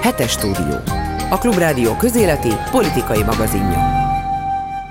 Hetes 0.00 0.30
stúdió. 0.30 0.76
A 1.30 1.38
Klubrádió 1.38 1.96
közéleti 1.96 2.48
politikai 2.70 3.22
magazinja. 3.22 3.78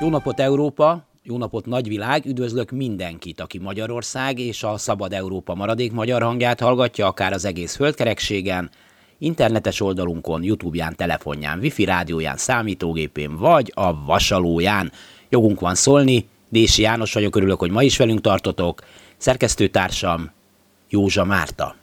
Jó 0.02 0.10
napot 0.10 0.40
Európa, 0.40 1.04
jó 1.24 1.38
napot 1.38 1.66
nagyvilág, 1.66 2.26
üdvözlök 2.26 2.72
mindenkit, 2.72 3.40
aki 3.40 3.58
Magyarország 3.58 4.40
és 4.40 4.64
a 4.64 4.78
Szabad 4.78 5.14
Európa 5.14 5.56
maradék 5.56 5.92
magyar 5.92 6.22
hangját 6.22 6.60
hallgatja, 6.60 7.08
akár 7.08 7.34
az 7.34 7.46
egész 7.46 7.76
földkerekségen, 7.76 8.70
internetes 9.18 9.82
oldalunkon, 9.82 10.44
Youtube-ján, 10.44 10.96
telefonján, 10.96 11.60
wifi 11.60 11.86
rádióján, 11.86 12.38
számítógépén 12.38 13.38
vagy 13.38 13.72
a 13.76 14.06
vasalóján. 14.06 14.92
Jogunk 15.30 15.60
van 15.60 15.76
szólni, 15.76 16.28
Dési 16.50 16.82
János 16.82 17.14
vagyok, 17.14 17.36
örülök, 17.36 17.60
hogy 17.60 17.72
ma 17.72 17.84
is 17.84 17.98
velünk 17.98 18.22
tartotok. 18.22 18.82
Szerkesztőtársam 19.18 20.32
Józsa 20.90 21.26
Márta. 21.26 21.76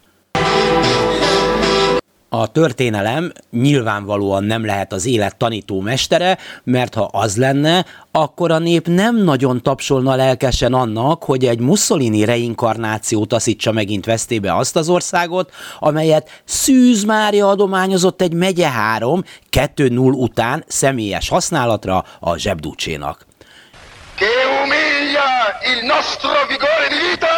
A 2.34 2.46
történelem 2.46 3.32
nyilvánvalóan 3.50 4.44
nem 4.44 4.64
lehet 4.64 4.92
az 4.92 5.06
élet 5.06 5.36
tanító 5.36 5.80
mestere, 5.80 6.38
mert 6.64 6.94
ha 6.94 7.08
az 7.12 7.36
lenne, 7.36 7.84
akkor 8.10 8.50
a 8.50 8.58
nép 8.58 8.86
nem 8.86 9.16
nagyon 9.16 9.62
tapsolna 9.62 10.14
lelkesen 10.14 10.72
annak, 10.72 11.24
hogy 11.24 11.44
egy 11.44 11.58
Mussolini 11.58 12.24
reinkarnáció 12.24 13.24
taszítsa 13.24 13.72
megint 13.72 14.04
vesztébe 14.04 14.56
azt 14.56 14.76
az 14.76 14.88
országot, 14.88 15.52
amelyet 15.78 16.42
Szűz 16.44 17.04
Mária 17.04 17.48
adományozott 17.48 18.22
egy 18.22 18.34
megye 18.34 18.68
három 18.68 19.22
2-0 19.50 20.12
után 20.12 20.64
személyes 20.66 21.28
használatra 21.28 22.04
a 22.20 22.36
zsebdúcsénak. 22.36 23.26
Che 24.16 24.32
umiglia 24.62 25.30
il 25.72 25.86
nostro 25.86 26.30
vigore 26.48 26.88
di 26.88 27.08
vita, 27.10 27.36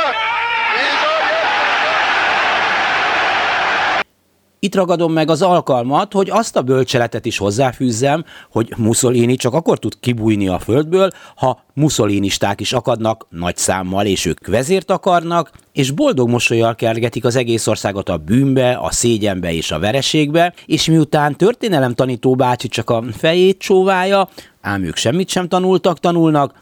Itt 4.64 4.74
ragadom 4.74 5.12
meg 5.12 5.30
az 5.30 5.42
alkalmat, 5.42 6.12
hogy 6.12 6.30
azt 6.30 6.56
a 6.56 6.62
bölcseletet 6.62 7.26
is 7.26 7.38
hozzáfűzzem, 7.38 8.24
hogy 8.50 8.72
Mussolini 8.76 9.36
csak 9.36 9.54
akkor 9.54 9.78
tud 9.78 9.92
kibújni 10.00 10.48
a 10.48 10.58
földből, 10.58 11.10
ha 11.36 11.64
musszolinisták 11.74 12.60
is 12.60 12.72
akadnak 12.72 13.26
nagy 13.30 13.56
számmal, 13.56 14.06
és 14.06 14.24
ők 14.24 14.46
vezért 14.46 14.90
akarnak, 14.90 15.50
és 15.72 15.90
boldog 15.90 16.28
mosolyjal 16.28 16.74
kergetik 16.74 17.24
az 17.24 17.36
egész 17.36 17.66
országot 17.66 18.08
a 18.08 18.16
bűnbe, 18.16 18.72
a 18.72 18.90
szégyenbe 18.90 19.52
és 19.52 19.70
a 19.70 19.78
vereségbe, 19.78 20.54
és 20.66 20.86
miután 20.86 21.36
történelem 21.36 21.94
tanító 21.94 22.34
bácsi 22.34 22.68
csak 22.68 22.90
a 22.90 23.04
fejét 23.12 23.58
csóválja, 23.58 24.28
ám 24.60 24.84
ők 24.84 24.96
semmit 24.96 25.28
sem 25.28 25.48
tanultak, 25.48 26.00
tanulnak, 26.00 26.54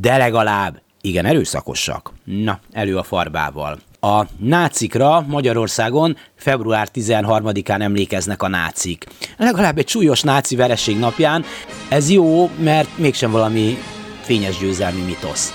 de 0.00 0.16
legalább 0.16 0.80
igen 1.00 1.24
erőszakosak. 1.24 2.12
Na, 2.24 2.58
elő 2.72 2.96
a 2.96 3.02
farbával. 3.02 3.78
A 4.00 4.26
nácikra 4.38 5.24
Magyarországon 5.28 6.16
február 6.36 6.88
13-án 6.94 7.82
emlékeznek 7.82 8.42
a 8.42 8.48
nácik. 8.48 9.06
Legalább 9.36 9.78
egy 9.78 9.88
súlyos 9.88 10.22
náci 10.22 10.56
vereség 10.56 10.98
napján. 10.98 11.44
Ez 11.88 12.10
jó, 12.10 12.50
mert 12.58 12.98
mégsem 12.98 13.30
valami 13.30 13.78
fényes 14.22 14.58
győzelmi 14.58 15.00
mitosz. 15.00 15.52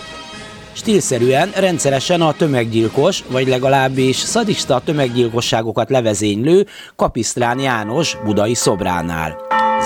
Stílszerűen, 0.73 1.49
rendszeresen 1.55 2.21
a 2.21 2.33
tömeggyilkos, 2.33 3.23
vagy 3.31 3.47
legalábbis 3.47 4.15
szadista 4.15 4.81
tömeggyilkosságokat 4.85 5.89
levezénylő 5.89 6.65
Kapisztrán 6.95 7.59
János 7.59 8.17
budai 8.23 8.53
szobránál. 8.53 9.37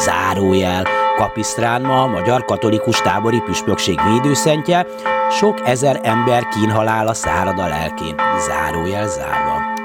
Zárójel. 0.05 0.85
Kapisztrán 1.17 1.81
ma 1.81 2.01
a 2.03 2.07
magyar 2.07 2.45
katolikus 2.45 3.01
tábori 3.01 3.41
püspökség 3.45 3.99
védőszentje, 4.11 4.85
sok 5.31 5.61
ezer 5.65 5.99
ember 6.03 6.47
kínhalála 6.47 7.13
szárad 7.13 7.59
a 7.59 7.67
lelkén. 7.67 8.15
Zárójel 8.47 9.09
zárva. 9.09 9.77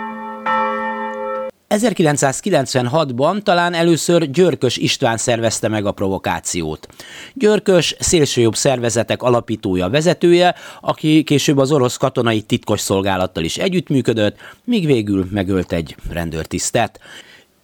1996-ban 1.69 3.42
talán 3.42 3.75
először 3.75 4.31
Györkös 4.31 4.77
István 4.77 5.17
szervezte 5.17 5.69
meg 5.69 5.87
a 5.87 5.92
provokációt. 5.92 6.89
Györkös 7.34 7.97
szélsőjobb 7.98 8.55
szervezetek 8.55 9.22
alapítója, 9.22 9.89
vezetője, 9.89 10.55
aki 10.81 11.22
később 11.22 11.59
az 11.59 11.72
orosz 11.72 11.97
katonai 11.97 12.41
titkos 12.41 12.81
szolgálattal 12.81 13.44
is 13.44 13.56
együttműködött, 13.56 14.37
míg 14.65 14.87
végül 14.87 15.26
megölt 15.31 15.72
egy 15.72 15.97
rendőrtisztet. 16.11 17.00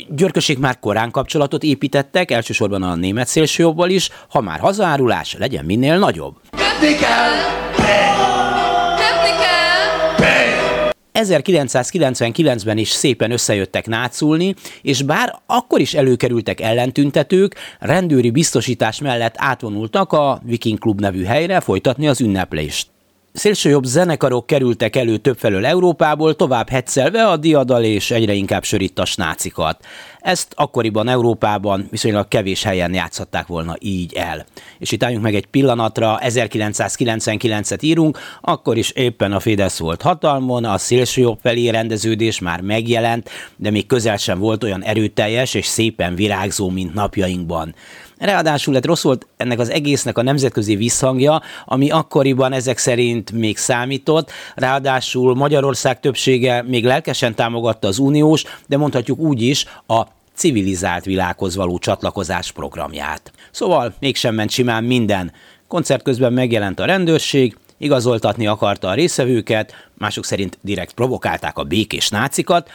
Györköség 0.09 0.59
már 0.59 0.79
korán 0.79 1.11
kapcsolatot 1.11 1.63
építettek, 1.63 2.31
elsősorban 2.31 2.83
a 2.83 2.95
német 2.95 3.29
szélsőjobbal 3.29 3.91
is, 3.91 4.09
ha 4.29 4.41
már 4.41 4.59
hazaárulás, 4.59 5.37
legyen 5.39 5.65
minél 5.65 5.99
nagyobb. 5.99 6.35
Kötni 6.51 6.97
kell! 6.97 7.70
1999-ben 11.25 12.79
is 12.79 12.89
szépen 12.89 13.31
összejöttek 13.31 13.87
náculni, 13.87 14.55
és 14.83 15.03
bár 15.03 15.39
akkor 15.47 15.81
is 15.81 15.95
előkerültek 15.95 16.61
ellentüntetők, 16.61 17.55
rendőri 17.79 18.31
biztosítás 18.31 19.01
mellett 19.01 19.35
átvonultak 19.39 20.13
a 20.13 20.41
Viking 20.45 20.79
Club 20.79 21.01
nevű 21.01 21.25
helyre 21.25 21.61
folytatni 21.61 22.09
az 22.09 22.21
ünneplést. 22.21 22.87
Szélsőjobb 23.33 23.85
zenekarok 23.85 24.47
kerültek 24.47 24.97
elő 24.97 25.17
többfelől 25.17 25.67
Európából, 25.67 26.37
tovább 26.37 26.69
hetszelve 26.69 27.27
a 27.27 27.37
diadal 27.37 27.85
és 27.85 28.11
egyre 28.11 28.33
inkább 28.33 28.65
sörítas 28.65 29.15
nácikat. 29.15 29.85
Ezt 30.21 30.53
akkoriban 30.57 31.09
Európában 31.09 31.87
viszonylag 31.91 32.29
kevés 32.29 32.63
helyen 32.63 32.95
játszhatták 32.95 33.47
volna 33.47 33.77
így 33.79 34.15
el. 34.15 34.47
És 34.79 34.93
itt 34.93 35.03
álljunk 35.03 35.23
meg 35.23 35.35
egy 35.35 35.47
pillanatra, 35.47 36.19
1999-et 36.23 37.83
írunk, 37.83 38.19
akkor 38.41 38.77
is 38.77 38.91
éppen 38.91 39.33
a 39.33 39.41
Fidesz 39.41 39.79
volt 39.79 40.03
hatalmon, 40.03 40.65
a 40.65 40.79
szélsőjobb 40.79 41.39
felé 41.43 41.69
rendeződés 41.69 42.39
már 42.39 42.61
megjelent, 42.61 43.31
de 43.57 43.71
még 43.71 43.87
közel 43.87 44.17
sem 44.17 44.39
volt 44.39 44.65
olyan 44.65 44.83
erőteljes 44.83 45.55
és 45.55 45.67
szépen 45.67 46.15
virágzó, 46.15 46.69
mint 46.69 46.95
napjainkban. 46.95 47.75
Ráadásul 48.21 48.75
lett 48.75 48.87
rossz 48.87 49.03
volt 49.03 49.27
ennek 49.37 49.59
az 49.59 49.71
egésznek 49.71 50.19
a 50.19 50.23
nemzetközi 50.23 50.77
visszhangja, 50.77 51.43
ami 51.65 51.91
akkoriban 51.91 52.53
ezek 52.53 52.79
szerint 52.79 53.33
még 53.33 53.57
számított, 53.57 54.31
ráadásul 54.55 55.35
Magyarország 55.35 56.01
többsége 56.01 56.63
még 56.63 56.85
lelkesen 56.85 57.35
támogatta 57.35 57.89
az 57.89 57.99
uniós, 57.99 58.45
de 58.67 58.77
mondhatjuk 58.77 59.19
úgy 59.19 59.43
is 59.43 59.67
a 59.87 60.03
civilizált 60.35 61.05
világhoz 61.05 61.57
való 61.57 61.79
csatlakozás 61.79 62.53
programját. 62.53 63.33
Szóval 63.51 63.95
mégsem 64.01 64.35
ment 64.35 64.51
simán 64.51 64.85
minden. 64.85 65.33
Koncert 65.69 66.03
közben 66.03 66.33
megjelent 66.33 66.81
a 66.81 66.85
rendőrség, 66.85 67.57
igazoltatni 67.79 68.47
akarta 68.47 68.89
a 68.89 68.95
részevőket, 68.95 69.89
mások 69.99 70.25
szerint 70.25 70.59
direkt 70.61 70.93
provokálták 70.93 71.59
a 71.59 71.65
békés 71.65 72.09
nácikat. 72.09 72.71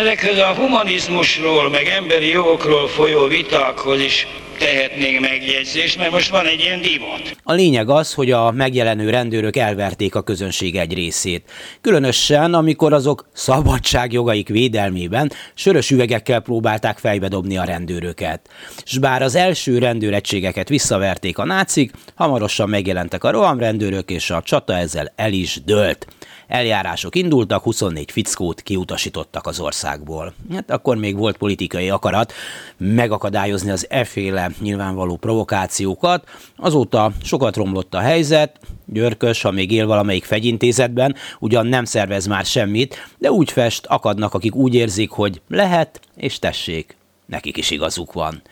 Ezekhez 0.00 0.38
a 0.38 0.54
humanizmusról, 0.54 1.70
meg 1.70 1.86
emberi 1.86 2.28
jogokról 2.28 2.88
folyó 2.88 3.26
vitákhoz 3.26 4.00
is 4.00 4.26
tehetnénk 4.58 5.20
megjegyzést, 5.20 5.98
mert 5.98 6.10
most 6.10 6.30
van 6.30 6.46
egy 6.46 6.60
ilyen 6.60 6.80
divat. 6.80 7.36
A 7.42 7.52
lényeg 7.52 7.88
az, 7.88 8.14
hogy 8.14 8.30
a 8.30 8.50
megjelenő 8.50 9.10
rendőrök 9.10 9.56
elverték 9.56 10.14
a 10.14 10.22
közönség 10.22 10.76
egy 10.76 10.94
részét. 10.94 11.50
Különösen, 11.80 12.54
amikor 12.54 12.92
azok 12.92 13.28
szabadságjogaik 13.32 14.48
védelmében 14.48 15.32
sörös 15.54 15.90
üvegekkel 15.90 16.40
próbálták 16.40 16.98
fejbe 16.98 17.28
dobni 17.28 17.56
a 17.56 17.64
rendőröket. 17.64 18.40
S 18.84 18.98
bár 18.98 19.22
az 19.22 19.34
első 19.34 19.78
rendőregységeket 19.78 20.68
visszaverték 20.68 21.38
a 21.38 21.44
nácik, 21.44 21.92
hamarosan 22.14 22.68
megjelentek 22.68 23.24
a 23.24 23.30
rohamrendőrök, 23.30 24.10
és 24.10 24.30
a 24.30 24.42
csata 24.42 24.76
ezzel 24.76 25.12
el 25.16 25.32
is 25.32 25.60
dőlt. 25.64 26.06
Eljárások 26.48 27.16
indultak, 27.16 27.62
24 27.62 28.10
fickót 28.10 28.60
kiutasítottak 28.60 29.46
az 29.46 29.60
országból. 29.60 30.34
Hát 30.52 30.70
akkor 30.70 30.96
még 30.96 31.16
volt 31.16 31.36
politikai 31.36 31.90
akarat 31.90 32.32
megakadályozni 32.76 33.70
az 33.70 33.86
efféle 33.90 34.50
nyilvánvaló 34.60 35.16
provokációkat. 35.16 36.28
Azóta 36.56 37.12
sokat 37.22 37.56
romlott 37.56 37.94
a 37.94 37.98
helyzet, 37.98 38.58
Györkös, 38.84 39.42
ha 39.42 39.50
még 39.50 39.70
él 39.70 39.86
valamelyik 39.86 40.24
fegyintézetben, 40.24 41.14
ugyan 41.38 41.66
nem 41.66 41.84
szervez 41.84 42.26
már 42.26 42.44
semmit, 42.44 42.96
de 43.18 43.30
úgy 43.30 43.50
fest, 43.50 43.86
akadnak, 43.86 44.34
akik 44.34 44.54
úgy 44.54 44.74
érzik, 44.74 45.10
hogy 45.10 45.40
lehet, 45.48 46.00
és 46.16 46.38
tessék, 46.38 46.96
nekik 47.26 47.56
is 47.56 47.70
igazuk 47.70 48.12
van. 48.12 48.42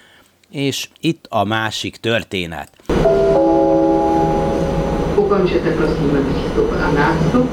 És 0.51 0.89
itt 1.01 1.27
a 1.29 1.45
másik 1.45 1.97
történet. 1.97 2.71
Ukončete 5.17 5.71
prosím 5.75 6.27
přístup 6.33 6.71
a 6.71 6.91
nástup 6.93 7.49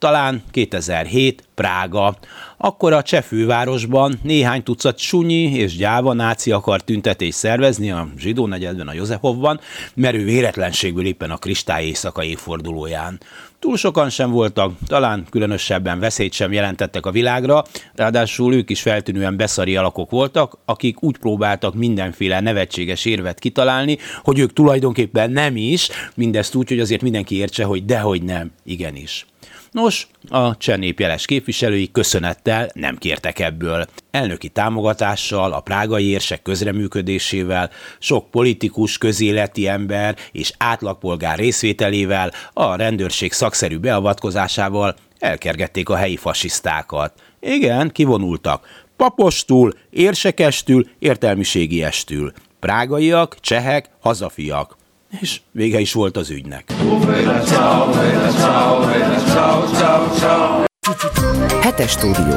talán 0.00 0.42
2007, 0.50 1.44
Prága. 1.54 2.16
Akkor 2.56 2.92
a 2.92 3.02
cseh 3.02 3.22
fővárosban 3.22 4.18
néhány 4.22 4.62
tucat 4.62 4.98
sunyi 4.98 5.54
és 5.54 5.76
gyáva 5.76 6.12
náci 6.12 6.52
akart 6.52 6.84
tüntetést 6.84 7.38
szervezni 7.38 7.90
a 7.90 8.08
zsidó 8.18 8.46
negyedben, 8.46 8.88
a 8.88 8.92
Józsefovban, 8.92 9.60
merő 9.94 10.24
véletlenségből 10.24 11.06
éppen 11.06 11.30
a 11.30 11.36
kristály 11.36 11.84
éjszaka 11.84 12.24
évfordulóján. 12.24 13.20
Túl 13.60 13.76
sokan 13.76 14.10
sem 14.10 14.30
voltak, 14.30 14.72
talán 14.86 15.26
különösebben 15.30 15.98
veszélyt 15.98 16.32
sem 16.32 16.52
jelentettek 16.52 17.06
a 17.06 17.10
világra, 17.10 17.64
ráadásul 17.94 18.54
ők 18.54 18.70
is 18.70 18.82
feltűnően 18.82 19.36
beszari 19.36 19.76
alakok 19.76 20.10
voltak, 20.10 20.58
akik 20.64 21.02
úgy 21.02 21.18
próbáltak 21.18 21.74
mindenféle 21.74 22.40
nevetséges 22.40 23.04
érvet 23.04 23.38
kitalálni, 23.38 23.98
hogy 24.22 24.38
ők 24.38 24.52
tulajdonképpen 24.52 25.30
nem 25.30 25.56
is, 25.56 25.88
mindezt 26.14 26.54
úgy, 26.54 26.68
hogy 26.68 26.80
azért 26.80 27.02
mindenki 27.02 27.36
értse, 27.36 27.64
hogy 27.64 27.84
dehogy 27.84 28.22
nem, 28.22 28.50
igenis. 28.64 29.26
Nos, 29.70 30.06
a 30.28 30.56
csenépjeles 30.56 31.26
képviselői 31.26 31.90
köszönettel 31.90 32.70
nem 32.74 32.96
kértek 32.96 33.38
ebből. 33.38 33.86
Elnöki 34.10 34.48
támogatással, 34.48 35.52
a 35.52 35.60
prágai 35.60 36.08
érsek 36.08 36.42
közreműködésével, 36.42 37.70
sok 37.98 38.30
politikus, 38.30 38.98
közéleti 38.98 39.68
ember 39.68 40.16
és 40.32 40.52
átlagpolgár 40.58 41.38
részvételével, 41.38 42.32
a 42.52 42.74
rendőrség 42.76 43.32
szakszerű 43.32 43.78
beavatkozásával 43.78 44.96
elkergették 45.18 45.88
a 45.88 45.96
helyi 45.96 46.16
fasisztákat. 46.16 47.12
Igen, 47.40 47.90
kivonultak. 47.90 48.84
Papostul, 48.96 49.74
érsekestül, 49.90 50.88
értelmiségiestül. 50.98 52.32
Prágaiak, 52.60 53.36
csehek, 53.40 53.90
hazafiak. 54.00 54.78
És 55.20 55.40
vége 55.50 55.78
is 55.78 55.92
volt 55.92 56.16
az 56.16 56.30
ügynek. 56.30 56.72
Hetes 61.60 61.90
stúdió. 61.90 62.36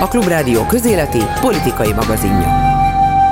A 0.00 0.08
Klubrádió 0.08 0.66
közéleti 0.66 1.20
politikai 1.40 1.92
magazinja. 1.92 2.79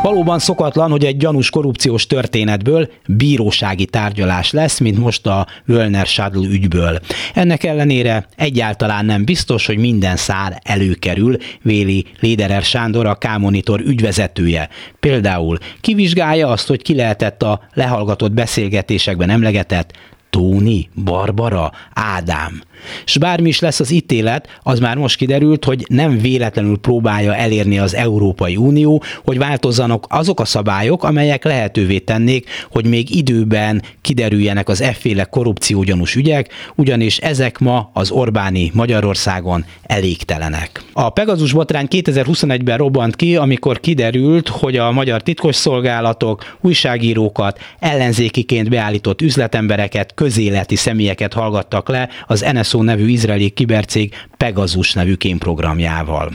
Valóban 0.02 0.38
szokatlan, 0.38 0.90
hogy 0.90 1.04
egy 1.04 1.16
gyanús 1.16 1.50
korrupciós 1.50 2.06
történetből 2.06 2.90
bírósági 3.06 3.84
tárgyalás 3.84 4.50
lesz, 4.50 4.78
mint 4.78 4.98
most 4.98 5.26
a 5.26 5.46
Wölner 5.66 6.06
Schadl 6.06 6.44
ügyből. 6.44 6.98
Ennek 7.34 7.64
ellenére 7.64 8.28
egyáltalán 8.36 9.04
nem 9.04 9.24
biztos, 9.24 9.66
hogy 9.66 9.78
minden 9.78 10.16
szár 10.16 10.60
előkerül, 10.62 11.36
véli 11.62 12.06
Léderer 12.20 12.62
Sándor, 12.62 13.06
a 13.06 13.14
K-monitor 13.14 13.80
ügyvezetője. 13.80 14.68
Például 15.00 15.58
kivizsgálja 15.80 16.48
azt, 16.48 16.66
hogy 16.68 16.82
ki 16.82 16.94
lehetett 16.94 17.42
a 17.42 17.60
lehallgatott 17.74 18.32
beszélgetésekben 18.32 19.30
emlegetett 19.30 19.92
Tóni, 20.30 20.88
Barbara, 21.04 21.72
Ádám. 21.94 22.60
És 23.04 23.18
bármi 23.18 23.48
is 23.48 23.58
lesz 23.58 23.80
az 23.80 23.90
ítélet, 23.90 24.58
az 24.62 24.78
már 24.78 24.96
most 24.96 25.16
kiderült, 25.16 25.64
hogy 25.64 25.84
nem 25.88 26.18
véletlenül 26.18 26.78
próbálja 26.78 27.34
elérni 27.34 27.78
az 27.78 27.94
Európai 27.94 28.56
Unió, 28.56 29.02
hogy 29.24 29.38
változzanak 29.38 30.06
azok 30.08 30.40
a 30.40 30.44
szabályok, 30.44 31.04
amelyek 31.04 31.44
lehetővé 31.44 31.98
tennék, 31.98 32.48
hogy 32.70 32.86
még 32.86 33.16
időben 33.16 33.82
kiderüljenek 34.00 34.68
az 34.68 34.80
efféle 34.80 35.24
korrupciógyanús 35.24 36.14
ügyek, 36.14 36.52
ugyanis 36.74 37.18
ezek 37.18 37.58
ma 37.58 37.90
az 37.92 38.10
Orbáni 38.10 38.70
Magyarországon 38.74 39.64
elégtelenek. 39.82 40.82
A 40.92 41.10
Pegazus 41.10 41.52
botrány 41.52 41.86
2021-ben 41.90 42.76
robbant 42.76 43.16
ki, 43.16 43.36
amikor 43.36 43.80
kiderült, 43.80 44.48
hogy 44.48 44.76
a 44.76 44.92
magyar 44.92 45.22
titkosszolgálatok 45.22 46.56
újságírókat, 46.60 47.58
ellenzékiként 47.78 48.68
beállított 48.68 49.22
üzletembereket, 49.22 50.14
közéleti 50.14 50.76
személyeket 50.76 51.32
hallgattak 51.32 51.88
le 51.88 52.08
az 52.26 52.46
NS 52.52 52.67
NSO 52.68 52.82
nevű 52.82 53.08
izraeli 53.08 53.50
kibercég 53.50 54.14
Pegasus 54.36 54.92
nevű 54.92 55.14
kémprogramjával. 55.14 56.32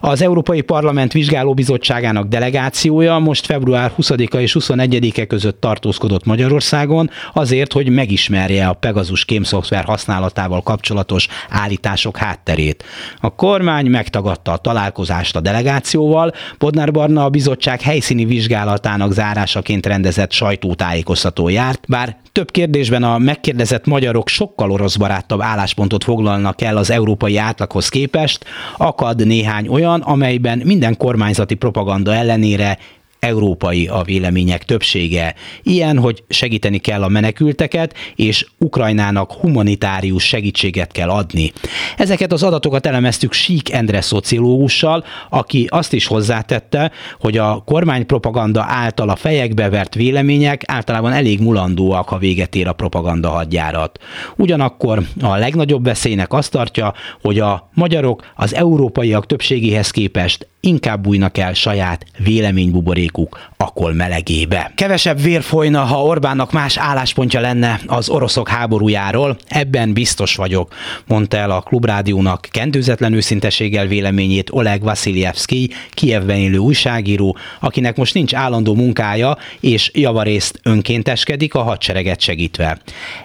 Az 0.00 0.22
Európai 0.22 0.60
Parlament 0.60 1.12
Vizsgálóbizottságának 1.12 2.28
delegációja 2.28 3.18
most 3.18 3.46
február 3.46 3.92
20-a 3.98 4.36
és 4.36 4.56
21-e 4.60 5.26
között 5.26 5.60
tartózkodott 5.60 6.24
Magyarországon 6.24 7.10
azért, 7.32 7.72
hogy 7.72 7.88
megismerje 7.88 8.66
a 8.66 8.72
Pegasus 8.72 9.24
kémszoftver 9.24 9.84
használatával 9.84 10.62
kapcsolatos 10.62 11.28
állítások 11.48 12.16
hátterét. 12.16 12.84
A 13.20 13.34
kormány 13.34 13.86
megtagadta 13.86 14.52
a 14.52 14.56
találkozást 14.56 15.36
a 15.36 15.40
delegációval, 15.40 16.32
Bodnár 16.58 16.90
Barna 16.90 17.24
a 17.24 17.28
bizottság 17.28 17.80
helyszíni 17.80 18.24
vizsgálatának 18.24 19.12
zárásaként 19.12 19.86
rendezett 19.86 20.32
sajtótájékoztató 20.32 21.48
járt, 21.48 21.84
bár 21.88 22.16
több 22.38 22.50
kérdésben 22.50 23.02
a 23.02 23.18
megkérdezett 23.18 23.86
magyarok 23.86 24.28
sokkal 24.28 24.70
orosz 24.70 24.96
barátabb 24.96 25.40
álláspontot 25.40 26.04
foglalnak 26.04 26.60
el 26.62 26.76
az 26.76 26.90
európai 26.90 27.36
átlaghoz 27.36 27.88
képest, 27.88 28.44
akad 28.76 29.26
néhány 29.26 29.68
olyan, 29.68 30.00
amelyben 30.00 30.62
minden 30.64 30.96
kormányzati 30.96 31.54
propaganda 31.54 32.14
ellenére 32.14 32.78
európai 33.20 33.86
a 33.86 34.02
vélemények 34.02 34.64
többsége. 34.64 35.34
Ilyen, 35.62 35.98
hogy 35.98 36.24
segíteni 36.28 36.78
kell 36.78 37.02
a 37.02 37.08
menekülteket, 37.08 37.94
és 38.16 38.46
Ukrajnának 38.58 39.32
humanitárius 39.32 40.26
segítséget 40.26 40.92
kell 40.92 41.08
adni. 41.08 41.52
Ezeket 41.96 42.32
az 42.32 42.42
adatokat 42.42 42.86
elemeztük 42.86 43.32
Sík 43.32 43.72
Endre 43.72 44.00
szociológussal, 44.00 45.04
aki 45.28 45.66
azt 45.70 45.92
is 45.92 46.06
hozzátette, 46.06 46.90
hogy 47.20 47.38
a 47.38 47.62
kormánypropaganda 47.66 48.64
által 48.68 49.08
a 49.08 49.16
fejekbe 49.16 49.68
vert 49.68 49.94
vélemények 49.94 50.62
általában 50.66 51.12
elég 51.12 51.40
mulandóak, 51.40 52.08
ha 52.08 52.18
véget 52.18 52.54
ér 52.54 52.68
a 52.68 52.72
propaganda 52.72 53.28
hadjárat. 53.28 53.98
Ugyanakkor 54.36 55.02
a 55.20 55.36
legnagyobb 55.36 55.84
veszélynek 55.84 56.32
azt 56.32 56.50
tartja, 56.50 56.94
hogy 57.22 57.38
a 57.38 57.70
magyarok 57.74 58.26
az 58.36 58.54
európaiak 58.54 59.26
többségéhez 59.26 59.90
képest 59.90 60.46
inkább 60.60 61.02
bújnak 61.02 61.38
el 61.38 61.54
saját 61.54 62.04
véleménybuborékuk 62.18 63.50
akol 63.56 63.92
melegébe. 63.92 64.72
Kevesebb 64.74 65.20
vér 65.22 65.42
folyna, 65.42 65.80
ha 65.80 66.02
Orbánnak 66.02 66.52
más 66.52 66.76
álláspontja 66.76 67.40
lenne 67.40 67.80
az 67.86 68.08
oroszok 68.08 68.48
háborújáról, 68.48 69.36
ebben 69.48 69.92
biztos 69.92 70.36
vagyok, 70.36 70.74
mondta 71.06 71.36
el 71.36 71.50
a 71.50 71.60
Klubrádiónak 71.60 72.48
kendőzetlen 72.50 73.12
őszinteséggel 73.12 73.86
véleményét 73.86 74.50
Oleg 74.52 74.82
Vasiljevski, 74.82 75.70
Kievben 75.90 76.36
élő 76.36 76.56
újságíró, 76.56 77.36
akinek 77.60 77.96
most 77.96 78.14
nincs 78.14 78.34
állandó 78.34 78.74
munkája, 78.74 79.36
és 79.60 79.90
javarészt 79.94 80.60
önkénteskedik 80.62 81.54
a 81.54 81.62
hadsereget 81.62 82.20
segítve. 82.20 82.78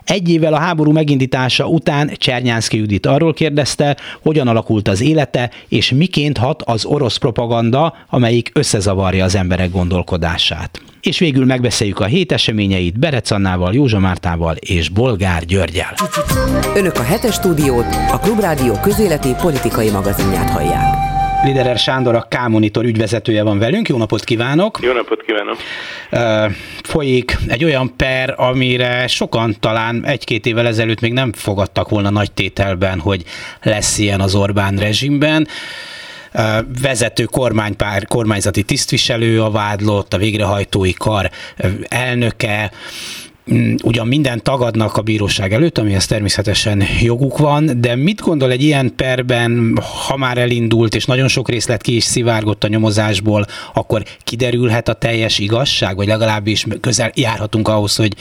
Egy 0.03 0.30
évvel 0.30 0.53
a 0.53 0.59
háború 0.59 0.91
megindítása 0.91 1.68
után 1.68 2.12
Csernyánszki 2.18 2.77
Judit 2.77 3.06
arról 3.06 3.33
kérdezte, 3.33 3.97
hogyan 4.21 4.47
alakult 4.47 4.88
az 4.88 5.01
élete, 5.01 5.50
és 5.68 5.91
miként 5.91 6.38
hat 6.38 6.62
az 6.62 6.85
orosz 6.85 7.18
propaganda, 7.24 7.96
amelyik 8.10 8.52
összezavarja 8.54 9.24
az 9.24 9.36
emberek 9.36 9.72
gondolkodását. 9.72 10.81
És 11.02 11.20
végül 11.20 11.46
megbeszéljük 11.46 12.00
a 12.00 12.06
hét 12.06 12.31
eseményeit 12.31 13.00
Berec 13.00 13.31
Annával, 13.31 13.74
Józsa 13.74 14.00
Mártával 14.00 14.56
és 14.56 14.90
Bolgár 14.90 15.46
Györgyel. 15.46 15.94
Önök 16.75 16.98
a 16.98 17.04
hetes 17.04 17.34
stúdiót, 17.34 17.86
a 18.12 18.20
Klubrádió 18.20 18.74
közéleti 18.81 19.30
politikai 19.42 19.90
magazinját 19.90 20.50
hallják. 20.50 20.96
Liderer 21.44 21.78
Sándor, 21.78 22.16
a 22.16 22.28
K-monitor 22.30 22.86
ügyvezetője 22.86 23.44
van 23.44 23.60
velünk. 23.60 23.88
Jó 23.88 23.98
napot 23.98 24.24
kívánok! 24.24 24.80
Jó 24.81 24.94
napot 24.94 25.24
kívánok! 25.26 25.58
Folyik 26.84 27.38
egy 27.48 27.64
olyan 27.64 27.94
per, 27.98 28.34
amire 28.38 29.08
sokan 29.08 29.56
talán 29.60 30.06
egy-két 30.06 30.46
évvel 30.46 30.68
ezelőtt 30.68 31.00
még 31.00 31.14
nem 31.14 31.34
fogadtak 31.34 31.90
volna 31.90 32.10
nagy 32.10 32.31
tételben, 32.31 33.00
hogy 33.00 33.24
lesz 33.62 33.98
ilyen 33.98 34.19
az 34.19 34.36
Orbán 34.36 34.76
rezsimben 34.76 35.48
vezető 36.81 37.24
kormánypár, 37.24 38.07
kormányzati 38.07 38.63
tisztviselő 38.63 39.42
a 39.42 39.52
vádlott, 39.52 40.13
a 40.13 40.18
végrehajtói 40.18 40.94
kar 40.94 41.30
elnöke, 41.87 42.71
mm, 43.54 43.75
ugyan 43.83 44.07
minden 44.07 44.44
tagadnak 44.44 44.97
a 44.97 45.02
bíróság 45.02 45.54
előtt, 45.54 45.78
amihez 45.78 46.06
természetesen 46.06 46.83
joguk 47.02 47.37
van, 47.37 47.81
de 47.81 47.95
mit 47.95 48.21
gondol 48.21 48.52
egy 48.52 48.63
ilyen 48.63 48.95
perben, 48.95 49.80
ha 50.07 50.18
már 50.18 50.37
elindult, 50.37 50.95
és 50.95 51.06
nagyon 51.06 51.28
sok 51.28 51.49
részlet 51.49 51.81
ki 51.81 51.95
is 51.95 52.04
szivárgott 52.04 52.63
a 52.63 52.68
nyomozásból, 52.68 53.45
akkor 53.73 54.04
kiderülhet 54.23 54.90
a 54.90 54.94
teljes 54.94 55.40
igazság, 55.40 55.95
vagy 55.95 56.07
legalábbis 56.07 56.66
közel 56.81 57.11
járhatunk 57.16 57.68
ahhoz, 57.68 57.95
hogy 57.95 58.13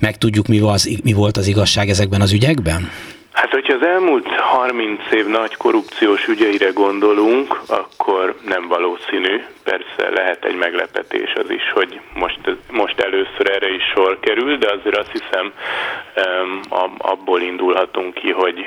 megtudjuk, 0.00 0.46
mi, 0.46 0.58
az, 0.58 0.98
mi 1.02 1.12
volt 1.12 1.36
az 1.36 1.46
igazság 1.46 1.88
ezekben 1.88 2.20
az 2.20 2.32
ügyekben? 2.32 2.88
Hát, 3.32 3.50
hogyha 3.50 3.74
az 3.74 3.82
elmúlt 3.82 4.28
30 4.28 5.12
év 5.12 5.26
nagy 5.26 5.56
korrupciós 5.56 6.26
ügyeire 6.26 6.70
gondolunk, 6.70 7.60
akkor 7.68 8.34
nem 8.44 8.68
valószínű. 8.68 9.44
Persze 9.64 10.10
lehet 10.10 10.44
egy 10.44 10.54
meglepetés 10.54 11.32
az 11.34 11.50
is, 11.50 11.72
hogy 11.72 12.00
most, 12.14 12.38
most 12.70 13.00
először 13.00 13.50
erre 13.50 13.74
is 13.74 13.82
sor 13.94 14.20
kerül, 14.20 14.56
de 14.56 14.72
azért 14.72 14.96
azt 14.96 15.12
hiszem 15.12 15.52
abból 16.98 17.40
indulhatunk 17.40 18.14
ki, 18.14 18.30
hogy 18.30 18.66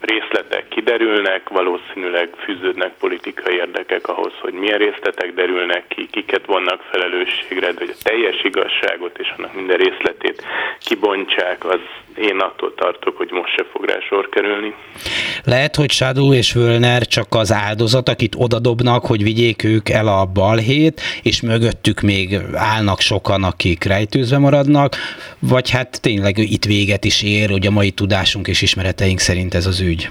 részletek 0.00 0.68
kiderülnek, 0.68 1.48
valószínűleg 1.48 2.28
fűződnek 2.44 2.92
politikai 2.98 3.54
érdekek 3.54 4.08
ahhoz, 4.08 4.32
hogy 4.40 4.52
milyen 4.52 4.78
részletek 4.78 5.34
derülnek 5.34 5.86
ki, 5.88 6.08
kiket 6.10 6.46
vannak 6.46 6.82
felelősségre, 6.90 7.72
de 7.72 7.78
hogy 7.78 7.94
a 7.98 8.02
teljes 8.02 8.44
igazságot 8.44 9.18
és 9.18 9.32
annak 9.36 9.54
minden 9.54 9.76
részletét 9.76 10.42
kibontsák, 10.84 11.64
az 11.64 11.80
én 12.16 12.38
attól 12.38 12.74
tartok, 12.74 13.16
hogy 13.16 13.30
most 13.30 13.54
se 13.54 13.64
fog 13.74 13.84
rá 13.84 13.98
sor 14.08 14.28
kerülni. 14.28 14.74
Lehet, 15.44 15.76
hogy 15.76 15.90
Sádó 15.90 16.32
és 16.32 16.52
Völner 16.52 17.06
csak 17.06 17.26
az 17.30 17.52
áldozat, 17.52 18.08
akit 18.08 18.34
odadobnak, 18.38 19.06
hogy 19.06 19.22
vigyék 19.22 19.64
ők 19.64 19.88
el 19.88 20.06
a 20.06 20.24
balhét, 20.24 21.00
és 21.22 21.42
mögöttük 21.42 22.00
még 22.00 22.38
állnak 22.54 23.00
sokan, 23.00 23.42
akik 23.42 23.84
rejtőzve 23.84 24.38
maradnak, 24.38 24.94
vagy 25.38 25.70
hát 25.70 26.02
tényleg 26.02 26.38
itt 26.38 26.64
véget 26.64 27.04
is 27.04 27.22
ér, 27.22 27.50
hogy 27.50 27.66
a 27.66 27.70
mai 27.70 27.90
tudásunk 27.90 28.48
és 28.48 28.62
ismereteink 28.62 29.18
szerint 29.18 29.54
ez 29.54 29.66
az 29.66 29.80
ügy? 29.80 30.08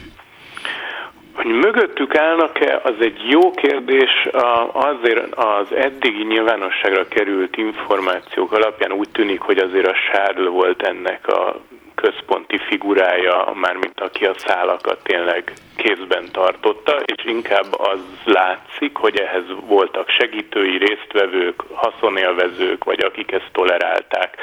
Hogy 1.34 1.46
mögöttük 1.46 2.15
állnak-e, 2.17 2.82
az 2.84 2.93
egy 3.00 3.20
jó 3.29 3.51
kérdés. 3.51 4.27
Azért 4.74 5.36
az 5.36 5.67
eddigi 5.75 6.24
nyilvánosságra 6.24 7.08
került 7.08 7.58
információk 7.58 8.51
alapján 8.51 8.91
úgy 8.91 9.10
tűnik, 9.12 9.39
hogy 9.39 9.58
azért 9.58 9.88
a 9.88 9.96
Sárl 9.96 10.48
volt 10.48 10.82
ennek 10.82 11.27
a 11.27 11.62
központi 12.03 12.57
figurája, 12.57 13.51
mármint 13.53 14.00
aki 14.00 14.25
a 14.25 14.33
szálakat 14.38 15.03
tényleg 15.03 15.53
kézben 15.75 16.25
tartotta, 16.31 17.00
és 17.05 17.25
inkább 17.25 17.79
az 17.79 18.00
látszik, 18.24 18.95
hogy 18.95 19.19
ehhez 19.19 19.43
voltak 19.67 20.10
segítői, 20.10 20.77
résztvevők, 20.77 21.63
haszonélvezők, 21.74 22.83
vagy 22.83 23.03
akik 23.03 23.31
ezt 23.31 23.50
tolerálták. 23.51 24.38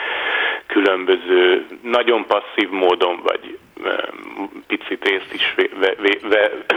Különböző, 0.67 1.67
nagyon 1.83 2.27
passzív 2.27 2.71
módon, 2.71 3.21
vagy 3.23 3.59
picit 4.67 5.05
részt 5.05 5.33
is 5.33 5.55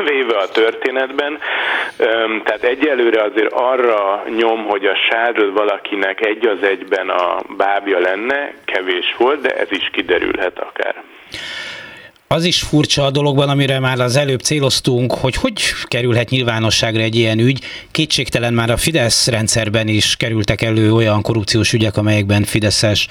véve 0.05 0.37
a 0.37 0.47
történetben. 0.47 1.39
Tehát 2.43 2.63
egyelőre 2.63 3.21
azért 3.21 3.51
arra 3.53 4.23
nyom, 4.37 4.65
hogy 4.65 4.85
a 4.85 4.95
Sárl 4.95 5.51
valakinek 5.51 6.25
egy 6.25 6.45
az 6.45 6.63
egyben 6.63 7.09
a 7.09 7.41
bábja 7.57 7.99
lenne, 7.99 8.53
kevés 8.65 9.15
volt, 9.17 9.41
de 9.41 9.49
ez 9.49 9.67
is 9.69 9.89
kiderülhet 9.91 10.59
akár. 10.59 11.03
Az 12.27 12.45
is 12.45 12.61
furcsa 12.61 13.03
a 13.03 13.11
dologban, 13.11 13.49
amire 13.49 13.79
már 13.79 13.99
az 13.99 14.15
előbb 14.15 14.39
céloztunk, 14.39 15.11
hogy 15.11 15.35
hogy 15.35 15.53
kerülhet 15.83 16.29
nyilvánosságra 16.29 17.01
egy 17.01 17.15
ilyen 17.15 17.39
ügy. 17.39 17.65
Kétségtelen 17.91 18.53
már 18.53 18.69
a 18.69 18.77
Fidesz 18.77 19.27
rendszerben 19.27 19.87
is 19.87 20.15
kerültek 20.15 20.61
elő 20.61 20.91
olyan 20.91 21.21
korrupciós 21.21 21.73
ügyek, 21.73 21.97
amelyekben 21.97 22.43
Fideszes 22.43 23.07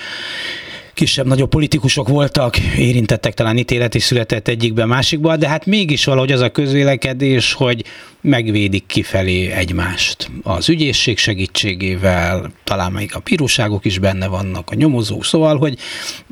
kisebb-nagyobb 0.95 1.49
politikusok 1.49 2.09
voltak, 2.09 2.59
érintettek, 2.59 3.35
talán 3.35 3.59
ítélet 3.59 3.95
is 3.95 4.03
született 4.03 4.49
egyikben, 4.49 4.89
másikban, 4.89 5.39
de 5.39 5.49
hát 5.49 5.67
mégis 5.67 6.05
valahogy 6.05 6.33
az 6.33 6.41
a 6.41 6.51
közvélekedés, 6.51 7.53
hogy 7.53 7.85
megvédik 8.21 8.87
kifelé 8.87 9.51
egymást. 9.51 10.31
Az 10.43 10.69
ügyészség 10.69 11.19
segítségével, 11.19 12.53
talán 12.65 12.93
még 12.93 13.11
a 13.15 13.19
bíróságok 13.19 13.85
is 13.85 13.99
benne 13.99 14.27
vannak, 14.27 14.71
a 14.71 14.75
nyomozók, 14.75 15.25
szóval, 15.25 15.59
hogy 15.59 15.79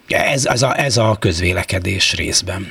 ez, 0.09 0.47
ez, 0.47 0.62
a, 0.62 0.81
ez 0.81 0.97
a 0.97 1.17
közvélekedés 1.21 2.14
részben. 2.14 2.67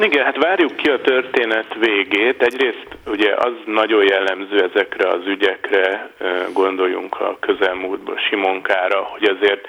Igen, 0.00 0.24
hát 0.24 0.36
várjuk 0.36 0.76
ki 0.76 0.88
a 0.88 1.00
történet 1.00 1.74
végét. 1.74 2.42
Egyrészt 2.42 2.88
ugye 3.06 3.34
az 3.34 3.52
nagyon 3.64 4.04
jellemző 4.04 4.70
ezekre 4.72 5.08
az 5.08 5.26
ügyekre, 5.26 6.10
gondoljunk 6.52 7.20
a 7.20 7.36
közelmúltban 7.40 8.18
Simonkára, 8.18 9.02
hogy 9.02 9.24
azért 9.24 9.66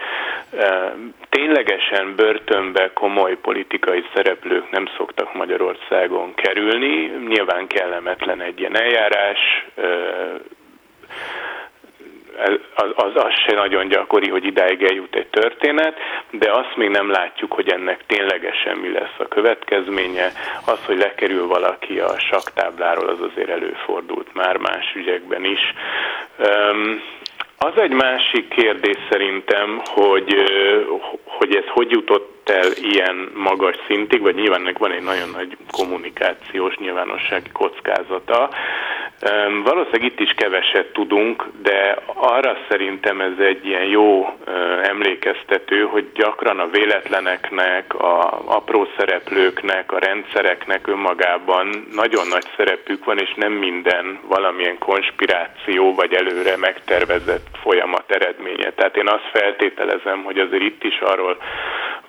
ténylegesen 1.29 2.15
börtönbe 2.15 2.91
komoly 2.93 3.37
politikai 3.41 4.03
szereplők 4.13 4.69
nem 4.71 4.87
szoktak 4.97 5.33
Magyarországon 5.33 6.33
kerülni. 6.33 7.11
Nyilván 7.27 7.67
kellemetlen 7.67 8.41
egy 8.41 8.59
ilyen 8.59 8.77
eljárás, 8.77 9.65
az, 12.75 12.91
az, 12.95 13.11
az 13.13 13.33
se 13.45 13.55
nagyon 13.55 13.87
gyakori, 13.87 14.29
hogy 14.29 14.45
idáig 14.45 14.83
eljut 14.83 15.15
egy 15.15 15.27
történet, 15.27 15.97
de 16.31 16.51
azt 16.51 16.75
még 16.75 16.89
nem 16.89 17.09
látjuk, 17.09 17.53
hogy 17.53 17.69
ennek 17.69 18.05
ténylegesen 18.07 18.77
mi 18.77 18.91
lesz 18.91 19.17
a 19.17 19.27
következménye. 19.27 20.31
Az, 20.65 20.85
hogy 20.85 20.97
lekerül 20.97 21.47
valaki 21.47 21.99
a 21.99 22.19
saktábláról, 22.19 23.09
az 23.09 23.21
azért 23.21 23.49
előfordult 23.49 24.33
már 24.33 24.57
más 24.57 24.93
ügyekben 24.95 25.43
is. 25.43 25.73
Um, 26.37 27.01
az 27.59 27.81
egy 27.81 27.91
másik 27.91 28.47
kérdés 28.47 28.97
szerintem, 29.09 29.81
hogy, 29.85 30.35
hogy 31.23 31.55
ez 31.55 31.63
hogy 31.67 31.91
jutott 31.91 32.49
el 32.49 32.71
ilyen 32.81 33.31
magas 33.33 33.75
szintig, 33.87 34.21
vagy 34.21 34.35
nyilván 34.35 34.59
ennek 34.59 34.77
van 34.77 34.91
egy 34.91 35.03
nagyon 35.03 35.29
nagy 35.29 35.57
kommunikációs 35.71 36.75
nyilvánossági 36.75 37.49
kockázata. 37.53 38.49
Valószínűleg 39.63 40.03
itt 40.03 40.19
is 40.19 40.33
keveset 40.35 40.93
tudunk, 40.93 41.45
de 41.61 41.97
arra 42.13 42.57
szerintem 42.69 43.21
ez 43.21 43.39
egy 43.39 43.65
ilyen 43.65 43.83
jó 43.83 44.37
emlékeztető, 44.83 45.81
hogy 45.81 46.11
gyakran 46.13 46.59
a 46.59 46.67
véletleneknek, 46.67 47.93
a 47.93 48.41
apró 48.45 48.87
szereplőknek, 48.97 49.91
a 49.91 49.99
rendszereknek 49.99 50.87
önmagában 50.87 51.87
nagyon 51.91 52.27
nagy 52.27 52.45
szerepük 52.55 53.05
van, 53.05 53.17
és 53.17 53.33
nem 53.35 53.51
minden 53.51 54.19
valamilyen 54.27 54.77
konspiráció 54.77 55.93
vagy 55.95 56.13
előre 56.13 56.57
megtervezett 56.57 57.47
folyamat 57.61 58.11
eredménye. 58.11 58.71
Tehát 58.71 58.97
én 58.97 59.07
azt 59.07 59.29
feltételezem, 59.31 60.23
hogy 60.23 60.39
azért 60.39 60.63
itt 60.63 60.83
is 60.83 60.99
arról 60.99 61.37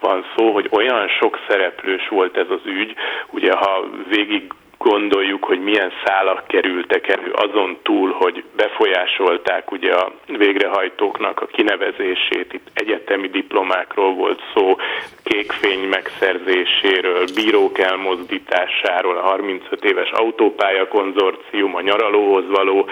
van 0.00 0.24
szó, 0.36 0.52
hogy 0.52 0.68
olyan 0.70 1.08
sok 1.08 1.38
szereplős 1.48 2.08
volt 2.08 2.36
ez 2.36 2.50
az 2.50 2.66
ügy, 2.66 2.94
ugye 3.30 3.52
ha 3.52 3.84
végig 4.08 4.52
gondoljuk, 4.78 5.44
hogy 5.44 5.60
milyen 5.60 5.92
szálak 6.04 6.46
kerültek 6.46 7.08
elő 7.08 7.30
azon 7.30 7.78
túl, 7.82 8.10
hogy 8.10 8.44
befolyásolták 8.56 9.70
ugye 9.70 9.94
a 9.94 10.12
végrehajtóknak 10.26 11.40
a 11.40 11.46
kinevezését, 11.46 12.52
itt 12.52 12.68
egyetemi 12.72 13.28
diplomákról 13.28 14.14
volt 14.14 14.40
szó, 14.54 14.76
kékfény 15.22 15.88
megszerzéséről, 15.88 17.24
bírók 17.34 17.78
elmozdításáról, 17.78 19.16
a 19.16 19.22
35 19.22 19.84
éves 19.84 20.10
autópálya 20.10 20.88
konzorcium, 20.88 21.74
a 21.74 21.80
nyaralóhoz 21.80 22.48
való, 22.48 22.88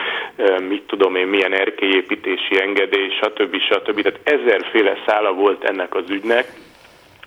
mit 0.68 0.82
tudom 0.82 1.16
én, 1.16 1.26
milyen 1.26 1.52
erkélyépítési 1.52 2.60
engedély, 2.60 3.10
stb. 3.10 3.56
stb. 3.60 4.02
Tehát 4.02 4.20
ezerféle 4.24 4.96
szála 5.06 5.32
volt 5.32 5.64
ennek 5.64 5.94
az 5.94 6.10
ügynek, 6.10 6.46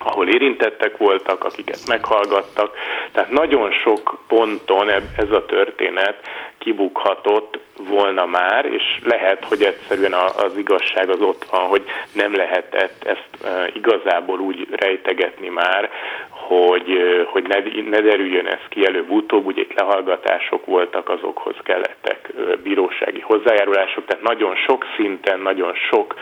ahol 0.04 0.28
érintettek 0.28 0.96
voltak, 0.96 1.44
akiket 1.44 1.80
meghallgattak. 1.86 2.74
Tehát 3.12 3.30
nagyon 3.30 3.70
sok 3.72 4.18
ponton 4.28 4.90
ez 5.16 5.30
a 5.30 5.44
történet 5.44 6.16
kibukhatott 6.60 7.58
volna 7.88 8.26
már, 8.26 8.64
és 8.64 8.82
lehet, 9.04 9.44
hogy 9.44 9.62
egyszerűen 9.62 10.12
az 10.12 10.56
igazság 10.56 11.08
az 11.08 11.20
ott 11.20 11.44
van, 11.50 11.66
hogy 11.66 11.84
nem 12.12 12.34
lehetett 12.34 13.04
ezt 13.04 13.48
igazából 13.74 14.38
úgy 14.38 14.68
rejtegetni 14.70 15.48
már, 15.48 15.90
hogy, 16.28 17.00
hogy 17.26 17.46
ne, 17.46 17.80
ne 17.90 18.00
derüljön 18.00 18.46
ez 18.46 18.60
ki 18.68 18.86
előbb-utóbb, 18.86 19.46
ugye 19.46 19.60
itt 19.60 19.74
lehallgatások 19.74 20.66
voltak, 20.66 21.08
azokhoz 21.08 21.54
kellettek 21.62 22.32
bírósági 22.62 23.20
hozzájárulások, 23.20 24.06
tehát 24.06 24.22
nagyon 24.22 24.56
sok 24.56 24.84
szinten, 24.96 25.40
nagyon 25.40 25.74
sok 25.90 26.14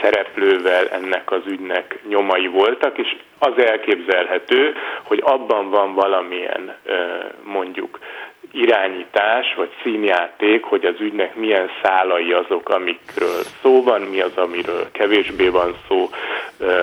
szereplővel 0.00 0.88
ennek 0.88 1.30
az 1.30 1.42
ügynek 1.46 1.98
nyomai 2.08 2.46
voltak, 2.46 2.98
és 2.98 3.16
az 3.38 3.58
elképzelhető, 3.58 4.74
hogy 5.02 5.22
abban 5.24 5.70
van 5.70 5.94
valamilyen 5.94 6.76
mondjuk 7.44 7.98
irányítás 8.52 9.54
vagy 9.54 9.70
színjáték, 9.82 10.64
hogy 10.64 10.84
az 10.84 11.00
ügynek 11.00 11.34
milyen 11.34 11.70
szálai 11.82 12.32
azok, 12.32 12.68
amikről 12.68 13.42
szó 13.62 13.82
van, 13.82 14.00
mi 14.00 14.20
az, 14.20 14.36
amiről 14.36 14.90
kevésbé 14.92 15.48
van 15.48 15.76
szó, 15.88 16.08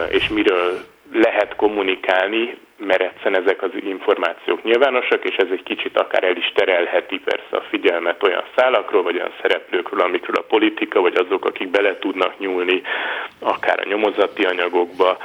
és 0.10 0.28
miről 0.28 0.80
lehet 1.14 1.56
kommunikálni, 1.56 2.58
mert 2.78 3.02
egyszerűen 3.02 3.42
ezek 3.42 3.62
az 3.62 3.70
információk 3.74 4.64
nyilvánosak, 4.64 5.24
és 5.24 5.36
ez 5.36 5.48
egy 5.52 5.64
kicsit 5.64 5.98
akár 5.98 6.24
el 6.24 6.36
is 6.36 6.52
terelheti 6.56 7.20
persze 7.20 7.58
a 7.58 7.66
figyelmet 7.70 8.24
olyan 8.24 8.44
szálakról, 8.56 9.04
vagy 9.04 9.16
olyan 9.16 9.34
szereplőkről, 9.42 10.02
amikről 10.02 10.36
a 10.36 10.48
politika, 10.48 11.02
vagy 11.02 11.16
azok, 11.16 11.46
akik 11.46 11.70
bele 11.70 11.98
tudnak 11.98 12.40
nyúlni, 12.40 12.82
akár 13.40 13.80
a 13.80 13.88
nyomozati 13.88 14.44
anyagokba, 14.44 15.18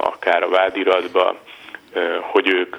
akár 0.00 0.42
a 0.42 0.48
vádiratba, 0.48 1.36
hogy 2.20 2.48
ők 2.48 2.76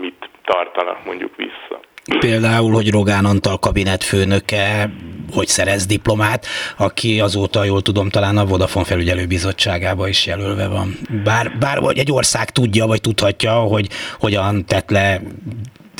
mit 0.00 0.28
tartanak 0.44 1.04
mondjuk 1.04 1.36
vissza. 1.36 1.80
Például, 2.20 2.72
hogy 2.72 2.90
Rogán 2.90 3.24
Antal 3.24 3.58
kabinetfőnöke 3.58 4.90
hogy 5.32 5.48
szerez 5.48 5.86
diplomát, 5.86 6.46
aki 6.76 7.20
azóta, 7.20 7.64
jól 7.64 7.82
tudom, 7.82 8.08
talán 8.08 8.36
a 8.36 8.46
Vodafone 8.46 8.84
felügyelőbizottságába 8.84 10.08
is 10.08 10.26
jelölve 10.26 10.66
van. 10.66 10.98
Bár, 11.24 11.56
bár 11.58 11.80
vagy 11.80 11.98
egy 11.98 12.12
ország 12.12 12.50
tudja, 12.50 12.86
vagy 12.86 13.00
tudhatja, 13.00 13.52
hogy 13.52 13.88
hogyan 14.18 14.64
tett 14.66 14.90
le 14.90 15.22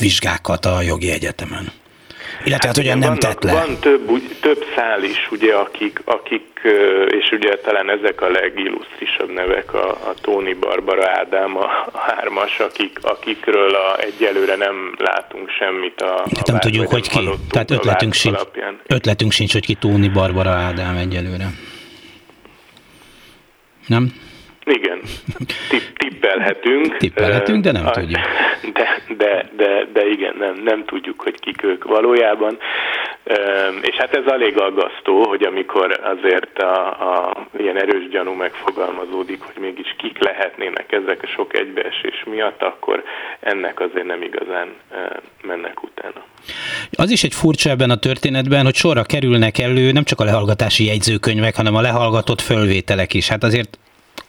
vizsgákat 0.00 0.66
a 0.66 0.82
jogi 0.82 1.10
egyetemen. 1.10 1.72
Illetve 2.44 2.66
hát, 2.66 2.76
hát 2.76 2.76
ugye 2.76 2.94
nem 2.94 3.14
tett 3.14 3.42
le. 3.42 3.52
Van 3.52 3.78
több, 3.80 4.10
több 4.40 4.64
szál 4.74 5.02
is, 5.02 5.28
ugye, 5.30 5.54
akik, 5.54 6.00
akik, 6.04 6.60
és 7.08 7.30
ugye 7.30 7.56
talán 7.56 7.90
ezek 7.90 8.20
a 8.20 8.28
legillusztrisabb 8.28 9.30
nevek, 9.30 9.74
a, 9.74 9.90
a 9.90 10.14
Tóni 10.20 10.54
Barbara 10.54 11.10
Ádám, 11.10 11.56
a, 11.56 11.86
a 11.92 11.98
hármas, 11.98 12.58
akik, 12.58 12.98
akikről 13.02 13.74
a, 13.74 13.98
egyelőre 14.00 14.56
nem 14.56 14.94
látunk 14.98 15.50
semmit 15.50 16.00
a, 16.00 16.14
a 16.22 16.42
Nem 16.46 16.58
tudjuk, 16.58 16.88
hogy 16.88 17.08
ki. 17.08 17.28
Tehát 17.50 17.70
ötletünk 17.70 18.12
sincs, 18.12 18.34
alapján. 18.34 18.80
ötletünk 18.86 19.32
sincs, 19.32 19.52
hogy 19.52 19.64
ki 19.64 19.74
Tóni 19.74 20.08
Barbara 20.08 20.50
Ádám 20.50 20.96
egyelőre. 20.96 21.46
Nem? 23.86 24.12
Igen, 24.70 25.00
Tipp, 25.68 25.82
tippelhetünk. 25.96 26.96
Tippelhetünk, 26.96 27.64
de 27.64 27.72
nem 27.72 27.84
uh, 27.84 27.90
tudjuk. 27.90 28.20
De, 28.72 29.02
de, 29.16 29.50
de, 29.56 29.86
de 29.92 30.06
igen, 30.06 30.34
nem, 30.38 30.60
nem 30.64 30.84
tudjuk, 30.84 31.20
hogy 31.20 31.40
kik 31.40 31.62
ők 31.62 31.84
valójában. 31.84 32.58
És 33.80 33.96
hát 33.96 34.16
ez 34.16 34.26
elég 34.26 34.60
aggasztó, 34.60 35.28
hogy 35.28 35.42
amikor 35.42 36.00
azért 36.02 36.58
a, 36.58 36.86
a 36.86 37.46
ilyen 37.58 37.76
erős 37.76 38.08
gyanú 38.08 38.32
megfogalmazódik, 38.32 39.40
hogy 39.40 39.62
mégis 39.62 39.94
kik 39.98 40.18
lehetnének 40.24 40.92
ezek 40.92 41.22
a 41.22 41.26
sok 41.26 41.54
egybeesés 41.54 42.24
miatt, 42.26 42.62
akkor 42.62 43.02
ennek 43.40 43.80
azért 43.80 44.06
nem 44.06 44.22
igazán 44.22 44.68
mennek 45.42 45.82
utána. 45.82 46.24
Az 46.92 47.10
is 47.10 47.22
egy 47.22 47.34
furcsa 47.34 47.70
ebben 47.70 47.90
a 47.90 47.96
történetben, 47.96 48.64
hogy 48.64 48.74
sorra 48.74 49.02
kerülnek 49.02 49.58
elő 49.58 49.92
nem 49.92 50.04
csak 50.04 50.20
a 50.20 50.24
lehallgatási 50.24 50.84
jegyzőkönyvek, 50.84 51.56
hanem 51.56 51.74
a 51.74 51.80
lehallgatott 51.80 52.40
fölvételek 52.40 53.14
is. 53.14 53.28
Hát 53.28 53.44
azért 53.44 53.78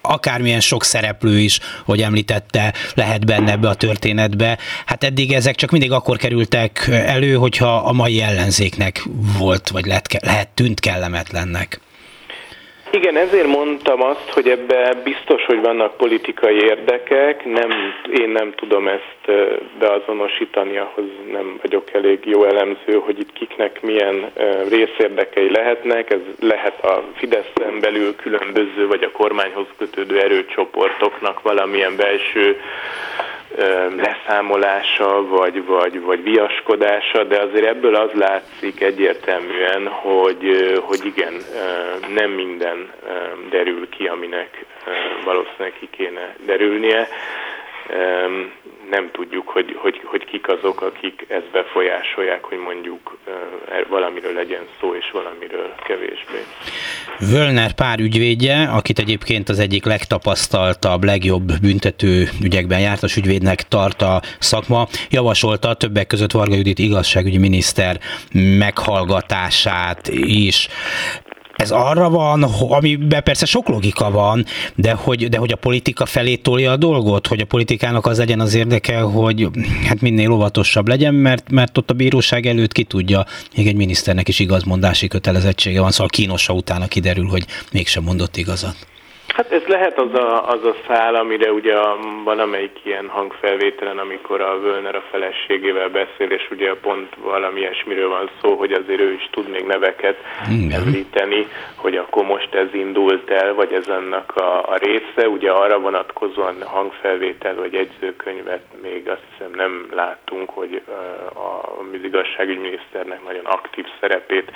akármilyen 0.01 0.59
sok 0.59 0.83
szereplő 0.83 1.39
is, 1.39 1.59
hogy 1.85 2.01
említette, 2.01 2.73
lehet 2.93 3.25
benne 3.25 3.51
ebbe 3.51 3.69
a 3.69 3.75
történetbe. 3.75 4.57
Hát 4.85 5.03
eddig 5.03 5.33
ezek 5.33 5.55
csak 5.55 5.71
mindig 5.71 5.91
akkor 5.91 6.17
kerültek 6.17 6.87
elő, 6.87 7.35
hogyha 7.35 7.75
a 7.75 7.91
mai 7.91 8.21
ellenzéknek 8.21 9.03
volt, 9.37 9.69
vagy 9.69 9.85
lehet, 9.85 10.17
lehet 10.21 10.47
tűnt 10.47 10.79
kellemetlennek. 10.79 11.79
Igen, 12.91 13.17
ezért 13.17 13.47
mondtam 13.47 14.03
azt, 14.03 14.29
hogy 14.29 14.49
ebbe 14.49 14.93
biztos, 15.03 15.45
hogy 15.45 15.61
vannak 15.61 15.97
politikai 15.97 16.55
érdekek, 16.55 17.45
nem, 17.45 17.71
én 18.11 18.29
nem 18.29 18.53
tudom 18.55 18.87
ezt 18.87 19.31
beazonosítani, 19.79 20.77
ahhoz 20.77 21.05
nem 21.31 21.59
vagyok 21.61 21.93
elég 21.93 22.19
jó 22.25 22.43
elemző, 22.43 23.01
hogy 23.05 23.19
itt 23.19 23.33
kiknek 23.33 23.81
milyen 23.81 24.31
részérdekei 24.69 25.51
lehetnek, 25.51 26.09
ez 26.09 26.19
lehet 26.39 26.83
a 26.83 27.03
Fideszen 27.15 27.79
belül 27.79 28.15
különböző, 28.15 28.87
vagy 28.87 29.03
a 29.03 29.11
kormányhoz 29.11 29.67
kötődő 29.77 30.19
erőcsoportoknak 30.19 31.41
valamilyen 31.41 31.95
belső 31.95 32.59
leszámolása, 33.97 35.27
vagy, 35.27 35.65
vagy, 35.65 36.01
vagy 36.01 36.23
viaskodása, 36.23 37.23
de 37.23 37.41
azért 37.41 37.65
ebből 37.65 37.95
az 37.95 38.09
látszik 38.13 38.81
egyértelműen, 38.81 39.87
hogy, 39.87 40.79
hogy 40.81 41.05
igen, 41.05 41.33
nem 42.13 42.29
minden 42.29 42.78
derül 43.49 43.89
ki, 43.89 44.05
aminek 44.07 44.65
valószínűleg 45.25 45.73
ki 45.79 45.87
kéne 45.91 46.35
derülnie. 46.45 47.07
Nem 48.89 49.09
tudjuk, 49.11 49.47
hogy, 49.47 49.75
hogy, 49.77 50.01
hogy 50.03 50.25
kik 50.25 50.47
azok, 50.47 50.81
akik 50.81 51.25
ezt 51.27 51.51
befolyásolják, 51.51 52.43
hogy 52.43 52.57
mondjuk 52.57 53.17
er, 53.71 53.87
valamiről 53.87 54.33
legyen 54.33 54.67
szó, 54.79 54.95
és 54.95 55.11
valamiről 55.11 55.75
kevésbé. 55.87 56.43
Völner 57.31 57.71
pár 57.71 57.99
ügyvédje, 57.99 58.69
akit 58.73 58.99
egyébként 58.99 59.49
az 59.49 59.59
egyik 59.59 59.85
legtapasztaltabb, 59.85 61.03
legjobb 61.03 61.51
büntető 61.61 62.29
ügyekben 62.43 62.79
jártas 62.79 63.15
ügyvédnek 63.15 63.61
tart 63.61 64.01
a 64.01 64.21
szakma, 64.39 64.87
javasolta 65.09 65.73
többek 65.73 66.07
között 66.07 66.31
Varga 66.31 66.55
Judit 66.55 66.79
igazságügyi 66.79 67.37
miniszter 67.37 67.99
meghallgatását 68.33 70.07
is 70.25 70.67
ez 71.59 71.71
arra 71.71 72.09
van, 72.09 72.43
amiben 72.43 73.23
persze 73.23 73.45
sok 73.45 73.67
logika 73.67 74.11
van, 74.11 74.45
de 74.75 74.91
hogy, 74.91 75.29
de 75.29 75.37
hogy 75.37 75.51
a 75.51 75.55
politika 75.55 76.05
felé 76.05 76.35
tolja 76.35 76.71
a 76.71 76.77
dolgot, 76.77 77.27
hogy 77.27 77.39
a 77.39 77.45
politikának 77.45 78.05
az 78.05 78.17
legyen 78.17 78.39
az 78.39 78.53
érdeke, 78.53 78.99
hogy 78.99 79.47
hát 79.87 80.01
minél 80.01 80.31
óvatosabb 80.31 80.87
legyen, 80.87 81.13
mert, 81.13 81.51
mert 81.51 81.77
ott 81.77 81.89
a 81.89 81.93
bíróság 81.93 82.45
előtt 82.45 82.71
ki 82.71 82.83
tudja, 82.83 83.25
még 83.55 83.67
egy 83.67 83.75
miniszternek 83.75 84.27
is 84.27 84.39
igazmondási 84.39 85.07
kötelezettsége 85.07 85.81
van, 85.81 85.91
szóval 85.91 86.07
kínosa 86.07 86.53
utána 86.53 86.87
kiderül, 86.87 87.27
hogy 87.27 87.45
mégsem 87.71 88.03
mondott 88.03 88.37
igazat. 88.37 88.75
Hát 89.39 89.51
ez 89.51 89.65
lehet 89.65 89.99
az 89.99 90.13
a, 90.13 90.49
az 90.49 90.63
a 90.63 90.75
szál, 90.87 91.15
amire 91.15 91.51
ugye 91.51 91.75
van 92.23 92.39
amelyik 92.39 92.79
ilyen 92.83 93.07
hangfelvételen, 93.07 93.97
amikor 93.97 94.41
a 94.41 94.59
Völner 94.59 94.95
a 94.95 95.03
feleségével 95.11 95.89
beszél, 95.89 96.31
és 96.31 96.47
ugye 96.51 96.75
pont 96.75 97.15
valami 97.15 97.59
ilyesmiről 97.59 98.09
van 98.09 98.29
szó, 98.41 98.55
hogy 98.55 98.71
azért 98.71 98.99
ő 98.99 99.13
is 99.13 99.27
tud 99.31 99.49
még 99.49 99.65
neveket 99.65 100.17
Igen. 100.49 100.81
említeni, 100.81 101.47
hogy 101.75 101.95
akkor 101.95 102.25
most 102.25 102.53
ez 102.53 102.73
indult 102.73 103.29
el, 103.29 103.53
vagy 103.53 103.73
ez 103.73 103.87
annak 103.87 104.35
a, 104.35 104.69
a 104.69 104.77
része. 104.77 105.29
Ugye 105.29 105.51
arra 105.51 105.79
vonatkozóan 105.79 106.55
hangfelvétel 106.63 107.55
vagy 107.55 107.73
jegyzőkönyvet 107.73 108.63
még 108.81 109.09
azt 109.09 109.23
hiszem 109.31 109.51
nem 109.55 109.87
láttunk, 109.91 110.49
hogy 110.49 110.81
a, 111.33 111.39
a 111.39 111.83
igazságügyminiszternek 112.03 113.23
nagyon 113.23 113.45
aktív 113.45 113.85
szerepét 113.99 114.51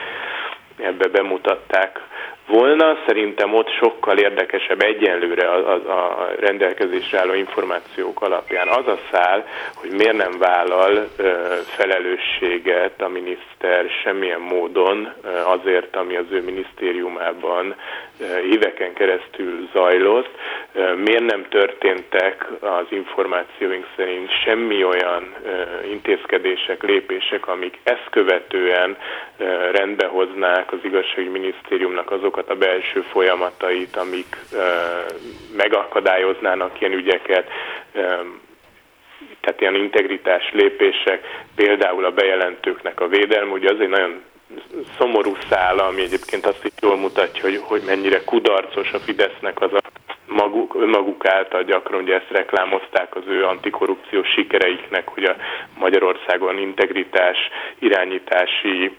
ebbe 0.78 1.08
bemutatták 1.08 2.00
volna. 2.48 2.98
Szerintem 3.06 3.54
ott 3.54 3.70
sokkal 3.70 4.18
érdekesebb 4.18 4.82
egyenlőre 4.82 5.48
a, 5.48 5.72
a, 5.74 5.92
a 5.92 6.30
rendelkezésre 6.40 7.20
álló 7.20 7.34
információk 7.34 8.22
alapján 8.22 8.68
az 8.68 8.88
a 8.88 8.98
szál, 9.12 9.46
hogy 9.76 9.92
miért 9.92 10.18
nem 10.18 10.38
vállal 10.40 11.08
ö, 11.18 11.32
felelősséget 11.66 13.02
a 13.02 13.08
miniszter 13.08 13.86
semmilyen 14.04 14.40
módon 14.40 15.14
ö, 15.24 15.28
azért, 15.46 15.96
ami 15.96 16.16
az 16.16 16.26
ő 16.32 16.42
minisztériumában 16.42 17.76
ö, 18.20 18.38
éveken 18.38 18.94
keresztül 18.94 19.70
zajlott. 19.74 20.36
Ö, 20.74 20.94
miért 20.96 21.26
nem 21.26 21.46
történtek 21.50 22.48
az 22.60 22.86
információink 22.90 23.88
szerint 23.96 24.30
semmi 24.46 24.84
olyan 24.84 25.34
ö, 25.46 25.62
intézkedések, 25.92 26.84
lépések, 26.84 27.48
amik 27.48 27.80
ezt 27.84 28.08
követően 28.10 28.98
ö, 29.38 29.72
rendbehoznák 29.72 30.72
az 30.72 30.80
igazságügyminisztériumnak 30.84 32.12
azok 32.12 32.33
azokat 32.34 32.50
a 32.50 32.66
belső 32.66 33.02
folyamatait, 33.02 33.96
amik 33.96 34.38
megakadályoznának 35.58 36.82
ilyen 36.82 36.94
ügyeket, 36.94 37.50
tehát 39.42 39.62
ilyen 39.62 39.76
integritás 39.76 40.52
lépések, 40.54 41.46
például 41.56 42.06
a 42.06 42.12
bejelentőknek 42.12 43.00
a 43.02 43.08
védelme, 43.08 43.52
ugye 43.52 43.72
az 43.74 43.80
egy 43.80 43.90
nagyon 43.90 44.22
szomorú 44.98 45.36
szála, 45.50 45.86
ami 45.86 46.02
egyébként 46.02 46.46
azt 46.46 46.66
is 46.66 46.72
jól 46.82 46.98
mutatja, 46.98 47.42
hogy, 47.42 47.60
hogy 47.64 47.82
mennyire 47.86 48.24
kudarcos 48.24 48.92
a 48.92 49.00
Fidesznek 49.00 49.62
az 49.62 49.74
a 49.74 49.82
maguk, 50.28 50.76
önmaguk 50.76 51.26
által 51.26 51.64
gyakran 51.64 52.02
ugye 52.02 52.16
ezt 52.16 52.32
reklámozták 52.32 53.16
az 53.16 53.24
ő 53.28 53.46
antikorrupciós 53.46 54.28
sikereiknek, 54.28 55.08
hogy 55.08 55.24
a 55.24 55.36
Magyarországon 55.78 56.58
integritás, 56.58 57.38
irányítási 57.80 58.98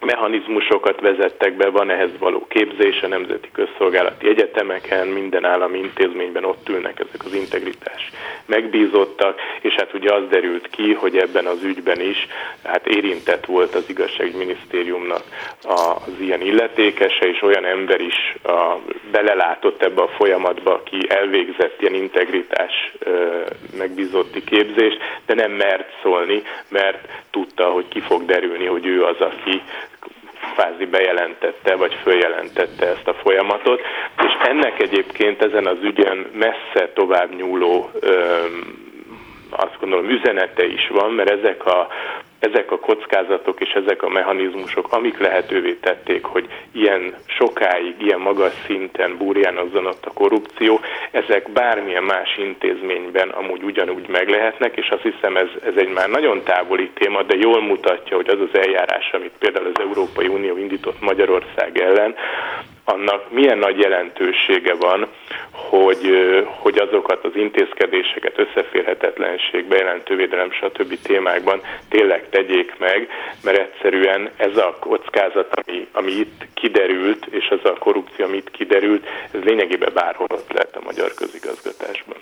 mechanizmusokat 0.00 1.00
vezettek 1.00 1.56
be, 1.56 1.68
van 1.68 1.90
ehhez 1.90 2.10
való 2.18 2.46
képzés 2.48 3.02
a 3.02 3.06
nemzeti 3.06 3.48
közszolgálati 3.52 4.28
egyetemeken, 4.28 5.06
minden 5.06 5.44
állami 5.44 5.78
intézményben 5.78 6.44
ott 6.44 6.68
ülnek 6.68 7.00
ezek 7.00 7.24
az 7.24 7.34
integritás 7.34 8.10
megbízottak, 8.46 9.40
és 9.60 9.74
hát 9.74 9.94
ugye 9.94 10.14
az 10.14 10.22
derült 10.28 10.68
ki, 10.68 10.92
hogy 10.92 11.16
ebben 11.16 11.46
az 11.46 11.62
ügyben 11.62 12.00
is 12.00 12.26
hát 12.64 12.86
érintett 12.86 13.44
volt 13.44 13.74
az 13.74 13.84
igazságügyminisztériumnak 13.88 15.22
az 15.62 16.20
ilyen 16.20 16.40
illetékese, 16.40 17.26
és 17.26 17.42
olyan 17.42 17.64
ember 17.64 18.00
is 18.00 18.36
a, 18.42 18.76
belelátott 19.10 19.82
ebbe 19.82 20.02
a 20.02 20.08
folyamatba, 20.08 20.72
aki 20.72 20.98
elvégzett 21.08 21.80
ilyen 21.80 21.94
integritás 21.94 22.92
megbízotti 23.78 24.44
képzést, 24.44 24.98
de 25.26 25.34
nem 25.34 25.50
mert 25.50 25.92
szólni, 26.02 26.42
mert 26.68 27.08
tudta, 27.30 27.64
hogy 27.64 27.88
ki 27.88 28.00
fog 28.00 28.24
derülni, 28.24 28.66
hogy 28.66 28.86
ő 28.86 29.04
az, 29.04 29.20
aki 29.20 29.62
kvázi 30.54 30.84
bejelentette, 30.84 31.76
vagy 31.76 31.94
följelentette 32.02 32.86
ezt 32.86 33.08
a 33.08 33.14
folyamatot, 33.14 33.80
és 34.18 34.48
ennek 34.48 34.80
egyébként 34.80 35.42
ezen 35.42 35.66
az 35.66 35.78
ügyen 35.82 36.26
messze 36.32 36.88
tovább 36.94 37.34
nyúló 37.36 37.90
azt 39.50 39.76
gondolom 39.80 40.10
üzenete 40.10 40.66
is 40.66 40.88
van, 40.88 41.10
mert 41.10 41.30
ezek 41.30 41.66
a 41.66 41.88
ezek 42.50 42.70
a 42.70 42.78
kockázatok 42.78 43.60
és 43.60 43.70
ezek 43.70 44.02
a 44.02 44.08
mechanizmusok, 44.08 44.92
amik 44.92 45.18
lehetővé 45.18 45.72
tették, 45.72 46.24
hogy 46.24 46.46
ilyen 46.72 47.14
sokáig, 47.26 47.94
ilyen 47.98 48.20
magas 48.20 48.52
szinten 48.66 49.16
burjánozzon 49.16 49.86
ott 49.86 50.04
a 50.06 50.12
korrupció, 50.12 50.80
ezek 51.10 51.50
bármilyen 51.52 52.02
más 52.02 52.36
intézményben 52.36 53.28
amúgy 53.28 53.62
ugyanúgy 53.62 54.08
meg 54.08 54.28
lehetnek, 54.28 54.76
és 54.76 54.88
azt 54.88 55.02
hiszem 55.02 55.36
ez, 55.36 55.48
ez 55.64 55.74
egy 55.76 55.92
már 55.92 56.08
nagyon 56.08 56.42
távoli 56.42 56.90
téma, 56.94 57.22
de 57.22 57.36
jól 57.36 57.62
mutatja, 57.62 58.16
hogy 58.16 58.28
az 58.28 58.40
az 58.40 58.58
eljárás, 58.60 59.10
amit 59.12 59.32
például 59.38 59.66
az 59.74 59.80
Európai 59.80 60.26
Unió 60.26 60.56
indított 60.56 61.00
Magyarország 61.00 61.78
ellen, 61.78 62.14
annak 62.88 63.32
milyen 63.32 63.58
nagy 63.58 63.78
jelentősége 63.78 64.74
van, 64.74 65.06
hogy, 65.50 66.06
hogy 66.46 66.78
azokat 66.78 67.24
az 67.24 67.30
intézkedéseket, 67.34 68.38
összeférhetetlenség, 68.38 69.64
bejelentővédelem, 69.64 70.50
stb. 70.52 70.98
témákban 71.02 71.60
tényleg 71.88 72.28
tegyék 72.30 72.74
meg, 72.78 73.08
mert 73.42 73.58
egyszerűen 73.58 74.30
ez 74.36 74.56
a 74.56 74.76
kockázat, 74.80 75.48
ami, 75.54 75.86
ami 75.92 76.12
itt 76.12 76.46
kiderült, 76.54 77.26
és 77.30 77.48
az 77.48 77.70
a 77.70 77.78
korrupció, 77.78 78.24
ami 78.24 78.36
itt 78.36 78.50
kiderült, 78.50 79.06
ez 79.30 79.40
lényegében 79.42 79.90
bárhol 79.94 80.26
ott 80.30 80.52
lehet 80.52 80.76
a 80.76 80.84
magyar 80.84 81.14
közigazgatásban. 81.14 82.16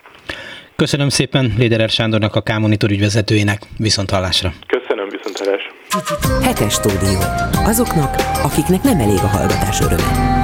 Köszönöm 0.77 1.09
szépen 1.09 1.53
Léderer 1.59 1.89
Sándornak, 1.89 2.35
a 2.35 2.41
K-monitor 2.41 2.91
ügyvezetőjének. 2.91 3.59
Viszont 3.79 4.11
hallásra. 4.11 4.53
Köszönöm, 4.67 5.09
viszont 5.09 5.39
hallásra. 5.39 5.73
Hetes 6.43 6.73
stúdió. 6.73 7.19
Azoknak, 7.67 8.15
akiknek 8.43 8.83
nem 8.83 8.99
elég 8.99 9.19
a 9.23 9.27
hallgatás 9.27 9.81
öröme. 9.81 10.44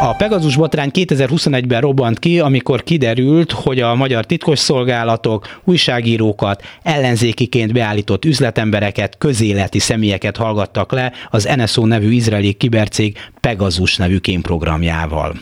A 0.00 0.14
Pegazus 0.14 0.56
botrány 0.56 0.90
2021-ben 0.92 1.80
robbant 1.80 2.18
ki, 2.18 2.40
amikor 2.40 2.82
kiderült, 2.82 3.52
hogy 3.52 3.80
a 3.80 3.94
magyar 3.94 4.26
titkosszolgálatok 4.26 5.60
újságírókat, 5.64 6.62
ellenzékiként 6.82 7.72
beállított 7.72 8.24
üzletembereket, 8.24 9.18
közéleti 9.18 9.78
személyeket 9.78 10.36
hallgattak 10.36 10.92
le 10.92 11.12
az 11.30 11.48
NSO 11.56 11.86
nevű 11.86 12.10
izraeli 12.10 12.52
kibercég 12.52 13.16
Pegasus 13.48 13.96
nevű 13.96 14.18
kémprogramjával. 14.18 15.34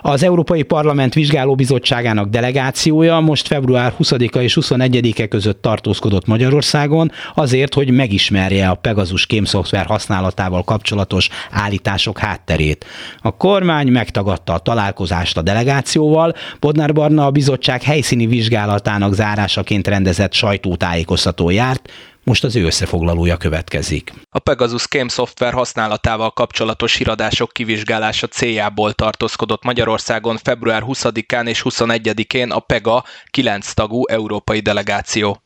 Az 0.00 0.22
Európai 0.22 0.62
Parlament 0.62 1.14
Vizsgálóbizottságának 1.14 2.28
delegációja 2.28 3.20
most 3.20 3.46
február 3.46 3.92
20-a 3.98 4.38
és 4.38 4.58
21-e 4.60 5.26
között 5.26 5.62
tartózkodott 5.62 6.26
Magyarországon 6.26 7.12
azért, 7.34 7.74
hogy 7.74 7.90
megismerje 7.90 8.68
a 8.68 8.74
Pegasus 8.74 9.26
kémszoftver 9.26 9.86
használatával 9.86 10.64
kapcsolatos 10.64 11.28
állítások 11.50 12.18
hátterét. 12.18 12.84
A 13.20 13.36
kormány 13.36 13.88
megtagadta 13.88 14.52
a 14.52 14.58
találkozást 14.58 15.36
a 15.36 15.42
delegációval, 15.42 16.34
Bodnár 16.60 16.92
Barna 16.92 17.26
a 17.26 17.30
bizottság 17.30 17.82
helyszíni 17.82 18.26
vizsgálatának 18.26 19.14
zárásaként 19.14 19.86
rendezett 19.86 20.32
sajtótájékoztató 20.32 21.50
járt, 21.50 21.90
most 22.26 22.44
az 22.44 22.56
ő 22.56 22.64
összefoglalója 22.64 23.36
következik. 23.36 24.12
A 24.30 24.38
Pegasus 24.38 24.88
Game 24.88 25.08
szoftver 25.08 25.52
használatával 25.52 26.30
kapcsolatos 26.30 26.94
híradások 26.96 27.52
kivizsgálása 27.52 28.26
céljából 28.26 28.92
tartózkodott 28.92 29.64
Magyarországon 29.64 30.36
február 30.36 30.82
20-án 30.86 31.48
és 31.48 31.62
21-én 31.64 32.50
a 32.50 32.58
PEGA 32.58 33.04
9 33.30 33.72
tagú 33.72 34.06
európai 34.06 34.60
delegáció. 34.60 35.40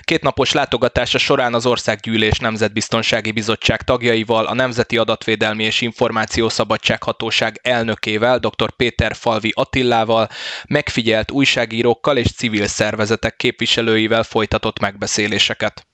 Két 0.00 0.22
napos 0.22 0.52
látogatása 0.52 1.18
során 1.18 1.54
az 1.54 1.66
Országgyűlés 1.66 2.38
Nemzetbiztonsági 2.38 3.32
Bizottság 3.32 3.82
tagjaival, 3.82 4.46
a 4.46 4.54
Nemzeti 4.54 4.96
Adatvédelmi 4.96 5.64
és 5.64 5.80
Információszabadság 5.80 7.02
Hatóság 7.02 7.60
elnökével, 7.62 8.38
dr. 8.38 8.70
Péter 8.76 9.14
Falvi 9.14 9.52
Attillával, 9.54 10.28
megfigyelt 10.68 11.30
újságírókkal 11.30 12.16
és 12.16 12.32
civil 12.32 12.66
szervezetek 12.66 13.36
képviselőivel 13.36 14.22
folytatott 14.22 14.78
megbeszéléseket. 14.78 15.86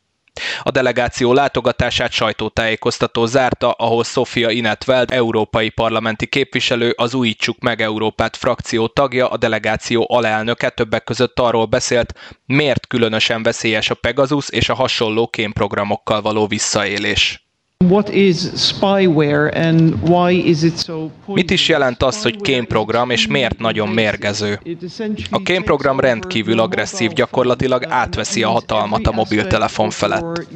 A 0.62 0.70
delegáció 0.70 1.32
látogatását 1.32 2.12
sajtótájékoztató 2.12 3.26
zárta, 3.26 3.70
ahol 3.70 4.04
Sofia 4.04 4.50
Inetveld, 4.50 5.10
európai 5.10 5.68
parlamenti 5.70 6.26
képviselő, 6.26 6.92
az 6.96 7.14
Újítsuk 7.14 7.58
meg 7.58 7.80
Európát 7.80 8.36
frakció 8.36 8.86
tagja, 8.86 9.28
a 9.28 9.36
delegáció 9.36 10.06
alelnöke 10.10 10.68
többek 10.70 11.04
között 11.04 11.38
arról 11.40 11.66
beszélt, 11.66 12.14
miért 12.46 12.86
különösen 12.86 13.42
veszélyes 13.42 13.90
a 13.90 13.94
Pegasus 13.94 14.48
és 14.48 14.68
a 14.68 14.74
hasonló 14.74 15.28
kémprogramokkal 15.28 16.20
való 16.22 16.46
visszaélés. 16.46 17.49
Mit 21.26 21.50
is 21.50 21.68
jelent 21.68 22.02
az, 22.02 22.22
hogy 22.22 22.40
kémprogram, 22.40 23.10
és 23.10 23.26
miért 23.26 23.58
nagyon 23.58 23.88
mérgező? 23.88 24.60
A 25.30 25.42
kémprogram 25.42 26.00
rendkívül 26.00 26.60
agresszív, 26.60 27.12
gyakorlatilag 27.12 27.84
átveszi 27.88 28.42
a 28.42 28.48
hatalmat 28.48 29.06
a 29.06 29.12
mobiltelefon 29.12 29.90
felett. 29.90 30.46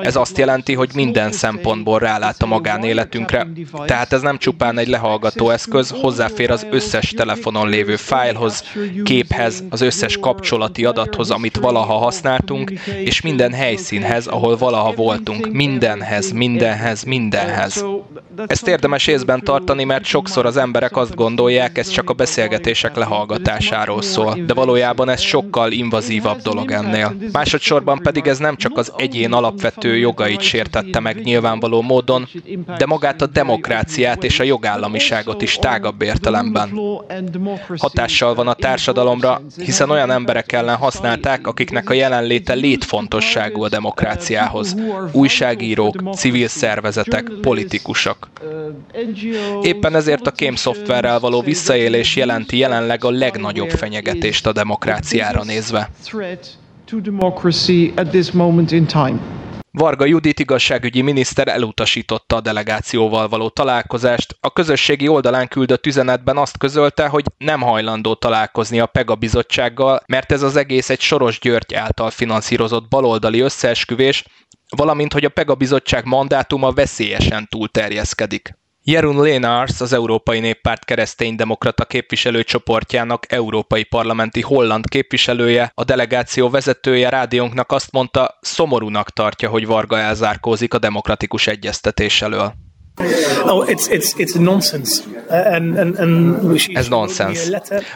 Ez 0.00 0.16
azt 0.16 0.38
jelenti, 0.38 0.74
hogy 0.74 0.90
minden 0.94 1.32
szempontból 1.32 1.98
rálát 1.98 2.42
a 2.42 2.46
magánéletünkre, 2.46 3.46
tehát 3.86 4.12
ez 4.12 4.20
nem 4.20 4.38
csupán 4.38 4.78
egy 4.78 4.88
lehallgató 4.88 5.50
eszköz, 5.50 5.90
hozzáfér 6.00 6.50
az 6.50 6.66
összes 6.70 7.10
telefonon 7.10 7.68
lévő 7.68 7.96
fájlhoz, 7.96 8.64
képhez, 9.04 9.64
az 9.70 9.80
összes 9.80 10.16
kapcsolati 10.16 10.84
adathoz, 10.84 11.30
amit 11.30 11.56
valaha 11.56 11.94
használtunk, 11.94 12.70
és 13.04 13.20
minden 13.20 13.52
helyszínhez, 13.52 14.26
ahol 14.26 14.56
valaha 14.56 14.92
voltunk, 14.92 15.52
mindenhez, 15.52 16.32
minden 16.32 16.65
mindenhez, 16.66 17.02
mindenhez. 17.04 17.84
Ezt 18.46 18.68
érdemes 18.68 19.06
észben 19.06 19.40
tartani, 19.44 19.84
mert 19.84 20.04
sokszor 20.04 20.46
az 20.46 20.56
emberek 20.56 20.96
azt 20.96 21.14
gondolják, 21.14 21.78
ez 21.78 21.88
csak 21.88 22.10
a 22.10 22.12
beszélgetések 22.12 22.96
lehallgatásáról 22.96 24.02
szól, 24.02 24.38
de 24.46 24.54
valójában 24.54 25.08
ez 25.08 25.20
sokkal 25.20 25.72
invazívabb 25.72 26.40
dolog 26.40 26.70
ennél. 26.70 27.16
Másodszorban 27.32 27.98
pedig 27.98 28.26
ez 28.26 28.38
nem 28.38 28.56
csak 28.56 28.78
az 28.78 28.92
egyén 28.96 29.32
alapvető 29.32 29.96
jogait 29.96 30.40
sértette 30.40 31.00
meg 31.00 31.22
nyilvánvaló 31.22 31.82
módon, 31.82 32.28
de 32.78 32.86
magát 32.86 33.22
a 33.22 33.26
demokráciát 33.26 34.24
és 34.24 34.40
a 34.40 34.44
jogállamiságot 34.44 35.42
is 35.42 35.56
tágabb 35.56 36.02
értelemben. 36.02 36.80
Hatással 37.76 38.34
van 38.34 38.48
a 38.48 38.54
társadalomra, 38.54 39.40
hiszen 39.56 39.90
olyan 39.90 40.10
emberek 40.10 40.52
ellen 40.52 40.76
használták, 40.76 41.46
akiknek 41.46 41.90
a 41.90 41.94
jelenléte 41.94 42.54
létfontosságú 42.54 43.62
a 43.62 43.68
demokráciához. 43.68 44.76
Újságírók, 45.12 46.14
civil 46.14 46.48
szervezetek, 46.56 47.30
politikusok. 47.40 48.28
Éppen 49.62 49.94
ezért 49.94 50.26
a 50.26 50.30
kém 50.30 50.54
szoftverrel 50.54 51.20
való 51.20 51.40
visszaélés 51.40 52.16
jelenti 52.16 52.56
jelenleg 52.58 53.04
a 53.04 53.10
legnagyobb 53.10 53.70
fenyegetést 53.70 54.46
a 54.46 54.52
demokráciára 54.52 55.44
nézve. 55.44 55.90
Varga 59.78 60.04
Judit 60.04 60.38
igazságügyi 60.38 61.02
miniszter 61.02 61.48
elutasította 61.48 62.36
a 62.36 62.40
delegációval 62.40 63.28
való 63.28 63.48
találkozást. 63.48 64.36
A 64.40 64.52
közösségi 64.52 65.08
oldalán 65.08 65.48
küldött 65.48 65.86
üzenetben 65.86 66.36
azt 66.36 66.58
közölte, 66.58 67.06
hogy 67.06 67.24
nem 67.38 67.60
hajlandó 67.60 68.14
találkozni 68.14 68.80
a 68.80 68.86
PEGA 68.86 69.14
bizottsággal, 69.14 70.00
mert 70.06 70.32
ez 70.32 70.42
az 70.42 70.56
egész 70.56 70.90
egy 70.90 71.00
Soros 71.00 71.38
György 71.40 71.74
által 71.74 72.10
finanszírozott 72.10 72.88
baloldali 72.88 73.40
összeesküvés, 73.40 74.24
valamint 74.76 75.12
hogy 75.12 75.24
a 75.24 75.28
PEGA 75.28 75.54
bizottság 75.54 76.04
mandátuma 76.04 76.72
veszélyesen 76.72 77.46
túlterjeszkedik. 77.48 78.58
Jerun 78.88 79.22
Lénars, 79.22 79.80
az 79.80 79.92
Európai 79.92 80.40
Néppárt 80.40 80.84
kereszténydemokrata 80.84 81.84
képviselőcsoportjának 81.84 83.32
európai 83.32 83.84
parlamenti 83.84 84.40
holland 84.40 84.88
képviselője, 84.88 85.70
a 85.74 85.84
delegáció 85.84 86.50
vezetője 86.50 87.08
rádiónknak 87.08 87.72
azt 87.72 87.92
mondta, 87.92 88.38
szomorúnak 88.40 89.10
tartja, 89.10 89.48
hogy 89.48 89.66
Varga 89.66 89.98
elzárkózik 89.98 90.74
a 90.74 90.78
demokratikus 90.78 91.46
egyeztetés 91.46 92.22
elől. 92.22 92.65
Oh, 93.44 93.68
and 95.28 95.98
Ez 96.72 96.88
nonsens. 96.88 97.50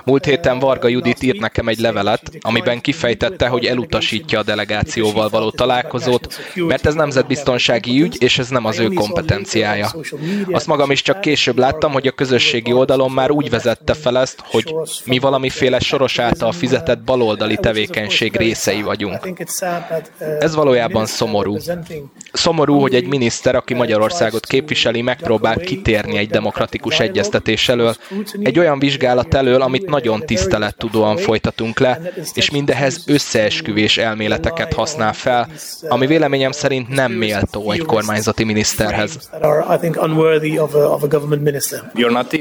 Múlt 0.05 0.25
héten 0.25 0.59
Varga 0.59 0.89
Judit 0.89 1.23
írt 1.23 1.41
nekem 1.41 1.69
egy 1.69 1.79
levelet, 1.79 2.23
amiben 2.41 2.81
kifejtette, 2.81 3.47
hogy 3.47 3.65
elutasítja 3.65 4.39
a 4.39 4.43
delegációval 4.43 5.29
való 5.29 5.51
találkozót, 5.51 6.41
mert 6.55 6.87
ez 6.87 6.95
nemzetbiztonsági 6.95 8.03
ügy, 8.03 8.17
és 8.19 8.39
ez 8.39 8.49
nem 8.49 8.65
az 8.65 8.79
ő 8.79 8.89
kompetenciája. 8.89 9.95
Azt 10.51 10.67
magam 10.67 10.91
is 10.91 11.03
csak 11.03 11.21
később 11.21 11.59
láttam, 11.59 11.93
hogy 11.93 12.07
a 12.07 12.11
közösségi 12.11 12.73
oldalon 12.73 13.11
már 13.11 13.31
úgy 13.31 13.51
vezette 13.51 13.95
fel 13.95 14.19
ezt, 14.19 14.43
hogy 14.45 14.75
mi 15.05 15.19
valamiféle 15.19 15.79
soros 15.79 16.19
által 16.19 16.53
fizetett 16.53 17.03
baloldali 17.03 17.57
tevékenység 17.57 18.37
részei 18.37 18.83
vagyunk. 18.83 19.29
Ez 20.41 20.55
valójában 20.55 21.07
szomorú. 21.07 21.57
Szomorú, 22.33 22.81
hogy 22.81 22.95
egy 22.95 23.07
miniszter, 23.07 23.55
aki 23.55 23.75
Magyarországot 23.75 24.47
képvisel, 24.47 24.90
képviseli, 24.91 25.03
megpróbál 25.03 25.57
kitérni 25.57 26.19
egy 26.19 26.29
demokratikus 26.29 27.01
egyeztetés 27.01 27.69
elől, 27.69 27.95
egy 28.43 28.59
olyan 28.59 28.79
vizsgálat 28.79 29.35
elől, 29.35 29.63
amit 29.63 29.89
nagyon 29.89 30.21
tisztelettudóan 30.27 31.17
folytatunk 31.17 31.79
le, 31.79 32.01
és 32.35 32.51
mindehez 32.51 33.05
összeesküvés 33.07 33.99
elméleteket 33.99 34.73
használ 34.73 35.13
fel, 35.13 35.49
ami 35.89 36.07
véleményem 36.07 36.51
szerint 36.51 36.89
nem 36.89 37.13
méltó 37.13 37.71
egy 37.71 37.85
kormányzati 37.85 38.45
miniszterhez. 38.45 39.31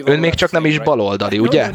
Ön 0.06 0.20
még 0.20 0.34
csak 0.34 0.52
nem 0.52 0.66
is 0.66 0.80
baloldali, 0.80 1.40
ugye? 1.40 1.70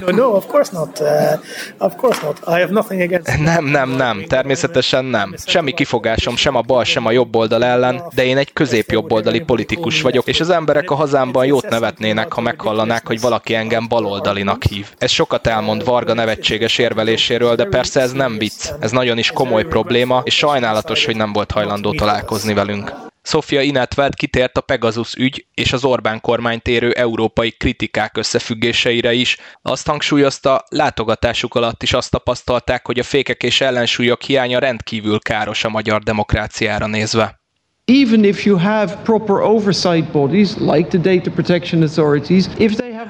Nem, 3.44 3.64
nem, 3.64 3.90
nem, 3.90 4.24
természetesen 4.28 5.04
nem. 5.04 5.34
Semmi 5.46 5.72
kifogásom 5.72 6.37
sem 6.37 6.56
a 6.56 6.60
bal, 6.60 6.84
sem 6.84 7.06
a 7.06 7.10
jobb 7.10 7.37
oldal 7.37 7.64
ellen, 7.64 8.02
de 8.14 8.24
én 8.24 8.37
egy 8.37 8.52
középjobboldali 8.52 9.40
politikus 9.40 10.02
vagyok, 10.02 10.26
és 10.26 10.40
az 10.40 10.50
emberek 10.64 10.90
a 10.90 10.94
hazámban 10.94 11.46
jót 11.46 11.68
nevetnének, 11.68 12.33
ha 12.33 12.40
meghalllanák, 12.40 13.07
hogy 13.07 13.20
valaki 13.20 13.55
engem 13.55 13.88
baloldalinak 13.88 14.64
hív. 14.64 14.87
Ez 14.98 15.11
sokat 15.11 15.46
elmond 15.46 15.85
Varga 15.85 16.14
nevetséges 16.14 16.79
érveléséről, 16.79 17.55
de 17.55 17.64
persze 17.64 18.00
ez 18.00 18.12
nem 18.12 18.38
vicc. 18.38 18.70
Ez 18.81 18.90
nagyon 18.90 19.18
is 19.18 19.31
komoly 19.31 19.64
probléma, 19.64 20.22
és 20.24 20.35
sajnálatos, 20.35 21.05
hogy 21.05 21.16
nem 21.16 21.33
volt 21.33 21.50
hajlandó 21.50 21.92
találkozni 21.94 22.55
velünk. 22.55 22.92
Sofia 23.22 23.61
Inetveld 23.61 24.14
kitért 24.14 24.57
a 24.57 24.61
Pegasus 24.61 25.14
ügy 25.14 25.46
és 25.55 25.72
az 25.72 25.85
Orbán 25.85 26.20
kormány 26.20 26.61
térő 26.62 26.90
európai 26.90 27.50
kritikák 27.50 28.16
összefüggéseire 28.16 29.12
is. 29.12 29.37
Azt 29.62 29.87
hangsúlyozta, 29.87 30.64
látogatásuk 30.68 31.55
alatt 31.55 31.83
is 31.83 31.92
azt 31.92 32.11
tapasztalták, 32.11 32.87
hogy 32.87 32.98
a 32.98 33.03
fékek 33.03 33.42
és 33.42 33.61
ellensúlyok 33.61 34.22
hiánya 34.22 34.59
rendkívül 34.59 35.18
káros 35.18 35.64
a 35.64 35.68
magyar 35.68 36.03
demokráciára 36.03 36.87
nézve. 36.87 37.43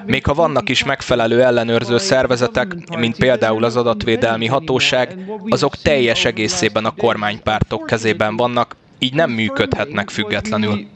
Még 0.05 0.25
ha 0.25 0.33
vannak 0.33 0.69
is 0.69 0.83
megfelelő 0.83 1.43
ellenőrző 1.43 1.97
szervezetek, 1.97 2.97
mint 2.97 3.17
például 3.17 3.63
az 3.63 3.75
adatvédelmi 3.75 4.47
hatóság, 4.47 5.17
azok 5.49 5.75
teljes 5.75 6.25
egészében 6.25 6.85
a 6.85 6.91
kormánypártok 6.91 7.85
kezében 7.85 8.35
vannak, 8.35 8.75
így 8.99 9.13
nem 9.13 9.31
működhetnek 9.31 10.09
függetlenül. 10.09 10.94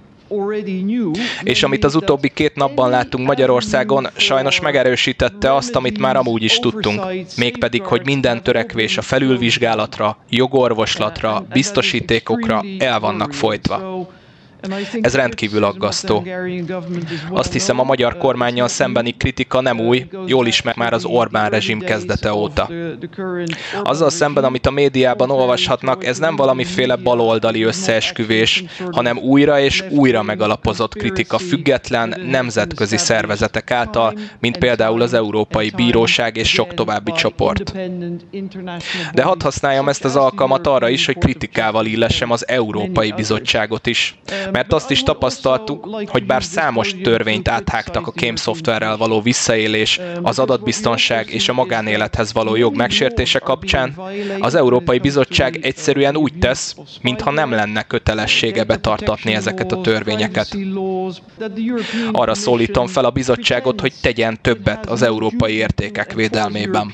És 1.43 1.63
amit 1.63 1.83
az 1.83 1.95
utóbbi 1.95 2.29
két 2.29 2.55
napban 2.55 2.89
láttunk 2.89 3.27
Magyarországon, 3.27 4.07
sajnos 4.15 4.59
megerősítette 4.59 5.53
azt, 5.53 5.75
amit 5.75 5.99
már 5.99 6.15
amúgy 6.15 6.43
is 6.43 6.59
tudtunk, 6.59 7.01
mégpedig, 7.37 7.81
hogy 7.81 8.01
minden 8.05 8.43
törekvés 8.43 8.97
a 8.97 9.01
felülvizsgálatra, 9.01 10.17
jogorvoslatra, 10.29 11.45
biztosítékokra 11.53 12.63
el 12.79 12.99
vannak 12.99 13.33
folytva. 13.33 14.07
Ez 15.01 15.15
rendkívül 15.15 15.63
aggasztó. 15.63 16.25
Azt 17.31 17.53
hiszem, 17.53 17.79
a 17.79 17.83
magyar 17.83 18.17
kormányjal 18.17 18.67
szembeni 18.67 19.11
kritika 19.17 19.61
nem 19.61 19.79
új, 19.79 20.07
jól 20.25 20.47
ismer 20.47 20.75
már 20.77 20.93
az 20.93 21.05
Orbán 21.05 21.49
rezsim 21.49 21.79
kezdete 21.79 22.33
óta. 22.33 22.69
Azzal 23.83 24.09
szemben, 24.09 24.43
amit 24.43 24.65
a 24.65 24.71
médiában 24.71 25.29
olvashatnak, 25.29 26.05
ez 26.05 26.17
nem 26.17 26.35
valamiféle 26.35 26.95
baloldali 26.95 27.61
összeesküvés, 27.63 28.63
hanem 28.91 29.17
újra 29.17 29.59
és 29.59 29.83
újra 29.89 30.23
megalapozott 30.23 30.93
kritika 30.93 31.37
független 31.37 32.21
nemzetközi 32.29 32.97
szervezetek 32.97 33.71
által, 33.71 34.13
mint 34.39 34.57
például 34.57 35.01
az 35.01 35.13
Európai 35.13 35.69
Bíróság 35.75 36.37
és 36.37 36.49
sok 36.49 36.73
további 36.73 37.11
csoport. 37.11 37.73
De 39.13 39.23
hadd 39.23 39.43
használjam 39.43 39.89
ezt 39.89 40.05
az 40.05 40.15
alkalmat 40.15 40.67
arra 40.67 40.89
is, 40.89 41.05
hogy 41.05 41.17
kritikával 41.17 41.85
illessem 41.85 42.31
az 42.31 42.47
Európai 42.47 43.11
Bizottságot 43.11 43.87
is. 43.87 44.19
Mert 44.51 44.73
azt 44.73 44.91
is 44.91 45.03
tapasztaltuk, 45.03 45.89
hogy 46.07 46.25
bár 46.25 46.43
számos 46.43 46.95
törvényt 47.03 47.47
áthágtak 47.47 48.07
a 48.07 48.11
kém 48.11 48.35
szoftverrel 48.35 48.97
való 48.97 49.21
visszaélés, 49.21 49.99
az 50.21 50.39
adatbiztonság 50.39 51.29
és 51.29 51.49
a 51.49 51.53
magánélethez 51.53 52.33
való 52.33 52.55
jog 52.55 52.75
megsértése 52.75 53.39
kapcsán, 53.39 53.95
az 54.39 54.55
Európai 54.55 54.97
Bizottság 54.99 55.59
egyszerűen 55.61 56.17
úgy 56.17 56.33
tesz, 56.39 56.75
mintha 57.01 57.31
nem 57.31 57.51
lenne 57.51 57.83
kötelessége 57.83 58.63
betartatni 58.63 59.33
ezeket 59.33 59.71
a 59.71 59.81
törvényeket. 59.81 60.57
Arra 62.11 62.33
szólítom 62.33 62.87
fel 62.87 63.05
a 63.05 63.09
bizottságot, 63.09 63.81
hogy 63.81 63.93
tegyen 64.01 64.37
többet 64.41 64.85
az 64.85 65.01
európai 65.01 65.53
értékek 65.53 66.13
védelmében. 66.13 66.93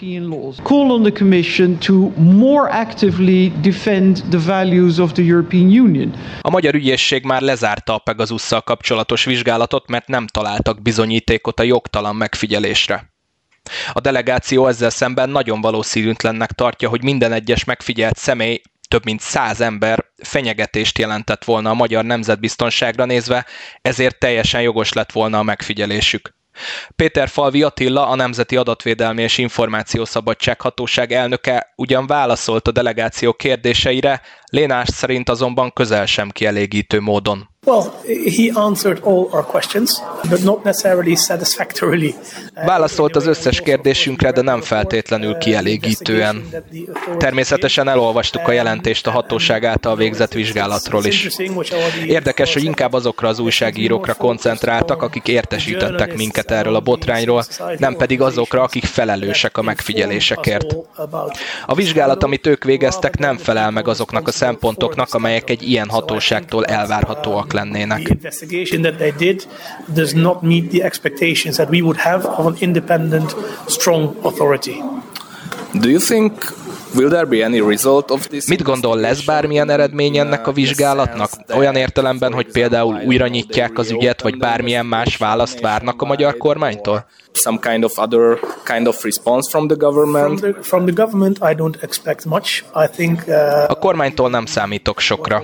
Call 0.63 0.89
on 0.89 1.01
the 1.01 1.11
Commission 1.11 1.77
to 1.79 1.93
more 2.17 2.69
actively 2.69 3.51
defend 3.61 4.23
the 4.29 4.39
values 4.45 4.97
of 4.97 5.11
the 5.11 5.23
European 5.23 5.65
Union. 5.65 6.13
A 6.41 6.49
magyar 6.49 6.73
ügyészség 6.75 7.23
már 7.23 7.41
lezárta 7.45 7.93
a 7.93 7.97
Pegasusszal 7.97 8.61
kapcsolatos 8.61 9.25
vizsgálatot, 9.25 9.87
mert 9.87 10.07
nem 10.07 10.27
találtak 10.27 10.81
bizonyítékot 10.81 11.59
a 11.59 11.63
jogtalan 11.63 12.15
megfigyelésre. 12.15 13.13
A 13.93 13.99
delegáció 13.99 14.67
ezzel 14.67 14.89
szemben 14.89 15.29
nagyon 15.29 15.61
valószínűtlennek 15.61 16.51
tartja, 16.51 16.89
hogy 16.89 17.03
minden 17.03 17.31
egyes 17.31 17.63
megfigyelt 17.63 18.17
személy 18.17 18.61
több 18.87 19.05
mint 19.05 19.21
száz 19.21 19.61
ember 19.61 20.05
fenyegetést 20.17 20.97
jelentett 20.97 21.43
volna 21.43 21.69
a 21.69 21.73
magyar 21.73 22.03
nemzetbiztonságra 22.05 23.05
nézve, 23.05 23.45
ezért 23.81 24.19
teljesen 24.19 24.61
jogos 24.61 24.93
lett 24.93 25.11
volna 25.11 25.39
a 25.39 25.43
megfigyelésük. 25.43 26.33
Péter 26.95 27.29
Falvi 27.29 27.63
Attila, 27.63 28.07
a 28.07 28.15
Nemzeti 28.15 28.55
Adatvédelmi 28.55 29.21
és 29.21 29.37
Információszabadság 29.37 30.61
Hatóság 30.61 31.11
elnöke 31.11 31.73
ugyan 31.75 32.07
válaszolt 32.07 32.67
a 32.67 32.71
delegáció 32.71 33.33
kérdéseire, 33.33 34.21
Lénás 34.49 34.89
szerint 34.89 35.29
azonban 35.29 35.73
közel 35.73 36.05
sem 36.05 36.29
kielégítő 36.29 36.99
módon. 36.99 37.49
Well, 37.65 37.91
he 38.37 38.51
answered 38.53 38.99
all 39.03 39.27
our 39.31 39.45
questions, 39.45 39.91
but 40.29 40.43
not 40.43 40.63
necessarily 40.63 41.15
satisfactorily. 41.15 42.15
Válaszolt 42.65 43.15
az 43.15 43.27
összes 43.27 43.61
kérdésünkre, 43.61 44.31
de 44.31 44.41
nem 44.41 44.61
feltétlenül 44.61 45.37
kielégítően. 45.37 46.43
Természetesen 47.17 47.87
elolvastuk 47.87 48.47
a 48.47 48.51
jelentést 48.51 49.07
a 49.07 49.11
hatóság 49.11 49.63
által 49.65 49.95
végzett 49.95 50.33
vizsgálatról 50.33 51.05
is. 51.05 51.27
Érdekes, 52.05 52.53
hogy 52.53 52.63
inkább 52.63 52.93
azokra 52.93 53.27
az 53.27 53.39
újságírókra 53.39 54.13
koncentráltak, 54.13 55.01
akik 55.01 55.27
értesítettek 55.27 56.15
minket 56.15 56.51
erről 56.51 56.75
a 56.75 56.79
botrányról, 56.79 57.43
nem 57.77 57.95
pedig 57.95 58.21
azokra, 58.21 58.61
akik 58.61 58.83
felelősek 58.83 59.57
a 59.57 59.61
megfigyelésekért. 59.61 60.75
A 61.65 61.75
vizsgálat, 61.75 62.23
amit 62.23 62.47
ők 62.47 62.63
végeztek, 62.63 63.17
nem 63.17 63.37
felel 63.37 63.71
meg 63.71 63.87
azoknak 63.87 64.27
a 64.27 64.31
szempontoknak, 64.31 65.13
amelyek 65.13 65.49
egy 65.49 65.69
ilyen 65.69 65.89
hatóságtól 65.89 66.65
elvárhatóak 66.65 67.53
lennének. 67.53 68.11
Does 70.15 70.23
not 70.23 70.43
meet 70.43 70.71
the 70.71 70.81
expectations 70.81 71.57
that 71.57 71.69
we 71.69 71.81
would 71.81 71.97
have 71.97 72.25
of 72.25 72.45
an 72.45 72.55
independent, 72.59 73.35
strong 73.67 74.15
authority. 74.23 74.81
Do 75.73 75.89
you 75.89 75.99
think 75.99 76.31
Will 76.95 77.09
there 77.09 77.25
be 77.25 77.43
any 77.43 77.59
result 77.59 78.11
of 78.11 78.27
this 78.27 78.47
Mit 78.47 78.63
gondol, 78.63 78.99
lesz 78.99 79.25
bármilyen 79.25 79.69
eredmény 79.69 80.17
ennek 80.17 80.47
a 80.47 80.51
vizsgálatnak? 80.51 81.29
Olyan 81.55 81.75
értelemben, 81.75 82.33
hogy 82.33 82.51
például 82.51 83.01
újra 83.05 83.27
nyitják 83.27 83.77
az 83.77 83.91
ügyet, 83.91 84.21
vagy 84.21 84.37
bármilyen 84.37 84.85
más 84.85 85.17
választ 85.17 85.59
várnak 85.59 86.01
a 86.01 86.05
magyar 86.05 86.37
kormánytól? 86.37 87.05
Some 87.35 87.57
kind 87.59 87.83
of 87.83 87.97
other 87.97 88.39
kind 88.63 88.87
of 88.87 89.03
response 89.03 89.49
from 89.49 89.67
the 89.67 89.75
government? 89.75 90.39
From 90.39 90.51
the, 90.51 90.63
from 90.63 90.85
the 90.85 90.93
government 90.93 91.37
I 91.51 91.53
don't 91.55 91.77
expect 91.81 92.25
much. 92.25 92.63
I 92.75 92.87
think, 92.95 93.23
uh, 93.27 93.35
a 93.67 93.75
kormánytól 93.75 94.29
nem 94.29 94.45
számítok 94.45 94.99
sokra. 94.99 95.43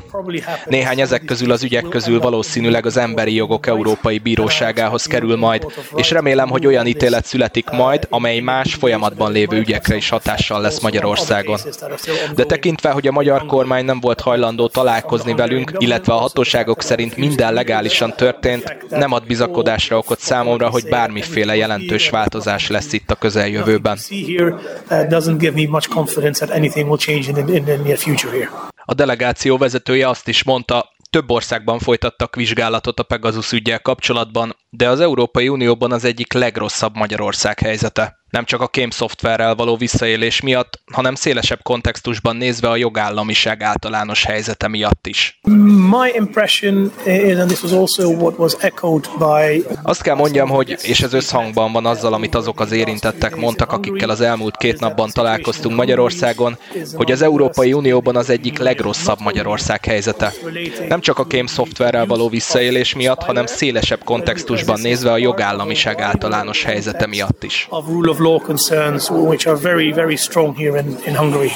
Néhány 0.66 1.00
ezek 1.00 1.26
közül 1.26 1.52
az 1.52 1.64
ügyek 1.64 1.88
közül 1.90 2.20
valószínűleg 2.20 2.86
az 2.86 2.98
Emberi 2.98 3.36
Jogok 3.36 3.68
Európai 3.68 4.18
Bíróságához 4.18 5.06
kerül 5.06 5.36
majd, 5.36 5.66
és 5.96 6.12
remélem, 6.12 6.50
hogy 6.50 6.66
olyan 6.66 6.86
ítélet 6.86 7.26
születik 7.26 7.70
majd, 7.70 8.08
amely 8.10 8.40
más 8.40 8.74
folyamatban 8.74 9.32
lévő 9.32 9.58
ügyekre 9.58 9.96
is 9.96 10.10
hatással 10.10 10.62
lesz 10.62 10.80
Magyarország 10.80 11.20
Magyarországon. 11.22 12.36
De 12.36 12.46
tekintve, 12.46 12.90
hogy 12.90 13.08
a 13.08 13.12
magyar 13.12 13.46
kormány 13.46 13.86
nem 13.86 14.00
volt 14.00 14.20
hajlandó 14.20 14.68
találkozni 14.68 15.34
velünk, 15.34 15.72
illetve 15.78 16.14
a 16.14 16.18
hatóságok 16.18 16.82
szerint 16.82 17.18
minden 17.18 17.54
legálisan 17.54 18.14
történt, 18.16 18.78
nem 18.90 19.12
ad 19.12 19.26
bizakodásra 19.26 19.98
okot 19.98 20.20
számomra, 20.20 20.70
hogy 20.70 20.84
bármiféle 20.90 21.56
jelentős 21.82 22.10
változás 22.10 22.68
lesz 22.68 22.94
itt 22.94 23.12
a 23.12 23.16
közeljövőben. 23.16 23.98
A 28.86 28.94
delegáció 28.94 29.58
vezetője 29.58 30.10
azt 30.10 30.28
is 30.28 30.44
mondta, 30.44 30.90
több 31.10 31.30
országban 31.30 31.80
folytattak 31.80 32.36
vizsgálatot 32.36 33.00
a 33.00 33.04
Pegasus 33.04 33.52
ügyel 33.52 33.80
kapcsolatban, 33.80 34.56
de 34.70 34.90
az 34.90 35.00
Európai 35.00 35.50
Unióban 35.50 35.92
az 35.92 36.04
egyik 36.04 36.34
legrosszabb 36.34 36.96
Magyarország 36.96 37.60
helyzete 37.60 38.21
nem 38.32 38.46
csak 38.46 38.62
a 38.62 38.68
kém 38.68 38.90
szoftverrel 38.90 39.56
való 39.56 39.78
visszaélés 39.78 40.42
miatt, 40.42 40.80
hanem 40.92 41.16
szélesebb 41.16 41.62
kontextusban 41.64 42.36
nézve 42.36 42.70
a 42.70 42.76
jogállamiság 42.76 43.62
általános 43.64 44.24
helyzete 44.24 44.68
miatt 44.68 45.08
is. 45.08 45.40
My 45.90 46.12
impression 46.16 46.92
is, 47.06 47.36
and 47.36 47.48
this 47.48 47.64
was 47.64 47.72
also 47.72 48.10
what 48.10 48.38
was 48.38 48.54
echoed 48.60 49.10
by... 49.18 49.66
Azt 49.84 50.02
kell 50.02 50.16
mondjam, 50.16 50.50
hogy, 50.50 50.78
és 50.82 51.02
ez 51.02 51.14
összhangban 51.14 51.72
van 51.72 51.86
azzal, 51.86 52.14
amit 52.14 52.36
azok 52.36 52.60
az 52.60 52.72
érintettek 52.72 53.36
mondtak, 53.36 53.72
akikkel 53.72 54.10
az 54.10 54.22
elmúlt 54.22 54.58
két 54.58 54.80
napban 54.80 55.10
találkoztunk 55.10 55.76
Magyarországon, 55.76 56.58
hogy 56.94 57.12
az 57.12 57.22
Európai 57.22 57.74
Unióban 57.74 58.16
az 58.16 58.30
egyik 58.30 58.58
legrosszabb 58.58 59.20
Magyarország 59.20 59.86
helyzete. 59.86 60.34
Nem 60.88 61.00
csak 61.00 61.20
a 61.20 61.26
kém 61.28 61.46
szoftverrel 61.46 62.06
való 62.06 62.30
visszaélés 62.30 62.96
miatt, 62.96 63.24
hanem 63.24 63.46
szélesebb 63.46 64.04
kontextusban 64.04 64.80
nézve 64.80 65.12
a 65.12 65.18
jogállamiság 65.18 66.02
általános 66.02 66.64
helyzete 66.64 67.08
miatt 67.08 67.44
is 67.44 67.68
law 68.22 68.40
concerns 68.40 69.10
which 69.10 69.48
are 69.48 69.58
very, 69.58 69.92
very 69.92 70.16
strong 70.16 70.58
here 70.58 70.80
in, 70.80 70.98
in 71.06 71.16
Hungary. 71.16 71.52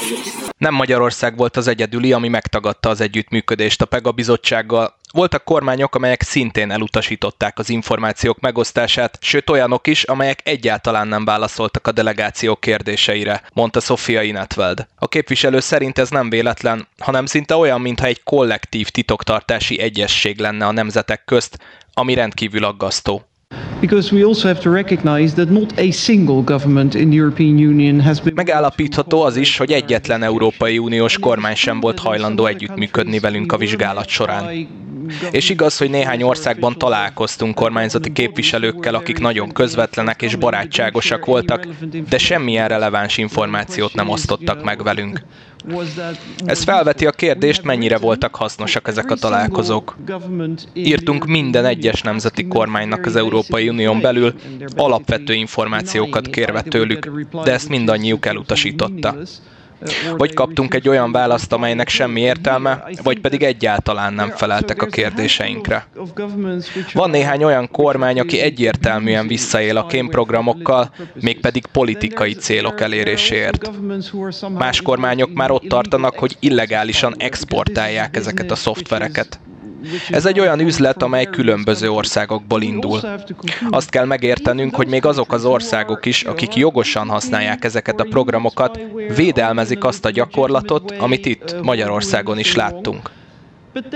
Nem 0.57 0.73
Magyarország 0.73 1.37
volt 1.37 1.57
az 1.57 1.67
egyedüli, 1.67 2.13
ami 2.13 2.27
megtagadta 2.27 2.89
az 2.89 3.01
együttműködést 3.01 3.81
a 3.81 3.85
PEGA 3.85 4.11
bizottsággal. 4.11 4.95
Voltak 5.11 5.43
kormányok, 5.43 5.95
amelyek 5.95 6.21
szintén 6.21 6.71
elutasították 6.71 7.59
az 7.59 7.69
információk 7.69 8.39
megosztását, 8.39 9.17
sőt 9.21 9.49
olyanok 9.49 9.87
is, 9.87 10.03
amelyek 10.03 10.39
egyáltalán 10.43 11.07
nem 11.07 11.25
válaszoltak 11.25 11.87
a 11.87 11.91
delegáció 11.91 12.55
kérdéseire, 12.55 13.41
mondta 13.53 13.79
Sofia 13.79 14.21
Inetveld. 14.21 14.87
A 14.95 15.07
képviselő 15.07 15.59
szerint 15.59 15.97
ez 15.97 16.09
nem 16.09 16.29
véletlen, 16.29 16.87
hanem 16.97 17.25
szinte 17.25 17.55
olyan, 17.55 17.81
mintha 17.81 18.05
egy 18.05 18.23
kollektív 18.23 18.89
titoktartási 18.89 19.79
egyesség 19.79 20.39
lenne 20.39 20.65
a 20.65 20.71
nemzetek 20.71 21.25
közt, 21.25 21.57
ami 21.93 22.13
rendkívül 22.13 22.63
aggasztó. 22.63 23.23
Megállapítható 28.33 29.21
az 29.21 29.35
is, 29.35 29.57
hogy 29.57 29.71
egyetlen 29.71 30.23
Európai 30.23 30.77
Uniós 30.77 31.19
kormány 31.19 31.55
sem 31.55 31.79
volt 31.79 31.99
hajlandó 31.99 32.45
együttműködni 32.45 33.19
velünk 33.19 33.51
a 33.51 33.57
vizsgálat 33.57 34.07
során. 34.07 34.67
És 35.31 35.49
igaz, 35.49 35.77
hogy 35.77 35.89
néhány 35.89 36.23
országban 36.23 36.77
találkoztunk 36.77 37.55
kormányzati 37.55 38.11
képviselőkkel, 38.11 38.95
akik 38.95 39.19
nagyon 39.19 39.51
közvetlenek 39.51 40.21
és 40.21 40.35
barátságosak 40.35 41.25
voltak, 41.25 41.67
de 42.09 42.17
semmilyen 42.17 42.67
releváns 42.67 43.17
információt 43.17 43.93
nem 43.93 44.09
osztottak 44.09 44.63
meg 44.63 44.83
velünk. 44.83 45.21
Ez 46.45 46.63
felveti 46.63 47.05
a 47.05 47.11
kérdést, 47.11 47.63
mennyire 47.63 47.97
voltak 47.97 48.35
hasznosak 48.35 48.87
ezek 48.87 49.11
a 49.11 49.15
találkozók. 49.15 49.97
Írtunk 50.73 51.25
minden 51.25 51.65
egyes 51.65 52.01
nemzeti 52.01 52.47
kormánynak 52.47 53.05
az 53.05 53.15
Európai 53.15 53.69
Unión 53.69 54.01
belül, 54.01 54.33
alapvető 54.75 55.33
információkat 55.33 56.27
kérve 56.27 56.61
tőlük, 56.61 57.09
de 57.43 57.51
ezt 57.51 57.69
mindannyiuk 57.69 58.25
elutasította. 58.25 59.15
Vagy 60.17 60.33
kaptunk 60.33 60.73
egy 60.73 60.89
olyan 60.89 61.11
választ, 61.11 61.53
amelynek 61.53 61.89
semmi 61.89 62.21
értelme, 62.21 62.83
vagy 63.03 63.19
pedig 63.19 63.43
egyáltalán 63.43 64.13
nem 64.13 64.29
feleltek 64.29 64.81
a 64.81 64.85
kérdéseinkre. 64.85 65.87
Van 66.93 67.09
néhány 67.09 67.43
olyan 67.43 67.69
kormány, 67.71 68.19
aki 68.19 68.39
egyértelműen 68.39 69.27
visszaél 69.27 69.77
a 69.77 69.85
kémprogramokkal, 69.85 70.93
mégpedig 71.13 71.65
politikai 71.65 72.33
célok 72.33 72.81
eléréséért. 72.81 73.71
Más 74.49 74.81
kormányok 74.81 75.33
már 75.33 75.51
ott 75.51 75.67
tartanak, 75.67 76.19
hogy 76.19 76.37
illegálisan 76.39 77.15
exportálják 77.17 78.15
ezeket 78.15 78.51
a 78.51 78.55
szoftvereket. 78.55 79.39
Ez 80.09 80.25
egy 80.25 80.39
olyan 80.39 80.59
üzlet, 80.59 81.03
amely 81.03 81.25
különböző 81.25 81.89
országokból 81.89 82.61
indul. 82.61 82.99
Azt 83.69 83.89
kell 83.89 84.05
megértenünk, 84.05 84.75
hogy 84.75 84.87
még 84.87 85.05
azok 85.05 85.33
az 85.33 85.45
országok 85.45 86.05
is, 86.05 86.23
akik 86.23 86.55
jogosan 86.55 87.07
használják 87.07 87.63
ezeket 87.63 87.99
a 87.99 88.07
programokat, 88.09 88.79
védelmezik 89.15 89.83
azt 89.83 90.05
a 90.05 90.09
gyakorlatot, 90.09 90.91
amit 90.91 91.25
itt 91.25 91.61
Magyarországon 91.61 92.39
is 92.39 92.55
láttunk. 92.55 93.11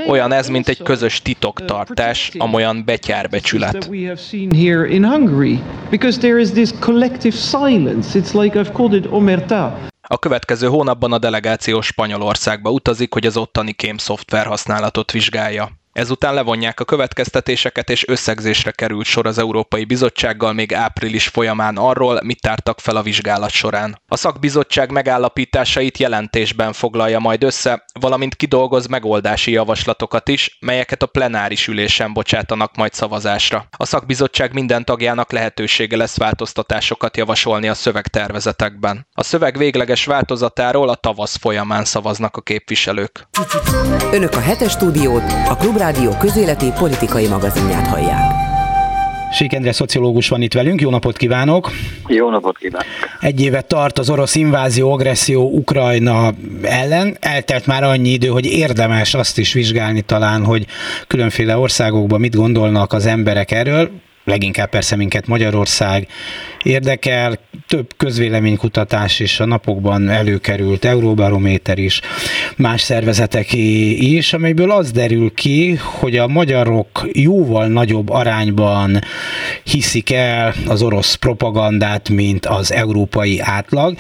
Olyan 0.08 0.32
ez, 0.32 0.48
mint 0.48 0.68
egy 0.68 0.84
közös 0.84 1.22
titoktartás, 1.22 2.32
amolyan 2.38 2.86
betyárbecsület. 2.86 3.90
A 10.02 10.18
következő 10.20 10.68
hónapban 10.68 11.12
a 11.14 11.18
delegáció 11.18 11.82
Spanyolországba 11.82 12.72
utazik, 12.72 13.14
hogy 13.14 13.26
az 13.26 13.38
ottani 13.38 13.72
kém 13.72 13.98
szoftver 13.98 14.46
használatot 14.46 15.12
vizsgálja. 15.12 15.79
Ezután 16.00 16.34
levonják 16.34 16.80
a 16.80 16.86
következtetéseket, 16.86 17.90
és 17.90 18.08
összegzésre 18.08 18.72
került 18.72 19.06
sor 19.06 19.28
az 19.28 19.38
Európai 19.38 19.84
Bizottsággal 19.84 20.54
még 20.54 20.74
április 20.74 21.28
folyamán 21.28 21.78
arról, 21.78 22.20
mit 22.24 22.42
tártak 22.42 22.80
fel 22.80 22.96
a 22.96 23.02
vizsgálat 23.02 23.50
során. 23.50 24.02
A 24.08 24.18
szakbizottság 24.18 24.92
megállapításait 24.92 25.98
jelentésben 25.98 26.74
foglalja 26.74 27.20
majd 27.20 27.44
össze, 27.44 27.86
valamint 28.00 28.36
kidolgoz 28.36 28.88
megoldási 28.88 29.52
javaslatokat 29.52 30.30
is, 30.30 30.58
melyeket 30.60 31.04
a 31.04 31.06
plenáris 31.06 31.68
ülésen 31.68 32.14
bocsátanak 32.14 32.76
majd 32.76 32.94
szavazásra. 32.94 33.68
A 33.78 33.86
szakbizottság 33.86 34.54
minden 34.54 34.86
tagjának 34.86 35.32
lehetősége 35.32 35.98
lesz 35.98 36.18
változtatásokat 36.18 37.18
javasolni 37.18 37.68
a 37.68 37.74
szövegtervezetekben. 37.74 39.08
A 39.14 39.24
szöveg 39.24 39.58
végleges 39.58 40.06
változatáról 40.06 40.90
a 40.90 40.96
tavasz 40.96 41.38
folyamán 41.38 41.86
szavaznak 41.86 42.38
a 42.38 42.42
képviselők. 42.42 43.28
Önök 44.12 44.34
a 44.36 44.40
hetes 44.40 44.72
stúdiót, 44.72 45.24
a 45.48 45.56
Klubrádió 45.56 45.88
Rádió 45.90 46.12
közéleti 46.20 46.72
politikai 46.80 47.28
magazinját 47.28 47.88
hallják. 47.88 48.32
Sék 49.32 49.54
Endre 49.54 49.72
szociológus 49.72 50.30
van 50.30 50.42
itt 50.42 50.54
velünk, 50.54 50.82
jó 50.82 50.90
napot 50.90 51.18
kívánok! 51.18 51.72
Jó 52.08 52.30
napot 52.30 52.58
kívánok! 52.58 52.88
Egy 53.20 53.42
évet 53.42 53.66
tart 53.66 54.00
az 54.00 54.10
orosz 54.10 54.36
invázió, 54.36 54.92
agresszió 54.92 55.50
Ukrajna 55.52 56.32
ellen. 56.62 57.18
Eltelt 57.20 57.66
már 57.66 57.84
annyi 57.84 58.10
idő, 58.10 58.28
hogy 58.28 58.46
érdemes 58.46 59.14
azt 59.14 59.38
is 59.38 59.54
vizsgálni 59.54 60.02
talán, 60.02 60.46
hogy 60.46 60.66
különféle 61.08 61.58
országokban 61.58 62.20
mit 62.20 62.36
gondolnak 62.36 62.94
az 62.94 63.06
emberek 63.06 63.52
erről 63.52 63.90
leginkább 64.24 64.70
persze 64.70 64.96
minket 64.96 65.28
Magyarország 65.28 66.08
érdekel, 66.64 67.40
több 67.68 67.94
közvéleménykutatás 67.98 69.20
is 69.20 69.40
a 69.40 69.46
napokban 69.46 70.10
előkerült, 70.10 70.86
Euróbarométer 70.86 71.78
is, 71.78 72.02
más 72.56 72.82
szervezetek 72.82 73.54
is, 73.54 74.34
amelyből 74.34 74.72
az 74.72 74.92
derül 74.92 75.34
ki, 75.34 75.76
hogy 75.76 76.18
a 76.18 76.28
magyarok 76.28 77.08
jóval 77.14 77.68
nagyobb 77.68 78.10
arányban 78.10 79.00
hiszik 79.64 80.12
el 80.12 80.54
az 80.68 80.82
orosz 80.82 81.16
propagandát, 81.16 82.10
mint 82.10 82.46
az 82.46 82.72
európai 82.72 83.40
átlag 83.40 83.98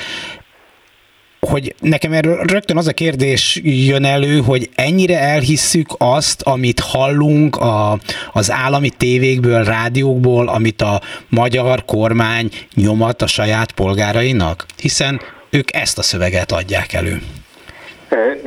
hogy 1.39 1.75
nekem 1.79 2.13
erről 2.13 2.43
rögtön 2.43 2.77
az 2.77 2.87
a 2.87 2.93
kérdés 2.93 3.59
jön 3.63 4.05
elő, 4.05 4.39
hogy 4.39 4.69
ennyire 4.75 5.19
elhisszük 5.19 5.87
azt, 5.97 6.41
amit 6.41 6.79
hallunk 6.79 7.55
a, 7.55 7.99
az 8.31 8.51
állami 8.51 8.89
tévékből, 8.89 9.63
rádiókból, 9.63 10.47
amit 10.47 10.81
a 10.81 11.01
magyar 11.29 11.85
kormány 11.85 12.51
nyomat 12.73 13.21
a 13.21 13.27
saját 13.27 13.71
polgárainak? 13.71 14.65
Hiszen 14.81 15.21
ők 15.49 15.73
ezt 15.73 15.97
a 15.97 16.01
szöveget 16.01 16.51
adják 16.51 16.93
elő. 16.93 17.21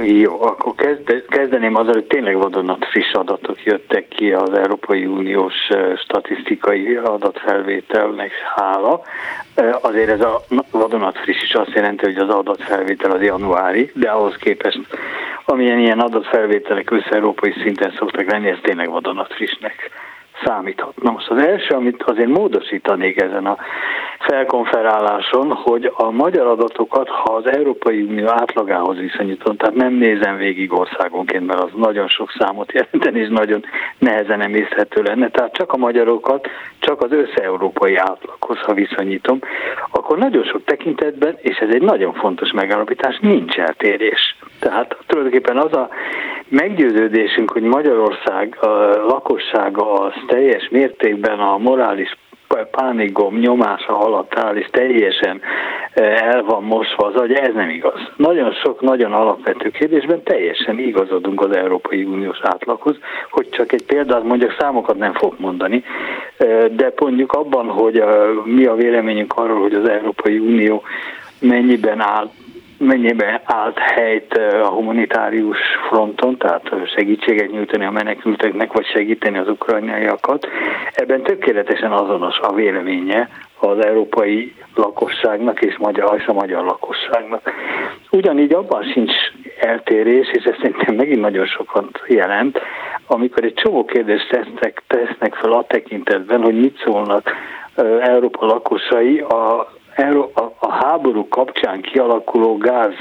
Jó, 0.05 0.42
akkor 0.42 0.75
kezd, 0.75 1.25
kezdeném 1.29 1.75
azzal, 1.77 1.92
hogy 1.92 2.05
tényleg 2.05 2.37
vadonat 2.37 2.85
friss 2.85 3.12
adatok 3.12 3.64
jöttek 3.64 4.09
ki 4.09 4.33
az 4.33 4.53
Európai 4.53 5.07
Uniós 5.07 5.55
statisztikai 5.96 6.96
adatfelvételnek 6.96 8.31
hála. 8.57 9.03
Azért 9.81 10.11
ez 10.11 10.20
a 10.20 10.40
vadonat 10.70 11.18
friss 11.18 11.42
is 11.42 11.55
azt 11.55 11.75
jelenti, 11.75 12.05
hogy 12.05 12.16
az 12.16 12.29
adatfelvétel 12.29 13.11
az 13.11 13.22
januári, 13.22 13.90
de 13.94 14.11
ahhoz 14.11 14.37
képest, 14.37 14.81
amilyen 15.44 15.79
ilyen 15.79 16.01
adatfelvételek 16.01 16.90
össze-európai 16.90 17.53
szinten 17.62 17.94
szoktak 17.98 18.31
lenni, 18.31 18.48
ez 18.48 18.59
tényleg 18.62 18.90
vadonat 18.90 19.35
frissnek 19.35 19.90
számíthat. 20.45 21.03
Na 21.03 21.11
most 21.11 21.29
az 21.29 21.38
első, 21.38 21.75
amit 21.75 22.03
azért 22.03 22.29
módosítanék 22.29 23.21
ezen 23.21 23.47
a 23.47 23.57
felkonferáláson, 24.18 25.53
hogy 25.53 25.92
a 25.97 26.11
magyar 26.11 26.47
adatokat, 26.47 27.09
ha 27.09 27.33
az 27.35 27.47
Európai 27.47 28.03
Unió 28.03 28.29
átlagához 28.29 28.97
viszonyítom, 28.97 29.57
tehát 29.57 29.75
nem 29.75 29.92
nézem 29.92 30.37
végig 30.37 30.73
országonként, 30.73 31.47
mert 31.47 31.62
az 31.62 31.71
nagyon 31.75 32.09
sok 32.09 32.33
számot 32.38 32.73
jelenteni, 32.73 33.21
és 33.21 33.29
nagyon 33.29 33.64
nehezen 33.99 34.40
emészhető 34.40 35.03
lenne, 35.03 35.29
tehát 35.29 35.53
csak 35.53 35.73
a 35.73 35.77
magyarokat, 35.77 36.49
csak 36.79 37.03
az 37.03 37.12
össze-európai 37.12 37.97
átlaghoz, 37.97 38.59
ha 38.59 38.75
viszonyítom, 38.75 39.38
akkor 39.90 40.18
nagyon 40.18 40.45
sok 40.45 40.64
tekintetben, 40.64 41.38
és 41.40 41.57
ez 41.57 41.68
egy 41.75 41.83
nagyon 41.83 42.12
fontos 42.14 42.53
megállapítás, 42.53 43.18
nincs 43.21 43.57
eltérés. 43.57 44.37
Tehát 44.59 44.97
tulajdonképpen 45.07 45.57
az 45.57 45.73
a 45.73 45.88
meggyőződésünk, 46.49 47.51
hogy 47.51 47.62
Magyarország 47.62 48.57
a 48.61 48.66
lakossága 49.07 49.92
az 49.92 50.12
teljes 50.27 50.69
mértékben 50.69 51.39
a 51.39 51.59
morális 51.59 52.17
pánikgom 52.71 53.39
nyomása 53.39 53.99
alatt 53.99 54.39
áll, 54.39 54.57
és 54.57 54.67
teljesen 54.71 55.41
eh, 55.93 56.17
el 56.17 56.43
van 56.43 56.63
mosva 56.63 57.07
az 57.07 57.15
agy, 57.15 57.33
ez 57.33 57.55
nem 57.55 57.69
igaz. 57.69 58.01
Nagyon 58.17 58.53
sok, 58.53 58.81
nagyon 58.81 59.13
alapvető 59.13 59.71
kérdésben 59.71 60.23
teljesen 60.23 60.79
igazodunk 60.79 61.41
az 61.41 61.57
Európai 61.57 62.05
Uniós 62.05 62.39
átlaghoz, 62.43 62.97
hogy 63.31 63.49
csak 63.49 63.73
egy 63.73 63.85
példát 63.85 64.25
mondjak, 64.25 64.57
számokat 64.59 64.97
nem 64.97 65.13
fog 65.13 65.35
mondani, 65.39 65.85
eh, 66.37 66.65
de 66.71 66.93
mondjuk 67.01 67.33
abban, 67.33 67.69
hogy 67.69 67.99
eh, 67.99 68.09
mi 68.45 68.65
a 68.65 68.75
véleményünk 68.75 69.33
arról, 69.37 69.61
hogy 69.61 69.75
az 69.75 69.89
Európai 69.89 70.39
Unió 70.39 70.83
mennyiben 71.39 72.01
áll 72.01 72.31
mennyiben 72.83 73.40
állt 73.45 73.79
helyt 73.79 74.35
a 74.62 74.68
humanitárius 74.68 75.59
fronton, 75.88 76.38
tehát 76.38 76.71
segítséget 76.95 77.51
nyújtani 77.51 77.85
a 77.85 77.90
menekülteknek, 77.90 78.73
vagy 78.73 78.87
segíteni 78.87 79.38
az 79.38 79.49
ukrajnaiakat. 79.49 80.47
Ebben 80.92 81.23
tökéletesen 81.23 81.92
azonos 81.92 82.38
a 82.38 82.55
véleménye 82.55 83.29
az 83.61 83.85
európai 83.85 84.55
lakosságnak 84.75 85.61
és, 85.62 85.77
magyar, 85.79 86.14
és 86.18 86.27
a 86.27 86.33
magyar 86.33 86.64
lakosságnak. 86.64 87.51
Ugyanígy 88.11 88.53
abban 88.53 88.83
sincs 88.83 89.12
eltérés, 89.61 90.31
és 90.33 90.45
ez 90.45 90.57
szerintem 90.61 90.95
megint 90.95 91.21
nagyon 91.21 91.47
sokat 91.47 92.03
jelent, 92.07 92.61
amikor 93.07 93.45
egy 93.45 93.55
csomó 93.55 93.85
kérdést 93.85 94.29
tesznek, 94.29 94.83
tesznek 94.87 95.35
fel 95.35 95.53
a 95.53 95.64
tekintetben, 95.68 96.42
hogy 96.42 96.61
mit 96.61 96.83
szólnak 96.85 97.31
Európa 98.01 98.47
lakosai 98.47 99.18
a 99.18 99.73
a, 100.59 100.72
háború 100.72 101.28
kapcsán 101.28 101.81
kialakuló 101.81 102.57
gáz 102.57 102.94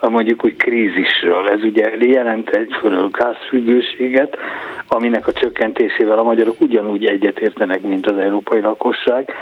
mondjuk 0.00 0.44
úgy 0.44 0.56
krízisről. 0.56 1.48
Ez 1.48 1.62
ugye 1.62 1.90
jelent 1.98 2.48
egyfelől 2.48 3.08
gázfüggőséget, 3.10 4.36
aminek 4.88 5.26
a 5.26 5.32
csökkentésével 5.32 6.18
a 6.18 6.22
magyarok 6.22 6.60
ugyanúgy 6.60 7.04
egyetértenek, 7.04 7.82
mint 7.82 8.06
az 8.06 8.16
európai 8.16 8.60
lakosság, 8.60 9.32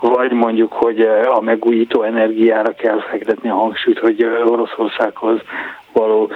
vagy 0.00 0.32
mondjuk, 0.32 0.72
hogy 0.72 1.00
a 1.24 1.40
megújító 1.40 2.02
energiára 2.02 2.74
kell 2.74 3.00
fektetni 3.00 3.48
a 3.48 3.54
hangsúlyt, 3.54 3.98
hogy 3.98 4.24
Oroszországhoz 4.44 5.40
való 5.92 6.30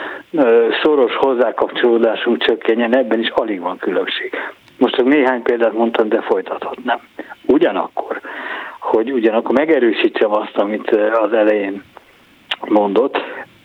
szoros 0.82 1.16
hozzákapcsolódásunk 1.16 2.42
csökkenjen, 2.42 2.96
ebben 2.96 3.20
is 3.20 3.28
alig 3.28 3.60
van 3.60 3.76
különbség. 3.76 4.32
Most 4.80 4.94
csak 4.94 5.06
néhány 5.06 5.42
példát 5.42 5.72
mondtam, 5.72 6.08
de 6.08 6.20
folytathatnám. 6.20 7.00
Ugyanakkor 7.46 8.20
hogy 8.90 9.12
ugyanakkor 9.12 9.54
megerősítsem 9.54 10.32
azt, 10.32 10.56
amit 10.56 10.90
az 11.22 11.32
elején 11.32 11.82
mondott, 12.68 13.18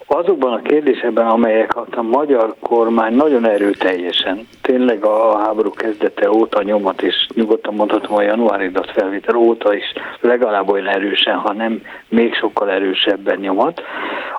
azokban 0.07 0.53
a 0.53 0.61
kérdésekben, 0.61 1.27
amelyek 1.27 1.75
a 1.75 2.01
magyar 2.01 2.55
kormány 2.59 3.15
nagyon 3.15 3.47
erőteljesen, 3.47 4.47
tényleg 4.61 5.03
a 5.03 5.37
háború 5.37 5.71
kezdete 5.71 6.31
óta 6.31 6.63
nyomat, 6.63 7.01
és 7.01 7.27
nyugodtan 7.33 7.73
mondhatom 7.73 8.15
a 8.15 8.21
januári 8.21 8.71
felvétel 8.93 9.35
óta 9.35 9.75
is 9.75 9.93
legalább 10.21 10.69
olyan 10.69 10.87
erősen, 10.87 11.35
ha 11.35 11.53
nem 11.53 11.81
még 12.09 12.35
sokkal 12.35 12.69
erősebben 12.69 13.39
nyomat, 13.39 13.81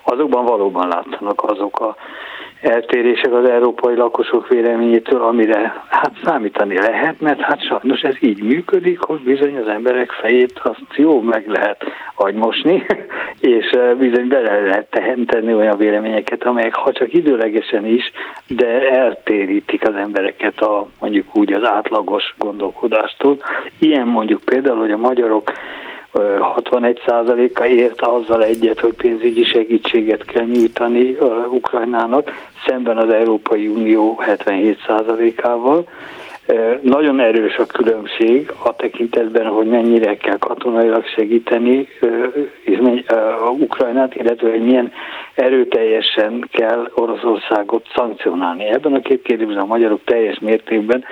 azokban 0.03 0.45
valóban 0.45 0.89
látszanak 0.89 1.43
azok 1.43 1.81
a 1.81 1.97
eltérések 2.67 3.33
az 3.33 3.49
európai 3.49 3.95
lakosok 3.95 4.49
véleményétől, 4.49 5.23
amire 5.23 5.85
hát 5.89 6.13
számítani 6.25 6.79
lehet, 6.79 7.21
mert 7.21 7.41
hát 7.41 7.67
sajnos 7.67 8.01
ez 8.01 8.15
így 8.21 8.43
működik, 8.43 9.01
hogy 9.01 9.21
bizony 9.21 9.57
az 9.57 9.69
emberek 9.69 10.11
fejét 10.11 10.61
azt 10.63 10.97
jó 10.97 11.21
meg 11.21 11.49
lehet 11.49 11.85
agymosni, 12.15 12.87
és 13.41 13.71
eh, 13.71 13.95
bizony 13.95 14.29
bele 14.29 14.61
lehet 14.61 15.01
tenni 15.27 15.55
olyan 15.55 15.77
véleményeket, 15.77 16.45
amelyek 16.45 16.75
ha 16.75 16.93
csak 16.93 17.12
időlegesen 17.12 17.87
is, 17.87 18.12
de 18.47 18.91
eltérítik 18.91 19.89
az 19.89 19.95
embereket 19.95 20.61
a 20.61 20.87
mondjuk 21.01 21.37
úgy 21.37 21.53
az 21.53 21.64
átlagos 21.64 22.35
gondolkodástól. 22.39 23.37
Ilyen 23.79 24.07
mondjuk 24.07 24.41
például, 24.45 24.79
hogy 24.79 24.91
a 24.91 24.97
magyarok 24.97 25.53
61%-a 26.17 27.64
ért 27.64 28.01
azzal 28.01 28.45
egyet, 28.45 28.81
hogy 28.81 28.93
pénzügyi 28.93 29.45
segítséget 29.45 30.25
kell 30.25 30.45
nyújtani 30.45 31.17
Ukrajnának, 31.51 32.31
szemben 32.67 32.97
az 32.97 33.11
Európai 33.11 33.69
Unió 33.69 34.21
77%-ával. 34.27 35.85
Nagyon 36.81 37.21
erős 37.21 37.57
a 37.57 37.67
különbség 37.67 38.53
a 38.64 38.77
tekintetben, 38.77 39.47
hogy 39.47 39.67
mennyire 39.67 40.17
kell 40.17 40.39
katonailag 40.39 41.07
segíteni 41.07 41.89
a 43.47 43.51
Ukrajnát, 43.51 44.14
illetve 44.14 44.51
hogy 44.51 44.64
milyen 44.64 44.93
erőteljesen 45.35 46.49
kell 46.51 46.91
Oroszországot 46.95 47.87
szankcionálni. 47.95 48.64
Ebben 48.64 48.95
a 48.95 49.01
két 49.01 49.23
kérdésben 49.23 49.57
a 49.57 49.64
magyarok 49.64 50.01
teljes 50.05 50.39
mértékben 50.39 51.05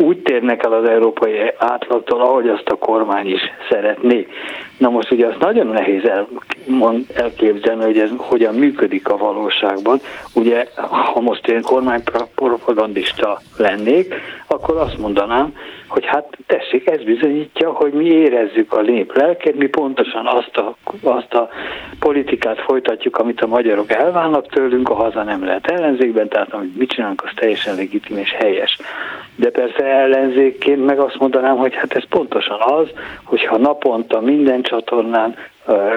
úgy 0.00 0.18
térnek 0.18 0.64
el 0.64 0.72
az 0.72 0.88
európai 0.88 1.52
átlagtól, 1.58 2.20
ahogy 2.20 2.48
azt 2.48 2.68
a 2.68 2.76
kormány 2.76 3.26
is 3.26 3.40
szeretné. 3.70 4.26
Na 4.78 4.88
most 4.90 5.10
ugye 5.10 5.26
azt 5.26 5.38
nagyon 5.38 5.66
nehéz 5.66 6.04
el, 6.04 6.28
elképzelni, 7.14 7.84
hogy 7.84 7.98
ez 7.98 8.10
hogyan 8.16 8.54
működik 8.54 9.08
a 9.08 9.16
valóságban. 9.16 10.00
Ugye, 10.34 10.66
ha 11.12 11.20
most 11.20 11.46
én 11.48 11.62
kormánypropagandista 11.62 13.40
lennék, 13.56 14.14
akkor 14.46 14.76
azt 14.76 14.98
mondanám, 14.98 15.54
hogy 15.88 16.06
hát 16.06 16.36
tessék, 16.46 16.90
ez 16.90 17.02
bizonyítja, 17.02 17.70
hogy 17.70 17.92
mi 17.92 18.04
érezzük 18.04 18.72
a 18.72 18.80
nép 18.80 19.16
lelket, 19.16 19.54
mi 19.54 19.66
pontosan 19.66 20.26
azt 20.26 20.56
a, 20.56 20.76
azt 21.02 21.34
a 21.34 21.48
politikát 21.98 22.60
folytatjuk, 22.60 23.16
amit 23.16 23.40
a 23.40 23.46
magyarok 23.46 23.92
elválnak 23.92 24.46
tőlünk, 24.46 24.88
a 24.88 24.94
haza 24.94 25.22
nem 25.22 25.44
lehet 25.44 25.66
ellenzékben, 25.66 26.28
tehát 26.28 26.52
amit 26.52 26.76
mit 26.76 26.90
csinálunk, 26.90 27.22
az 27.24 27.30
teljesen 27.34 27.74
legitim 27.74 28.18
és 28.18 28.30
helyes. 28.30 28.78
De 29.36 29.50
persze 29.50 29.84
ellenzékként 29.90 30.84
meg 30.84 30.98
azt 30.98 31.18
mondanám, 31.18 31.56
hogy 31.56 31.74
hát 31.74 31.94
ez 31.94 32.04
pontosan 32.08 32.60
az, 32.60 32.88
hogyha 33.24 33.56
naponta 33.56 34.20
minden 34.20 34.62
csatornán 34.62 35.36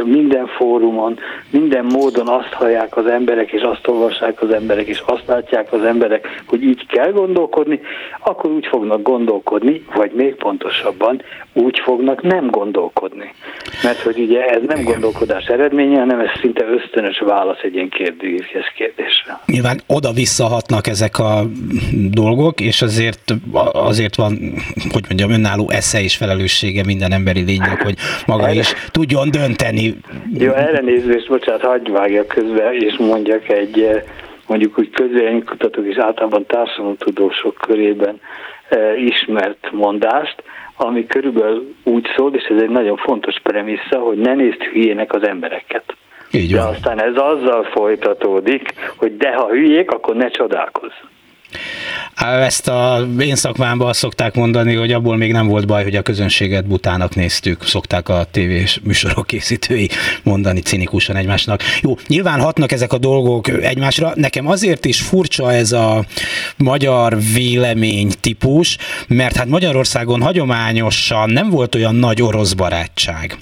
minden 0.03 0.47
fórumon, 0.47 1.19
minden 1.49 1.85
módon 1.85 2.27
azt 2.27 2.53
hallják 2.53 2.97
az 2.97 3.05
emberek, 3.05 3.51
és 3.51 3.61
azt 3.61 3.87
olvassák 3.87 4.41
az 4.41 4.51
emberek, 4.51 4.87
és 4.87 5.03
azt 5.05 5.27
látják 5.27 5.73
az 5.73 5.83
emberek, 5.83 6.43
hogy 6.45 6.63
így 6.63 6.87
kell 6.87 7.11
gondolkodni, 7.11 7.81
akkor 8.19 8.51
úgy 8.51 8.65
fognak 8.65 9.01
gondolkodni, 9.01 9.85
vagy 9.95 10.11
még 10.11 10.35
pontosabban 10.35 11.21
úgy 11.53 11.79
fognak 11.79 12.21
nem 12.21 12.49
gondolkodni. 12.49 13.33
Mert 13.83 13.99
hogy 13.99 14.19
ugye 14.19 14.45
ez 14.45 14.61
nem 14.67 14.83
gondolkodás 14.83 15.45
eredménye, 15.45 15.99
hanem 15.99 16.19
ez 16.19 16.29
szinte 16.41 16.65
ösztönös 16.65 17.19
válasz 17.19 17.61
egy 17.61 17.73
ilyen 17.73 17.89
kérdőívhez 17.89 18.65
kérdésre. 18.75 19.39
Nyilván 19.45 19.79
oda-visszahatnak 19.87 20.87
ezek 20.87 21.19
a 21.19 21.43
dolgok, 22.11 22.61
és 22.61 22.81
azért, 22.81 23.33
azért 23.71 24.15
van, 24.15 24.37
hogy 24.91 25.03
mondjam, 25.07 25.31
önálló 25.31 25.69
esze 25.69 26.01
és 26.01 26.15
felelőssége 26.15 26.83
minden 26.85 27.11
emberi 27.11 27.43
lénynek, 27.43 27.83
hogy 27.83 27.95
maga 28.25 28.49
is 28.51 28.73
tudjon 28.91 29.31
dönteni. 29.31 29.95
Jó, 30.37 30.51
ellenézést, 30.51 31.27
bocsánat, 31.27 31.61
hagyj 31.61 31.91
vágja 31.91 32.25
közbe, 32.25 32.73
és 32.73 32.95
mondjak 32.97 33.49
egy 33.49 33.79
eh, 33.79 34.03
mondjuk 34.47 34.79
úgy 34.79 34.89
közvéleménykutatók 34.89 35.85
és 35.85 35.97
általában 35.97 36.45
társadalomtudósok 36.45 37.55
körében 37.55 38.19
e, 38.69 38.95
ismert 38.97 39.71
mondást, 39.71 40.43
ami 40.75 41.05
körülbelül 41.05 41.75
úgy 41.83 42.07
szól, 42.15 42.33
és 42.35 42.43
ez 42.43 42.61
egy 42.61 42.69
nagyon 42.69 42.97
fontos 42.97 43.35
premissza, 43.43 43.99
hogy 43.99 44.17
ne 44.17 44.33
nézd 44.33 44.61
hülyének 44.61 45.13
az 45.13 45.27
embereket. 45.27 45.83
Így 46.31 46.55
van. 46.55 46.61
De 46.61 46.69
aztán 46.69 47.01
ez 47.01 47.15
azzal 47.15 47.63
folytatódik, 47.63 48.73
hogy 48.97 49.17
de 49.17 49.33
ha 49.35 49.47
hülyék, 49.47 49.91
akkor 49.91 50.15
ne 50.15 50.29
csodálkozz. 50.29 50.93
Ezt 52.15 52.67
a 52.67 53.07
én 53.19 53.35
szakmámban 53.35 53.87
azt 53.87 53.99
szokták 53.99 54.35
mondani, 54.35 54.75
hogy 54.75 54.91
abból 54.91 55.17
még 55.17 55.31
nem 55.31 55.47
volt 55.47 55.67
baj, 55.67 55.83
hogy 55.83 55.95
a 55.95 56.01
közönséget 56.01 56.67
butának 56.67 57.15
néztük, 57.15 57.63
szokták 57.65 58.09
a 58.09 58.27
tévés 58.31 58.79
műsorok 58.83 59.27
készítői 59.27 59.89
mondani 60.23 60.59
cinikusan 60.59 61.15
egymásnak. 61.15 61.61
Jó, 61.81 61.97
nyilván 62.07 62.39
hatnak 62.39 62.71
ezek 62.71 62.93
a 62.93 62.97
dolgok 62.97 63.47
egymásra. 63.47 64.11
Nekem 64.15 64.47
azért 64.47 64.85
is 64.85 65.01
furcsa 65.01 65.53
ez 65.53 65.71
a 65.71 66.05
magyar 66.57 67.17
vélemény 67.33 68.11
típus, 68.19 68.77
mert 69.07 69.35
hát 69.35 69.47
Magyarországon 69.47 70.21
hagyományosan 70.21 71.29
nem 71.29 71.49
volt 71.49 71.75
olyan 71.75 71.95
nagy 71.95 72.21
orosz 72.21 72.53
barátság. 72.53 73.37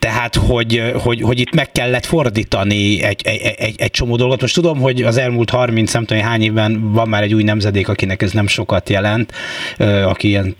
Tehát, 0.00 0.34
hogy, 0.34 0.92
hogy, 1.04 1.20
hogy 1.20 1.40
itt 1.40 1.54
meg 1.54 1.72
kellett 1.72 2.04
fordítani 2.04 3.02
egy, 3.02 3.20
egy, 3.24 3.54
egy, 3.56 3.74
egy 3.76 3.90
csomó 3.90 4.16
dolgot. 4.16 4.40
Most 4.40 4.54
tudom, 4.54 4.78
hogy 4.80 5.02
az 5.02 5.16
elmúlt 5.16 5.50
30, 5.50 5.92
nem 5.92 6.04
tudom, 6.04 6.22
hány 6.22 6.42
évben 6.42 6.92
van 6.92 7.08
már 7.08 7.22
egy 7.22 7.34
új 7.34 7.42
nemzedék, 7.42 7.88
akinek 7.88 8.22
ez 8.22 8.32
nem 8.32 8.46
sokat 8.46 8.88
jelent, 8.88 9.32
aki 10.04 10.28
ilyen 10.28 10.56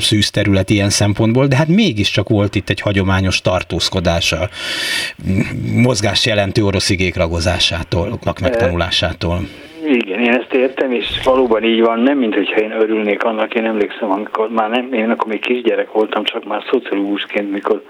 szűz 0.00 0.30
terület 0.30 0.70
ilyen 0.70 0.90
szempontból, 0.90 1.46
de 1.46 1.56
hát 1.56 1.68
mégiscsak 1.68 2.28
volt 2.28 2.54
itt 2.54 2.70
egy 2.70 2.80
hagyományos 2.80 3.40
tartózkodása, 3.40 4.48
mozgás 5.74 6.26
jelentő 6.26 6.64
orosz 6.64 6.90
igék 6.90 7.16
ragozásától, 7.16 8.18
megtanulásától. 8.40 9.40
Igen, 9.84 10.20
én 10.20 10.32
ezt 10.32 10.54
értem, 10.54 10.92
és 10.92 11.06
valóban 11.24 11.64
így 11.64 11.80
van, 11.80 12.00
nem 12.00 12.18
mint 12.18 12.34
hogyha 12.34 12.60
én 12.60 12.70
örülnék 12.70 13.22
annak, 13.22 13.54
én 13.54 13.64
emlékszem, 13.64 14.10
amikor 14.10 14.48
már 14.50 14.70
nem, 14.70 14.92
én 14.92 15.10
akkor 15.10 15.26
még 15.26 15.40
kisgyerek 15.40 15.92
voltam, 15.92 16.24
csak 16.24 16.44
már 16.44 16.62
szociológusként, 16.70 17.50
mikor 17.50 17.82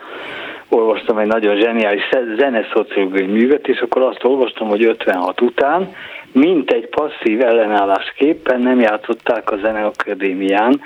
olvastam 0.68 1.18
egy 1.18 1.26
nagyon 1.26 1.56
zseniális 1.56 2.08
zeneszociológiai 2.38 3.26
művet, 3.26 3.68
és 3.68 3.80
akkor 3.80 4.02
azt 4.02 4.24
olvastam, 4.24 4.68
hogy 4.68 4.84
56 4.84 5.40
után 5.40 5.92
mint 6.32 6.70
egy 6.70 6.88
passzív 6.88 7.40
ellenállásképpen 7.42 8.60
nem 8.60 8.80
játszották 8.80 9.50
a 9.50 9.56
Zeneakadémián 9.56 10.80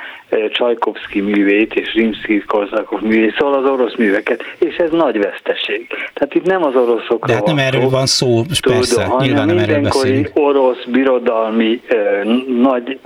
Csajkovszki 0.53 1.20
művét 1.20 1.74
és 1.74 1.93
Rimsky-Korzakov 1.95 3.01
művét, 3.01 3.35
szóval 3.39 3.64
az 3.64 3.70
orosz 3.70 3.97
műveket, 3.97 4.43
és 4.59 4.76
ez 4.76 4.91
nagy 4.91 5.18
veszteség. 5.18 5.87
Tehát 6.14 6.35
itt 6.35 6.45
nem 6.45 6.64
az 6.64 6.74
oroszokról 6.74 7.18
De 7.26 7.35
hát 7.35 7.47
nem 7.47 7.59
erről 7.59 7.89
van 7.89 8.07
szó, 8.07 8.45
tudom, 8.61 8.78
persze, 8.78 9.05
hanem 9.05 9.26
nyilván 9.26 9.47
nem 9.47 9.59
erről 9.59 9.80
beszélünk. 9.80 10.30
orosz, 10.35 10.85
birodalmi, 10.87 11.80
nagy, 12.62 12.99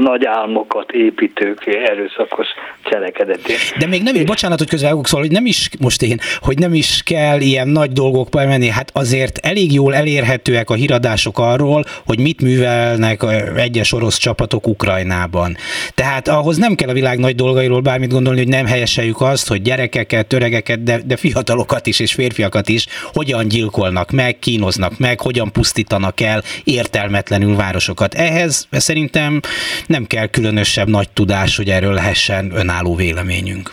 nagy 0.00 0.24
álmokat 0.24 0.92
építők 0.92 1.66
erőszakos 1.66 2.46
cselekedetét. 2.82 3.56
De 3.78 3.86
még 3.86 4.02
nem 4.02 4.14
is, 4.14 4.24
bocsánat, 4.24 4.58
hogy 4.58 4.68
közvágok, 4.68 5.06
szóval, 5.06 5.26
hogy 5.26 5.34
nem 5.34 5.46
is 5.46 5.68
most 5.80 6.02
én, 6.02 6.18
hogy 6.40 6.58
nem 6.58 6.74
is 6.74 7.02
kell 7.04 7.40
ilyen 7.40 7.68
nagy 7.68 7.90
dolgokba 7.90 8.46
menni, 8.46 8.68
hát 8.68 8.90
azért 8.92 9.38
elég 9.42 9.72
jól 9.72 9.94
elérhetőek 9.94 10.70
a 10.70 10.74
híradások 10.74 11.38
arról, 11.38 11.84
hogy 12.06 12.20
mit 12.20 12.42
művelnek 12.42 13.22
egyes 13.56 13.92
orosz 13.92 14.16
csapatok 14.16 14.66
Ukrajnában. 14.66 15.56
Tehát 15.94 16.28
ahhoz 16.36 16.56
nem 16.56 16.74
kell 16.74 16.88
a 16.88 16.92
világ 16.92 17.18
nagy 17.18 17.34
dolgairól 17.34 17.80
bármit 17.80 18.12
gondolni, 18.12 18.38
hogy 18.38 18.48
nem 18.48 18.66
helyeseljük 18.66 19.20
azt, 19.20 19.48
hogy 19.48 19.62
gyerekeket, 19.62 20.32
öregeket, 20.32 20.82
de, 20.82 21.00
de 21.06 21.16
fiatalokat 21.16 21.86
is 21.86 22.00
és 22.00 22.14
férfiakat 22.14 22.68
is 22.68 22.86
hogyan 23.12 23.48
gyilkolnak 23.48 24.10
meg, 24.10 24.38
kínoznak 24.38 24.98
meg, 24.98 25.20
hogyan 25.20 25.52
pusztítanak 25.52 26.20
el 26.20 26.42
értelmetlenül 26.64 27.56
városokat. 27.56 28.14
Ehhez 28.14 28.68
szerintem 28.70 29.40
nem 29.86 30.04
kell 30.04 30.26
különösebb 30.26 30.88
nagy 30.88 31.08
tudás, 31.10 31.56
hogy 31.56 31.68
erről 31.68 31.92
lehessen 31.92 32.52
önálló 32.54 32.94
véleményünk. 32.94 33.70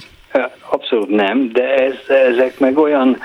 Abszolút 0.69 1.09
nem, 1.09 1.49
de 1.53 1.75
ez, 1.75 1.95
ezek 2.33 2.59
meg 2.59 2.77
olyan 2.77 3.17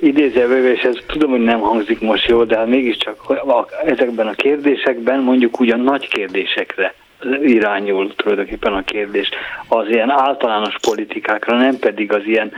idézőjelben, 0.00 0.66
és 0.66 0.82
ez 0.82 0.96
tudom, 1.06 1.30
hogy 1.30 1.44
nem 1.44 1.60
hangzik 1.60 2.00
most 2.00 2.28
jól, 2.28 2.44
de 2.44 2.56
hát 2.56 2.66
mégiscsak 2.66 3.42
ezekben 3.86 4.26
a 4.26 4.32
kérdésekben 4.32 5.20
mondjuk 5.20 5.60
ugyan 5.60 5.80
nagy 5.80 6.08
kérdésekre 6.08 6.94
irányul 7.42 8.14
tulajdonképpen 8.14 8.72
a 8.72 8.82
kérdés 8.82 9.28
az 9.68 9.88
ilyen 9.88 10.10
általános 10.10 10.74
politikákra, 10.80 11.56
nem 11.56 11.78
pedig 11.78 12.12
az 12.12 12.22
ilyen 12.24 12.52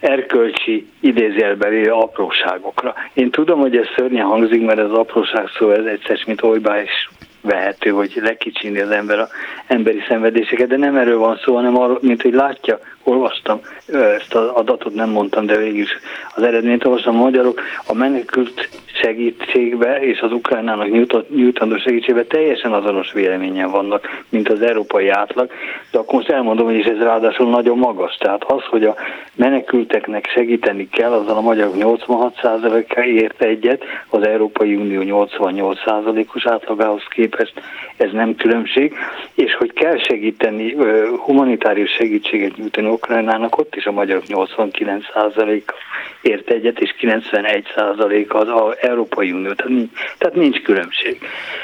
erkölcsi 0.00 0.86
idézélbeli 1.00 1.84
apróságokra. 1.84 2.94
Én 3.14 3.30
tudom, 3.30 3.60
hogy 3.60 3.76
ez 3.76 3.86
szörnyen 3.96 4.26
hangzik, 4.26 4.64
mert 4.64 4.78
ez 4.78 4.90
apróság 4.90 5.48
szó, 5.58 5.70
ez 5.70 5.84
egyszer, 5.84 6.18
mint 6.26 6.42
olybá 6.42 6.82
is 6.82 7.10
vehető, 7.40 7.90
hogy 7.90 8.12
lekicsini 8.22 8.80
az 8.80 8.90
ember 8.90 9.18
a 9.18 9.28
emberi 9.66 10.02
szenvedéseket, 10.08 10.68
de 10.68 10.76
nem 10.76 10.96
erről 10.96 11.18
van 11.18 11.40
szó, 11.44 11.54
hanem 11.54 11.78
arról, 11.78 11.98
mint 12.02 12.22
hogy 12.22 12.34
látja, 12.34 12.78
olvastam, 13.06 13.60
ezt 13.86 14.34
az 14.34 14.48
adatot 14.48 14.94
nem 14.94 15.10
mondtam, 15.10 15.46
de 15.46 15.66
is 15.66 15.90
az 16.34 16.42
eredményt 16.42 16.84
olvastam, 16.84 17.16
a 17.16 17.22
magyarok 17.22 17.60
a 17.86 17.94
menekült 17.94 18.68
segítségbe 19.00 20.00
és 20.00 20.20
az 20.20 20.32
Ukrajnának 20.32 20.90
nyújtandó 21.28 21.76
segítségbe 21.76 22.24
teljesen 22.24 22.72
azonos 22.72 23.12
véleményen 23.12 23.70
vannak, 23.70 24.24
mint 24.28 24.48
az 24.48 24.62
európai 24.62 25.08
átlag, 25.08 25.50
de 25.90 25.98
akkor 25.98 26.14
most 26.14 26.28
elmondom, 26.28 26.66
hogy 26.66 26.80
ez 26.80 26.98
ráadásul 26.98 27.50
nagyon 27.50 27.78
magas. 27.78 28.16
Tehát 28.16 28.44
az, 28.44 28.62
hogy 28.62 28.84
a 28.84 28.94
menekülteknek 29.34 30.30
segíteni 30.34 30.88
kell, 30.88 31.12
azzal 31.12 31.36
a 31.36 31.40
magyarok 31.40 31.74
86%-a 31.78 33.00
ért 33.00 33.42
egyet, 33.42 33.84
az 34.08 34.22
Európai 34.26 34.74
Unió 34.74 35.26
88%-os 35.26 36.46
átlagához 36.46 37.02
képest, 37.10 37.52
ez 37.96 38.10
nem 38.12 38.34
különbség, 38.34 38.94
és 39.34 39.54
hogy 39.54 39.72
kell 39.72 39.98
segíteni, 39.98 40.76
humanitárius 41.24 41.90
segítséget 41.90 42.56
nyújtani 42.56 42.86
Ukrajnának, 42.96 43.58
ott 43.58 43.76
is 43.76 43.84
a 43.84 43.92
magyarok 43.92 44.24
89%-a 44.28 45.74
ért 46.22 46.50
egyet, 46.50 46.78
és 46.78 46.94
91% 47.00 48.28
az, 48.28 48.48
az 48.48 48.76
Európai 48.80 49.32
Unió, 49.32 49.52
tehát 49.52 49.72
nincs, 49.72 49.90
tehát 50.18 50.34
nincs 50.34 50.62
különbség. 50.62 51.18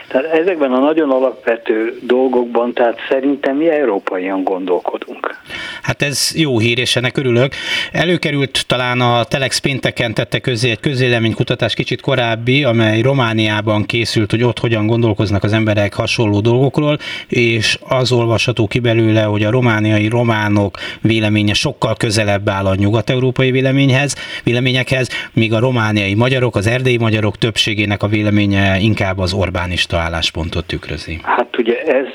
Tehát 0.08 0.26
ezekben 0.26 0.72
a 0.72 0.78
nagyon 0.78 1.10
alapvető 1.10 1.98
dolgokban, 2.02 2.72
tehát 2.72 2.98
szerintem 3.08 3.56
mi 3.56 3.68
európaian 3.68 4.44
gondolkodunk. 4.44 5.36
Hát 5.82 6.02
ez 6.02 6.32
jó 6.34 6.58
hír, 6.58 6.78
és 6.78 6.96
ennek 6.96 7.16
örülök. 7.16 7.52
Előkerült 7.92 8.66
talán 8.66 9.00
a 9.00 9.24
Telex 9.24 9.58
pénteken 9.58 10.14
tette 10.14 10.38
közé 10.38 10.70
egy 10.70 10.80
közéleménykutatás 10.80 11.74
kicsit 11.74 12.00
korábbi, 12.00 12.64
amely 12.64 13.00
Romániában 13.00 13.86
készült, 13.86 14.30
hogy 14.30 14.42
ott 14.44 14.58
hogyan 14.58 14.86
gondolkoznak 14.86 15.42
az 15.42 15.52
emberek 15.52 15.94
hasonló 15.94 16.40
dolgokról, 16.40 16.98
és 17.28 17.78
az 17.88 18.12
olvasható 18.12 18.66
ki 18.66 18.78
belőle, 18.78 19.22
hogy 19.22 19.42
a 19.42 19.50
romániai 19.50 20.08
románok 20.08 20.78
véleménye 21.00 21.21
sokkal 21.54 21.94
közelebb 21.96 22.48
áll 22.48 22.66
a 22.66 22.74
nyugat-európai 22.74 23.50
véleményhez, 23.50 24.16
véleményekhez, 24.44 25.08
míg 25.32 25.52
a 25.52 25.58
romániai 25.58 26.14
magyarok, 26.14 26.56
az 26.56 26.66
erdélyi 26.66 26.96
magyarok 26.96 27.38
többségének 27.38 28.02
a 28.02 28.06
véleménye 28.06 28.78
inkább 28.78 29.18
az 29.18 29.32
Orbánista 29.32 29.96
álláspontot 29.98 30.66
tükrözi. 30.66 31.18
Hát 31.22 31.58
ugye 31.58 31.82
ez 31.82 32.06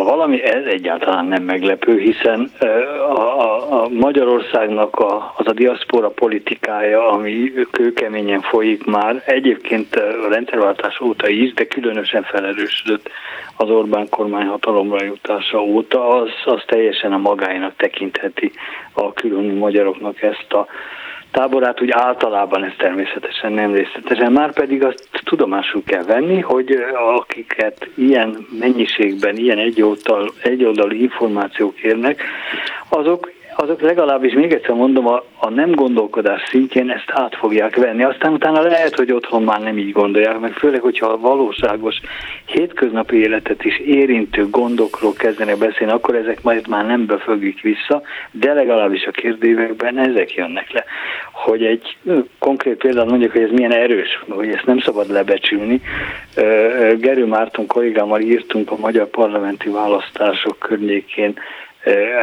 ha 0.00 0.16
valami, 0.16 0.42
ez 0.42 0.64
egyáltalán 0.64 1.26
nem 1.26 1.42
meglepő, 1.42 1.98
hiszen 1.98 2.50
a, 2.98 3.20
a, 3.20 3.82
a 3.82 3.88
Magyarországnak 3.88 4.98
a, 4.98 5.32
az 5.36 5.46
a 5.46 5.52
diaszpora 5.52 6.08
politikája, 6.08 7.10
ami 7.10 7.52
kőkeményen 7.70 8.40
folyik 8.40 8.84
már, 8.84 9.22
egyébként 9.26 9.94
a 9.96 10.28
rendszerváltás 10.28 11.00
óta 11.00 11.28
is, 11.28 11.52
de 11.52 11.66
különösen 11.66 12.22
felerősödött 12.22 13.10
az 13.56 13.70
Orbán 13.70 14.08
kormány 14.08 14.46
hatalomra 14.46 15.04
jutása 15.04 15.62
óta, 15.62 16.08
az, 16.08 16.30
az 16.44 16.62
teljesen 16.66 17.12
a 17.12 17.18
magáinak 17.18 17.76
tekintheti 17.76 18.52
a 18.92 19.12
különböző 19.12 19.58
magyaroknak 19.58 20.22
ezt 20.22 20.52
a 20.52 20.66
táborát 21.30 21.82
úgy 21.82 21.90
általában 21.90 22.64
ez 22.64 22.72
természetesen 22.78 23.52
nem 23.52 23.74
részletesen, 23.74 24.32
már 24.32 24.52
pedig 24.52 24.84
azt 24.84 25.08
tudomásul 25.24 25.82
kell 25.86 26.02
venni, 26.02 26.40
hogy 26.40 26.84
akiket 27.16 27.88
ilyen 27.94 28.46
mennyiségben, 28.58 29.36
ilyen 29.36 29.58
egyoldal, 29.58 30.32
egyoldalú 30.42 30.94
információk 30.94 31.78
érnek, 31.78 32.22
azok 32.88 33.30
azok 33.60 33.80
legalábbis 33.80 34.32
még 34.32 34.52
egyszer 34.52 34.74
mondom, 34.74 35.06
a, 35.06 35.24
a 35.38 35.50
nem 35.50 35.70
gondolkodás 35.70 36.42
szintjén 36.48 36.90
ezt 36.90 37.10
át 37.12 37.36
fogják 37.36 37.76
venni. 37.76 38.02
Aztán 38.02 38.32
utána 38.32 38.60
lehet, 38.60 38.94
hogy 38.96 39.12
otthon 39.12 39.42
már 39.42 39.60
nem 39.60 39.78
így 39.78 39.92
gondolják, 39.92 40.38
meg 40.38 40.52
főleg, 40.52 40.80
hogyha 40.80 41.06
a 41.06 41.18
valóságos 41.18 42.00
hétköznapi 42.46 43.16
életet 43.16 43.64
is 43.64 43.78
érintő 43.78 44.48
gondokról 44.50 45.12
kezdenek 45.12 45.58
beszélni, 45.58 45.92
akkor 45.92 46.14
ezek 46.14 46.42
majd 46.42 46.68
már 46.68 46.86
nem 46.86 47.06
befögik 47.06 47.60
vissza, 47.60 48.02
de 48.30 48.52
legalábbis 48.52 49.04
a 49.04 49.10
kérdévekben 49.10 49.98
ezek 49.98 50.34
jönnek 50.34 50.72
le. 50.72 50.84
Hogy 51.32 51.64
egy 51.64 51.96
konkrét 52.38 52.76
példát 52.76 53.08
mondjuk, 53.08 53.32
hogy 53.32 53.42
ez 53.42 53.50
milyen 53.50 53.74
erős, 53.74 54.22
hogy 54.28 54.48
ezt 54.48 54.66
nem 54.66 54.78
szabad 54.78 55.10
lebecsülni. 55.10 55.80
Gerő 56.96 57.26
Márton 57.26 57.66
kollégámmal 57.66 58.20
írtunk 58.20 58.70
a 58.70 58.76
magyar 58.76 59.06
parlamenti 59.06 59.68
választások 59.68 60.58
környékén 60.58 61.34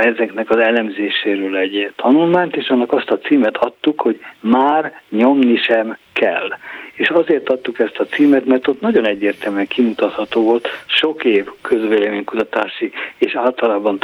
ezeknek 0.01 0.49
az 0.49 0.57
elemzéséről 0.57 1.57
egy 1.57 1.91
tanulmányt, 1.95 2.55
és 2.55 2.67
annak 2.67 2.91
azt 2.93 3.09
a 3.09 3.17
címet 3.17 3.57
adtuk, 3.57 4.01
hogy 4.01 4.19
már 4.39 5.01
nyomni 5.09 5.57
sem 5.57 5.97
kell. 6.13 6.49
És 6.93 7.09
azért 7.09 7.49
adtuk 7.49 7.79
ezt 7.79 7.99
a 7.99 8.05
címet, 8.05 8.45
mert 8.45 8.67
ott 8.67 8.81
nagyon 8.81 9.05
egyértelműen 9.05 9.67
kimutatható 9.67 10.43
volt 10.43 10.67
sok 10.85 11.23
év 11.23 11.45
közvéleménykutatási 11.61 12.91
és 13.17 13.35
általában 13.35 13.99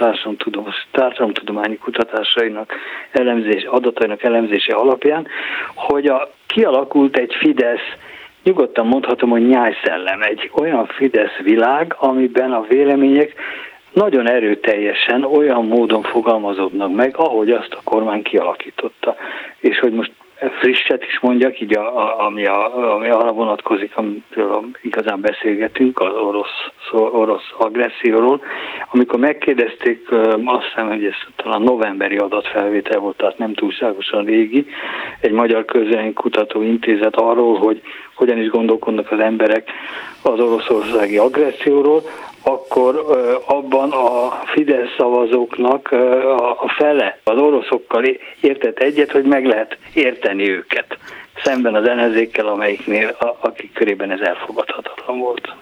társadalomtudományi 0.91 1.77
kutatásainak 1.77 2.73
elemzés, 3.11 3.63
adatainak 3.63 4.23
elemzése 4.23 4.73
alapján, 4.73 5.27
hogy 5.75 6.05
a, 6.05 6.31
kialakult 6.47 7.17
egy 7.17 7.33
Fidesz 7.39 7.97
nyugodtan 8.43 8.87
mondhatom, 8.87 9.29
hogy 9.29 9.47
nyájszellem, 9.47 10.21
egy 10.21 10.51
olyan 10.53 10.85
Fidesz 10.85 11.37
világ, 11.43 11.95
amiben 11.97 12.51
a 12.51 12.65
vélemények 12.69 13.33
nagyon 13.93 14.29
erőteljesen 14.29 15.23
olyan 15.23 15.65
módon 15.65 16.01
fogalmazódnak 16.01 16.95
meg, 16.95 17.17
ahogy 17.17 17.51
azt 17.51 17.73
a 17.73 17.81
kormány 17.83 18.21
kialakította. 18.21 19.15
És 19.59 19.79
hogy 19.79 19.93
most 19.93 20.11
frisset 20.59 21.03
is 21.03 21.19
mondjak, 21.19 21.59
így 21.59 21.77
a, 21.77 21.97
a, 21.97 22.25
ami, 22.25 22.45
a, 22.45 22.93
ami 22.95 23.09
arra 23.09 23.31
vonatkozik, 23.31 23.95
amiről 23.95 24.65
igazán 24.81 25.21
beszélgetünk, 25.21 25.99
az 25.99 26.13
orosz, 26.13 26.71
orosz 26.91 27.53
agresszióról. 27.57 28.41
Amikor 28.91 29.19
megkérdezték, 29.19 30.11
azt 30.45 30.65
hiszem, 30.65 30.87
hogy 30.87 31.05
ez 31.05 31.15
talán 31.35 31.61
novemberi 31.61 32.17
adatfelvétel 32.17 32.99
volt, 32.99 33.17
tehát 33.17 33.37
nem 33.37 33.53
túlságosan 33.53 34.25
régi, 34.25 34.65
egy 35.19 35.31
magyar 35.31 35.65
kutató 36.13 36.61
intézet 36.61 37.15
arról, 37.15 37.57
hogy 37.57 37.81
hogyan 38.15 38.37
is 38.37 38.49
gondolkodnak 38.49 39.11
az 39.11 39.19
emberek 39.19 39.69
az 40.21 40.39
oroszországi 40.39 41.17
agresszióról, 41.17 42.01
akkor 42.43 43.05
abban 43.45 43.91
a 43.91 44.41
Fidesz 44.45 44.95
szavazóknak 44.97 45.91
a 46.59 46.73
fele 46.77 47.19
az 47.23 47.37
oroszokkal 47.37 48.03
értett 48.41 48.79
egyet, 48.79 49.11
hogy 49.11 49.23
meg 49.23 49.45
lehet 49.45 49.77
érteni 49.93 50.49
őket 50.49 50.97
szemben 51.43 51.75
az 51.75 51.87
ellenzékkel, 51.87 52.47
amelyiknél, 52.47 53.15
akik 53.39 53.73
körében 53.73 54.11
ez 54.11 54.19
elfogadhatatlan 54.19 55.19
volt. 55.19 55.55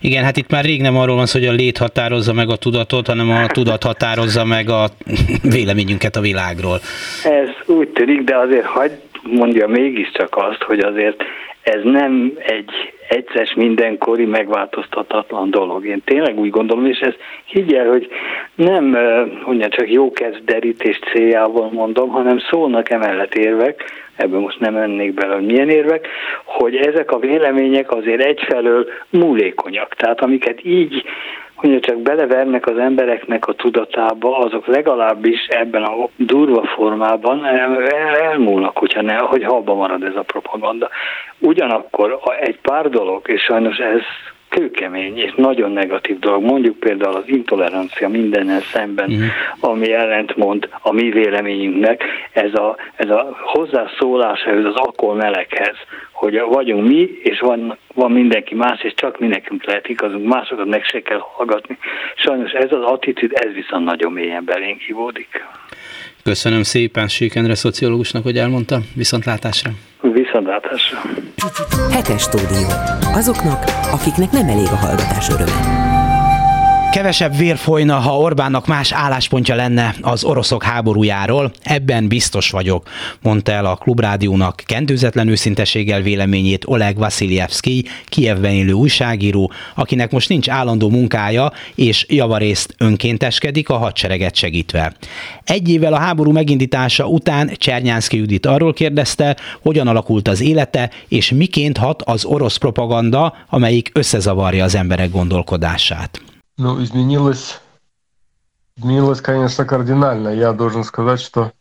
Igen, 0.00 0.24
hát 0.24 0.36
itt 0.36 0.50
már 0.50 0.64
rég 0.64 0.80
nem 0.80 0.96
arról 0.96 1.16
van 1.16 1.26
szó, 1.26 1.38
hogy 1.38 1.48
a 1.48 1.52
lét 1.52 1.78
határozza 1.78 2.32
meg 2.32 2.48
a 2.48 2.56
tudatot, 2.56 3.06
hanem 3.06 3.30
a 3.30 3.46
tudat 3.46 3.82
határozza 3.82 4.44
meg 4.44 4.68
a 4.68 4.88
véleményünket 5.56 6.16
a 6.16 6.20
világról. 6.20 6.78
Ez 7.24 7.48
úgy 7.66 7.88
tűnik, 7.88 8.20
de 8.20 8.36
azért 8.36 8.64
hagyd 8.64 8.98
mondja 9.22 9.66
mégiscsak 9.66 10.36
azt, 10.36 10.62
hogy 10.62 10.78
azért 10.78 11.22
ez 11.62 11.80
nem 11.84 12.32
egy 12.46 12.70
egyszer 13.12 13.52
mindenkori 13.56 14.24
megváltoztatatlan 14.24 15.50
dolog. 15.50 15.86
Én 15.86 16.02
tényleg 16.04 16.38
úgy 16.38 16.50
gondolom, 16.50 16.86
és 16.86 16.98
ez 16.98 17.14
higgyel, 17.44 17.88
hogy 17.88 18.08
nem 18.54 18.96
mondja, 19.46 19.68
csak 19.68 19.92
jó 19.92 20.12
derítés 20.44 20.98
céljával 21.12 21.70
mondom, 21.72 22.08
hanem 22.08 22.38
szólnak 22.38 22.90
emellett 22.90 23.34
érvek, 23.34 23.84
ebben 24.16 24.40
most 24.40 24.60
nem 24.60 24.74
mennék 24.74 25.14
bele, 25.14 25.34
hogy 25.34 25.46
milyen 25.46 25.68
érvek, 25.68 26.08
hogy 26.44 26.76
ezek 26.76 27.10
a 27.10 27.18
vélemények 27.18 27.90
azért 27.90 28.24
egyfelől 28.24 28.88
múlékonyak. 29.10 29.94
Tehát 29.94 30.20
amiket 30.20 30.64
így 30.64 31.04
hogy 31.70 31.80
csak 31.80 31.98
belevernek 31.98 32.66
az 32.66 32.78
embereknek 32.78 33.46
a 33.46 33.52
tudatába, 33.52 34.38
azok 34.38 34.66
legalábbis 34.66 35.46
ebben 35.46 35.82
a 35.82 36.08
durva 36.16 36.64
formában 36.64 37.44
elmúlnak, 38.22 38.78
hogyha 38.78 39.02
ne, 39.02 39.16
hogy 39.16 39.44
halba 39.44 39.74
marad 39.74 40.02
ez 40.02 40.16
a 40.16 40.22
propaganda. 40.22 40.88
Ugyanakkor 41.38 42.18
egy 42.40 42.58
pár 42.60 42.88
dolog, 42.88 43.28
és 43.28 43.42
sajnos 43.42 43.78
ez 43.78 44.00
kőkemény 44.56 45.18
és 45.18 45.32
nagyon 45.36 45.72
negatív 45.72 46.18
dolog. 46.18 46.42
Mondjuk 46.42 46.78
például 46.78 47.16
az 47.16 47.22
intolerancia 47.26 48.08
mindennel 48.08 48.60
szemben, 48.60 49.10
uh-huh. 49.10 49.26
ami 49.60 49.92
ellentmond 49.92 50.68
a 50.80 50.92
mi 50.92 51.10
véleményünknek, 51.10 52.02
ez 52.32 52.54
a, 52.54 52.76
ez 52.96 53.10
a 53.10 53.36
hozzászólás 53.44 54.42
ehhez 54.42 54.64
az 54.64 54.74
akkor 54.74 55.16
meleghez, 55.16 55.76
hogy 56.12 56.40
vagyunk 56.40 56.88
mi, 56.88 57.10
és 57.22 57.40
van, 57.40 57.76
van 57.94 58.12
mindenki 58.12 58.54
más, 58.54 58.82
és 58.82 58.94
csak 58.94 59.18
mi 59.18 59.26
nekünk 59.26 59.64
lehet 59.64 59.88
igazunk, 59.88 60.26
másokat 60.26 60.66
meg 60.66 60.84
se 60.84 61.00
kell 61.00 61.20
hallgatni. 61.20 61.78
Sajnos 62.16 62.52
ez 62.52 62.72
az 62.72 62.82
attitűd, 62.82 63.32
ez 63.34 63.52
viszont 63.52 63.84
nagyon 63.84 64.12
mélyen 64.12 64.44
belénk 64.44 64.80
hívódik. 64.80 65.44
Köszönöm 66.22 66.62
szépen 66.62 67.08
Sékendre 67.08 67.54
szociológusnak, 67.54 68.22
hogy 68.22 68.38
elmondta. 68.38 68.80
Viszontlátásra! 68.94 69.70
Viszontlátásra! 70.00 70.98
Hetes 71.90 72.22
stúdió. 72.22 72.68
Azoknak, 73.14 73.64
akiknek 73.92 74.30
nem 74.30 74.48
elég 74.48 74.66
a 74.66 74.76
hallgatás 74.76 75.28
öröme. 75.28 76.01
Kevesebb 76.92 77.36
vér 77.36 77.56
folyna, 77.56 77.94
ha 77.94 78.18
Orbánnak 78.18 78.66
más 78.66 78.92
álláspontja 78.92 79.54
lenne 79.54 79.94
az 80.00 80.24
oroszok 80.24 80.62
háborújáról, 80.62 81.52
ebben 81.62 82.08
biztos 82.08 82.50
vagyok, 82.50 82.88
mondta 83.22 83.52
el 83.52 83.66
a 83.66 83.76
Klubrádiónak 83.76 84.62
kendőzetlen 84.66 85.28
őszinteséggel 85.28 86.00
véleményét 86.00 86.64
Oleg 86.66 86.96
Vasiljevski, 86.96 87.84
Kievben 88.08 88.52
élő 88.52 88.72
újságíró, 88.72 89.52
akinek 89.74 90.10
most 90.10 90.28
nincs 90.28 90.48
állandó 90.48 90.88
munkája, 90.88 91.52
és 91.74 92.06
javarészt 92.08 92.74
önkénteskedik 92.78 93.68
a 93.68 93.76
hadsereget 93.76 94.34
segítve. 94.34 94.92
Egy 95.44 95.68
évvel 95.68 95.92
a 95.92 95.98
háború 95.98 96.30
megindítása 96.32 97.06
után 97.06 97.50
Csernyánszki 97.56 98.16
Judit 98.16 98.46
arról 98.46 98.72
kérdezte, 98.72 99.36
hogyan 99.62 99.88
alakult 99.88 100.28
az 100.28 100.40
élete, 100.40 100.90
és 101.08 101.30
miként 101.30 101.76
hat 101.76 102.02
az 102.02 102.24
orosz 102.24 102.56
propaganda, 102.56 103.34
amelyik 103.48 103.90
összezavarja 103.92 104.64
az 104.64 104.74
emberek 104.74 105.10
gondolkodását. 105.10 106.22
Ну, 106.58 106.82
изменилось, 106.82 107.60
изменилось, 108.76 109.20
конечно, 109.20 109.64
кардинально. 109.64 110.28
Я 110.28 110.52
должен 110.52 110.84
сказать, 110.84 111.20
что 111.20 111.52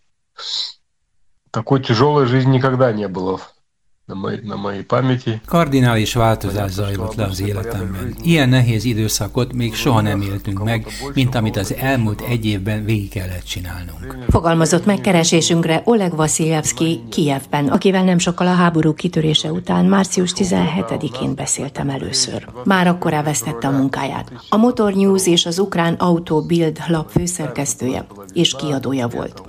такой 1.52 1.84
тяжелой 1.84 2.26
жизни 2.26 2.58
никогда 2.58 2.92
не 2.92 3.08
было 3.08 3.42
Kardinális 5.45 6.14
változás 6.14 6.72
zajlott 6.72 7.16
le 7.16 7.24
az 7.24 7.41
életemben. 7.41 8.16
Ilyen 8.24 8.49
nehéz 8.49 8.84
időszakot 8.84 9.53
még 9.53 9.76
soha 9.76 10.01
nem 10.01 10.22
éltünk 10.22 10.64
meg, 10.64 10.88
mint 11.14 11.36
amit 11.36 11.57
az 11.57 11.74
elmúlt 11.74 12.22
egy 12.22 12.45
évben 12.45 12.86
végig 12.86 13.09
kellett 13.09 13.43
csinálnunk. 13.43 14.18
Fogalmazott 14.30 14.86
megkeresésünkre 14.86 15.82
Oleg 15.86 16.16
Vasiljevski 16.16 17.01
Kijevben, 17.09 17.68
akivel 17.68 18.03
nem 18.03 18.18
sokkal 18.18 18.47
a 18.47 18.53
háború 18.53 18.93
kitörése 18.93 19.51
után 19.51 19.86
március 19.86 20.34
17-én 20.36 21.36
beszéltem 21.36 21.89
először. 21.89 22.47
Már 22.64 22.88
akkor 22.88 23.14
elvesztette 23.14 23.68
a 23.68 23.72
munkáját. 23.72 24.32
A 24.49 24.57
Motor 24.57 24.93
News 24.93 25.28
és 25.28 25.45
az 25.45 25.59
Ukrán 25.59 25.93
Auto 25.93 26.41
Bild 26.41 26.80
lap 26.88 27.09
főszerkesztője 27.09 28.05
és 28.34 28.55
kiadója 28.55 29.07
volt 29.07 29.41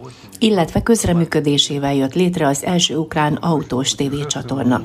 illetve 0.42 0.82
közreműködésével 0.82 1.94
jött 1.94 2.14
létre 2.14 2.46
az 2.46 2.64
első 2.64 2.96
ukrán 2.96 3.34
autós 3.34 3.94
tévécsatorna, 3.94 4.82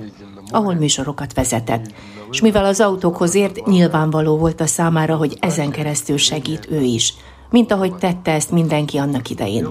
ahol 0.49 0.74
műsorokat 0.74 1.34
vezetett. 1.34 1.91
És 2.32 2.41
mivel 2.41 2.66
az 2.66 2.80
autókhoz 2.80 3.36
ért, 3.36 3.66
nyilvánvaló 3.66 4.38
volt 4.38 4.62
a 4.62 4.66
számára, 4.66 5.16
hogy 5.16 5.38
ezen 5.39 5.72
keresztül 5.72 6.18
segít 6.18 6.68
ő 6.72 6.82
is– 6.82 7.14
mint 7.50 7.72
ahogy 7.72 7.95
tette 7.95 8.32
ezt 8.32 8.52
mindenki 8.52 8.98
annak 8.98 9.30
idején. 9.30 9.68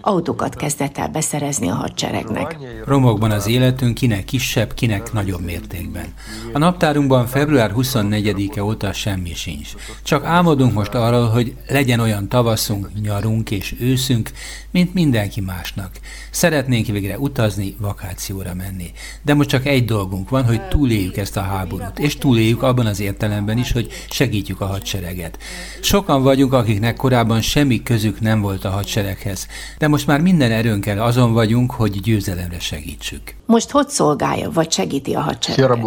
Autókat 0.00 0.54
kezdett 0.54 0.98
el 0.98 1.08
beszerezni 1.08 1.68
a 1.68 1.74
hadseregnek. 1.74 2.56
Romokban 2.84 3.30
az 3.30 3.46
életünk 3.46 3.94
kinek 3.94 4.24
kisebb, 4.24 4.74
kinek 4.74 5.12
nagyobb 5.12 5.40
mértékben. 5.40 6.06
A 6.52 6.58
naptárunkban 6.58 7.26
február 7.26 7.72
24-e 7.76 8.64
óta 8.64 8.92
semmi 8.92 9.34
sincs. 9.34 9.68
Csak 10.02 10.24
álmodunk 10.24 10.72
most 10.72 10.94
arról, 10.94 11.28
hogy 11.28 11.56
legyen 11.68 12.00
olyan 12.00 12.28
tavaszunk, 12.28 12.88
nyarunk 13.02 13.50
és 13.50 13.74
őszünk, 13.80 14.30
mint 14.70 14.94
mindenki 14.94 15.40
másnak. 15.40 15.90
Szeretnénk 16.30 16.86
végre 16.86 17.18
utazni, 17.18 17.76
vakációra 17.80 18.54
menni. 18.54 18.90
De 19.22 19.34
most 19.34 19.48
csak 19.48 19.66
egy 19.66 19.84
dolgunk 19.84 20.28
van, 20.28 20.44
hogy 20.44 20.68
túléljük 20.68 21.16
ezt 21.16 21.36
a 21.36 21.40
háborút, 21.40 21.98
és 21.98 22.16
túléljük 22.16 22.62
abban 22.62 22.86
az 22.86 23.00
értelemben 23.00 23.58
is, 23.58 23.72
hogy 23.72 23.88
segítjük 24.10 24.60
a 24.60 24.66
hadsereget. 24.66 25.38
Sokan 25.80 26.22
vagyunk, 26.22 26.52
akiknek 26.52 26.96
korábban 26.96 27.13
semmi 27.40 27.82
közük 27.82 28.20
nem 28.20 28.40
volt 28.40 28.64
a 28.64 28.70
hadsereghez, 28.70 29.46
de 29.78 29.88
most 29.88 30.06
már 30.06 30.20
minden 30.20 30.52
erőnkkel 30.52 31.02
azon 31.02 31.32
vagyunk, 31.32 31.70
hogy 31.70 32.00
győzelemre 32.00 32.58
segítsük. 32.58 33.34
Most 33.46 33.70
hogy 33.70 33.88
szolgálja, 33.88 34.50
vagy 34.50 34.72
segíti 34.72 35.14
a 35.14 35.20
hadsereget? 35.20 35.78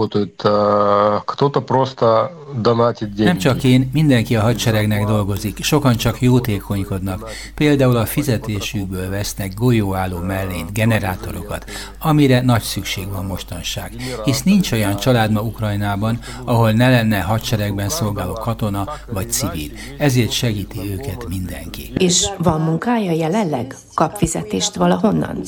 Nem 3.15 3.37
csak 3.37 3.63
én, 3.63 3.89
mindenki 3.93 4.35
a 4.35 4.41
hadseregnek 4.41 5.05
dolgozik, 5.05 5.63
sokan 5.63 5.95
csak 5.95 6.21
jótékonykodnak. 6.21 7.29
Például 7.55 7.95
a 7.97 8.05
fizetésükből 8.05 9.09
vesznek 9.09 9.53
golyóálló 9.53 10.17
mellényt, 10.17 10.73
generátorokat, 10.73 11.65
amire 11.99 12.41
nagy 12.41 12.61
szükség 12.61 13.11
van 13.11 13.25
mostanság. 13.25 13.91
Hisz 14.23 14.43
nincs 14.43 14.71
olyan 14.71 14.95
család 14.95 15.31
ma 15.31 15.41
Ukrajnában, 15.41 16.19
ahol 16.45 16.71
ne 16.71 16.89
lenne 16.89 17.19
hadseregben 17.19 17.89
szolgáló 17.89 18.33
katona 18.33 18.87
vagy 19.13 19.31
civil. 19.31 19.71
Ezért 19.97 20.31
segíti 20.31 20.79
őket 20.91 21.27
mindenki. 21.27 21.91
És 21.97 22.29
van 22.37 22.61
munkája 22.61 23.11
jelenleg? 23.11 23.75
Kap 23.93 24.15
fizetést 24.17 24.75
valahonnan? 24.75 25.41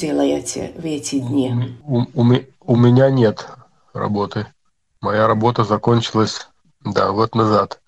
У 1.99 2.77
меня 2.77 3.11
нет 3.11 3.47
работы. 3.93 4.47
Моя 5.01 5.27
работа 5.27 5.65
закончилась 5.65 6.49
Да, 6.85 7.13
вот 7.13 7.35
назад. 7.35 7.81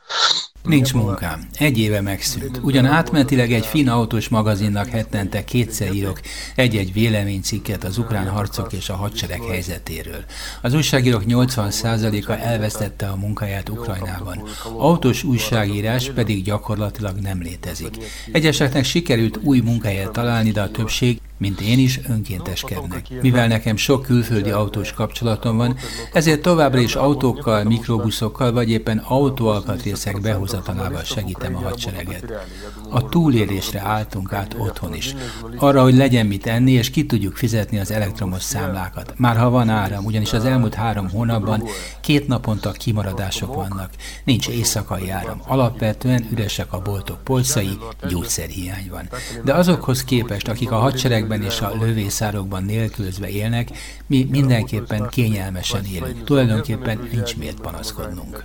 Nincs 0.62 0.92
munkám. 0.92 1.48
Egy 1.54 1.78
éve 1.78 2.00
megszűnt. 2.00 2.60
Ugyan 2.62 2.84
átmentileg 2.84 3.52
egy 3.52 3.66
finn 3.66 3.88
autós 3.88 4.28
magazinnak 4.28 4.88
hetente 4.88 5.44
kétszer 5.44 5.92
írok 5.92 6.20
egy-egy 6.54 6.92
véleménycikket 6.92 7.84
az 7.84 7.98
ukrán 7.98 8.28
harcok 8.28 8.72
és 8.72 8.88
a 8.88 8.96
hadsereg 8.96 9.42
helyzetéről. 9.42 10.24
Az 10.62 10.74
újságírók 10.74 11.22
80%-a 11.28 12.32
elvesztette 12.32 13.08
a 13.08 13.16
munkáját 13.16 13.68
Ukrajnában. 13.68 14.42
Autós 14.76 15.22
újságírás 15.22 16.10
pedig 16.10 16.44
gyakorlatilag 16.44 17.16
nem 17.16 17.42
létezik. 17.42 17.96
Egyeseknek 18.32 18.84
sikerült 18.84 19.38
új 19.42 19.60
munkahelyet 19.60 20.12
találni, 20.12 20.50
de 20.50 20.62
a 20.62 20.70
többség 20.70 21.20
mint 21.41 21.61
én 21.61 21.79
is 21.79 21.99
önkénteskednek. 22.09 23.07
Mivel 23.21 23.47
nekem 23.47 23.75
sok 23.75 24.01
külföldi 24.01 24.49
autós 24.49 24.93
kapcsolatom 24.93 25.57
van, 25.57 25.77
ezért 26.13 26.41
továbbra 26.41 26.79
is 26.79 26.95
autókkal, 26.95 27.63
mikrobuszokkal 27.63 28.51
vagy 28.51 28.69
éppen 28.69 28.97
autóalkatrészek 28.97 30.21
behozatalával 30.21 31.03
segítem 31.03 31.55
a 31.55 31.59
hadsereget. 31.59 32.31
A 32.89 33.09
túlélésre 33.09 33.79
álltunk 33.79 34.33
át 34.33 34.55
otthon 34.57 34.93
is. 34.93 35.15
Arra, 35.57 35.81
hogy 35.81 35.95
legyen 35.95 36.25
mit 36.25 36.47
enni, 36.47 36.71
és 36.71 36.89
ki 36.89 37.05
tudjuk 37.05 37.35
fizetni 37.35 37.79
az 37.79 37.91
elektromos 37.91 38.43
számlákat. 38.43 39.13
Már 39.17 39.37
ha 39.37 39.49
van 39.49 39.69
áram, 39.69 40.05
ugyanis 40.05 40.33
az 40.33 40.45
elmúlt 40.45 40.73
három 40.73 41.09
hónapban 41.09 41.63
két 42.01 42.27
naponta 42.27 42.71
kimaradások 42.71 43.55
vannak. 43.55 43.89
Nincs 44.23 44.47
éjszakai 44.47 45.09
áram. 45.09 45.41
Alapvetően 45.47 46.27
üresek 46.31 46.73
a 46.73 46.81
boltok 46.81 47.23
polcai, 47.23 47.77
gyógyszerhiány 48.09 48.89
van. 48.89 49.09
De 49.43 49.53
azokhoz 49.53 50.03
képest, 50.03 50.47
akik 50.47 50.71
a 50.71 50.77
hadsereg 50.77 51.29
hegyekben 51.31 51.41
és 51.41 51.61
a 51.61 51.85
lövészárokban 51.85 52.63
nélkülözve 52.63 53.29
élnek, 53.29 53.69
mi 54.07 54.27
mindenképpen 54.29 55.07
kényelmesen 55.09 55.85
élünk. 55.85 56.23
Tulajdonképpen 56.23 57.07
nincs 57.11 57.37
miért 57.37 57.59
panaszkodnunk. 57.59 58.43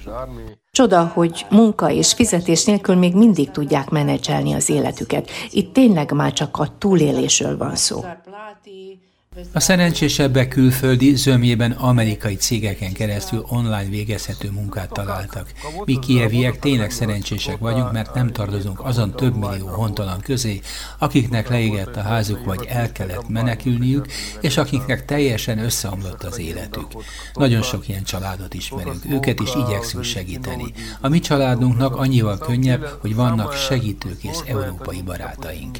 Csoda, 0.70 1.04
hogy 1.14 1.46
munka 1.50 1.90
és 1.90 2.12
fizetés 2.12 2.64
nélkül 2.64 2.94
még 2.94 3.14
mindig 3.14 3.50
tudják 3.50 3.88
menedzselni 3.88 4.52
az 4.52 4.68
életüket. 4.68 5.30
Itt 5.50 5.72
tényleg 5.72 6.12
már 6.12 6.32
csak 6.32 6.56
a 6.56 6.78
túlélésről 6.78 7.56
van 7.56 7.76
szó. 7.76 8.04
A 9.52 9.60
szerencsésebbek 9.60 10.48
külföldi, 10.48 11.14
zömjében 11.14 11.70
amerikai 11.70 12.34
cégeken 12.34 12.92
keresztül 12.92 13.44
online 13.48 13.88
végezhető 13.88 14.50
munkát 14.50 14.92
találtak. 14.92 15.52
Mi 15.84 15.98
kieviek 15.98 16.58
tényleg 16.58 16.90
szerencsések 16.90 17.58
vagyunk, 17.58 17.92
mert 17.92 18.14
nem 18.14 18.32
tartozunk 18.32 18.84
azon 18.84 19.10
több 19.10 19.36
millió 19.36 19.66
hontalan 19.66 20.20
közé, 20.20 20.60
akiknek 20.98 21.48
leégett 21.48 21.96
a 21.96 22.02
házuk 22.02 22.44
vagy 22.44 22.66
el 22.68 22.92
kellett 22.92 23.28
menekülniük, 23.28 24.06
és 24.40 24.56
akiknek 24.56 25.04
teljesen 25.04 25.58
összeomlott 25.58 26.22
az 26.22 26.38
életük. 26.38 26.86
Nagyon 27.34 27.62
sok 27.62 27.88
ilyen 27.88 28.04
családot 28.04 28.54
ismerünk, 28.54 29.04
őket 29.10 29.40
is 29.40 29.50
igyekszünk 29.54 30.04
segíteni. 30.04 30.72
A 31.00 31.08
mi 31.08 31.18
családunknak 31.18 31.96
annyival 31.96 32.38
könnyebb, 32.38 32.98
hogy 33.00 33.14
vannak 33.14 33.52
segítőkész 33.52 34.42
európai 34.46 35.02
barátaink. 35.02 35.78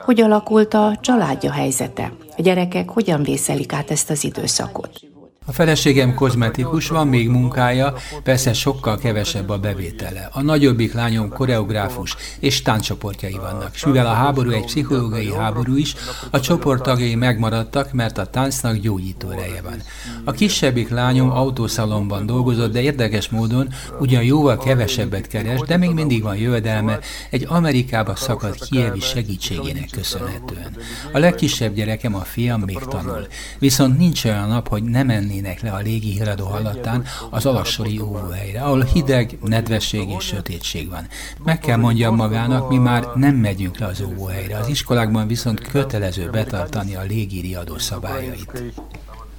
Hogy 0.00 0.20
alakult 0.20 0.74
a 0.74 0.98
családja 1.00 1.52
helyzete? 1.52 2.12
A 2.36 2.42
gyerek 2.42 2.65
gyerekek 2.68 2.94
hogyan 2.94 3.22
vészelik 3.22 3.72
át 3.72 3.90
ezt 3.90 4.10
az 4.10 4.24
időszakot. 4.24 5.15
A 5.48 5.52
feleségem 5.52 6.14
kozmetikus, 6.14 6.88
van 6.88 7.08
még 7.08 7.28
munkája, 7.28 7.94
persze 8.22 8.52
sokkal 8.52 8.98
kevesebb 8.98 9.48
a 9.48 9.58
bevétele. 9.58 10.28
A 10.32 10.42
nagyobbik 10.42 10.92
lányom 10.92 11.28
koreográfus 11.28 12.16
és 12.38 12.62
táncsoportjai 12.62 13.36
vannak, 13.40 13.70
és 13.74 13.84
mivel 13.84 14.06
a 14.06 14.12
háború 14.12 14.50
egy 14.50 14.64
pszichológiai 14.64 15.32
háború 15.32 15.76
is, 15.76 15.94
a 16.30 16.40
csoport 16.40 16.82
tagjai 16.82 17.14
megmaradtak, 17.14 17.92
mert 17.92 18.18
a 18.18 18.26
táncnak 18.26 18.76
gyógyító 18.76 19.30
ereje 19.30 19.62
van. 19.62 19.82
A 20.24 20.32
kisebbik 20.32 20.88
lányom 20.88 21.30
autószalomban 21.30 22.26
dolgozott, 22.26 22.72
de 22.72 22.80
érdekes 22.80 23.28
módon 23.28 23.68
ugyan 24.00 24.22
jóval 24.22 24.58
kevesebbet 24.58 25.26
keres, 25.26 25.60
de 25.60 25.76
még 25.76 25.90
mindig 25.90 26.22
van 26.22 26.36
jövedelme 26.36 26.98
egy 27.30 27.46
Amerikába 27.48 28.16
szakadt 28.16 28.64
kievi 28.64 29.00
segítségének 29.00 29.88
köszönhetően. 29.90 30.76
A 31.12 31.18
legkisebb 31.18 31.74
gyerekem, 31.74 32.14
a 32.14 32.20
fiam 32.20 32.60
még 32.60 32.78
tanul, 32.78 33.26
viszont 33.58 33.98
nincs 33.98 34.24
olyan 34.24 34.48
nap, 34.48 34.68
hogy 34.68 34.82
nem 34.82 35.06
menni 35.06 35.35
mennének 35.40 35.62
le 35.62 35.70
a 35.70 35.78
légi 35.78 36.10
híradó 36.10 36.44
hallatán 36.44 37.04
az 37.30 37.46
alassori 37.46 38.00
óvóhelyre, 38.00 38.62
ahol 38.62 38.82
hideg, 38.82 39.38
nedvesség 39.42 40.10
és 40.10 40.24
sötétség 40.24 40.90
van. 40.90 41.06
Meg 41.44 41.58
kell 41.58 41.76
mondjam 41.76 42.14
magának, 42.14 42.68
mi 42.68 42.78
már 42.78 43.04
nem 43.14 43.34
megyünk 43.34 43.78
le 43.78 43.86
az 43.86 44.00
óvóhelyre, 44.00 44.58
az 44.58 44.68
iskolákban 44.68 45.26
viszont 45.26 45.60
kötelező 45.60 46.30
betartani 46.30 46.94
a 46.94 47.02
légi 47.02 47.40
riadó 47.40 47.78
szabályait. 47.78 48.62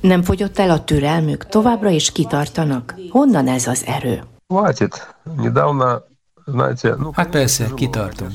Nem 0.01 0.23
fogyott 0.23 0.59
el 0.59 0.69
a 0.69 0.83
türelmük, 0.83 1.45
továbbra 1.45 1.89
is 1.89 2.11
kitartanak. 2.11 2.95
Honnan 3.09 3.47
ez 3.47 3.67
az 3.67 3.85
erő? 3.85 4.23
Hát 7.11 7.29
persze, 7.29 7.69
kitartunk 7.75 8.31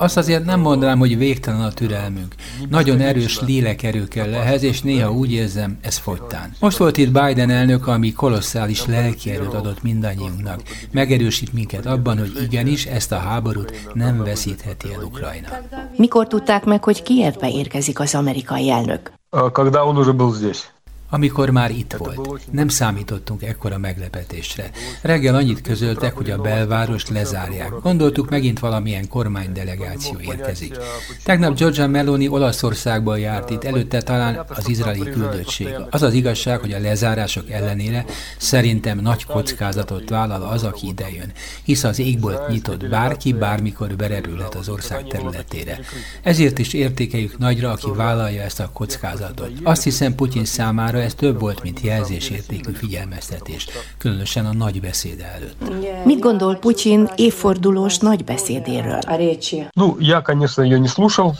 Azt 0.00 0.16
azért 0.16 0.44
nem 0.44 0.60
mondanám, 0.60 0.98
hogy 0.98 1.18
végtelen 1.18 1.60
a 1.60 1.72
türelmünk. 1.72 2.34
Nagyon 2.68 3.00
erős 3.00 3.40
lélekerő 3.40 4.04
kell 4.04 4.34
ehhez, 4.34 4.62
és 4.62 4.82
néha 4.82 5.12
úgy 5.12 5.32
érzem, 5.32 5.78
ez 5.80 5.96
fogytán. 5.96 6.54
Most 6.60 6.76
volt 6.76 6.96
itt 6.96 7.12
Biden 7.12 7.50
elnök, 7.50 7.86
ami 7.86 8.12
kolosszális 8.12 8.86
lelkierőt 8.86 9.54
adott 9.54 9.82
mindannyiunknak. 9.82 10.60
Megerősít 10.92 11.52
minket 11.52 11.86
abban, 11.86 12.18
hogy 12.18 12.32
igenis 12.42 12.86
ezt 12.86 13.12
a 13.12 13.16
háborút 13.16 13.88
nem 13.94 14.22
veszítheti 14.24 14.92
el 14.92 15.02
Ukrajna. 15.02 15.48
Mikor 15.96 16.26
tudták 16.26 16.64
meg, 16.64 16.84
hogy 16.84 17.02
Kievbe 17.02 17.50
érkezik 17.50 18.00
az 18.00 18.14
amerikai 18.14 18.70
elnök? 18.70 19.12
Когда 19.52 19.84
он 19.84 19.96
уже 19.96 20.12
был 20.12 20.32
здесь. 20.32 20.72
amikor 21.09 21.49
már 21.49 21.71
itt 21.71 21.95
volt. 21.97 22.51
Nem 22.51 22.67
számítottunk 22.67 23.43
ekkora 23.43 23.77
meglepetésre. 23.77 24.69
Reggel 25.01 25.35
annyit 25.35 25.61
közöltek, 25.61 26.13
hogy 26.13 26.31
a 26.31 26.41
belvárost 26.41 27.09
lezárják. 27.09 27.71
Gondoltuk, 27.81 28.29
megint 28.29 28.59
valamilyen 28.59 29.07
kormánydelegáció 29.07 30.19
érkezik. 30.19 30.77
Tegnap 31.23 31.57
Giorgia 31.57 31.87
Meloni 31.87 32.27
Olaszországból 32.27 33.19
járt 33.19 33.49
itt, 33.49 33.63
előtte 33.63 34.01
talán 34.01 34.45
az 34.49 34.69
izraeli 34.69 35.09
küldöttség. 35.09 35.69
Az 35.89 36.01
az 36.01 36.13
igazság, 36.13 36.59
hogy 36.59 36.71
a 36.71 36.79
lezárások 36.79 37.49
ellenére 37.49 38.05
szerintem 38.37 38.99
nagy 38.99 39.25
kockázatot 39.25 40.09
vállal 40.09 40.41
az, 40.41 40.63
aki 40.63 40.87
idejön, 40.87 41.31
hisz 41.63 41.83
az 41.83 41.99
égbolt 41.99 42.47
nyitott, 42.47 42.87
bárki 42.87 43.33
bármikor 43.33 43.95
berepülhet 43.95 44.55
az 44.55 44.69
ország 44.69 45.07
területére. 45.07 45.79
Ezért 46.23 46.59
is 46.59 46.73
értékeljük 46.73 47.37
nagyra, 47.37 47.71
aki 47.71 47.89
vállalja 47.95 48.41
ezt 48.41 48.59
a 48.59 48.69
kockázatot. 48.73 49.51
Azt 49.63 49.83
hiszem 49.83 50.15
Putyin 50.15 50.45
számára 50.45 50.94
számára 50.95 51.01
ez 51.01 51.13
több 51.13 51.39
volt, 51.39 51.63
mint 51.63 51.81
jelzésértékű 51.81 52.71
figyelmeztetés, 52.71 53.67
különösen 53.97 54.45
a 54.45 54.53
nagy 54.53 54.81
beszéde 54.81 55.25
előtt. 55.35 56.05
Mit 56.05 56.19
gondol 56.19 56.55
Putyin 56.55 57.09
évfordulós 57.15 57.97
nagy 57.97 58.23
beszédéről? 58.23 58.99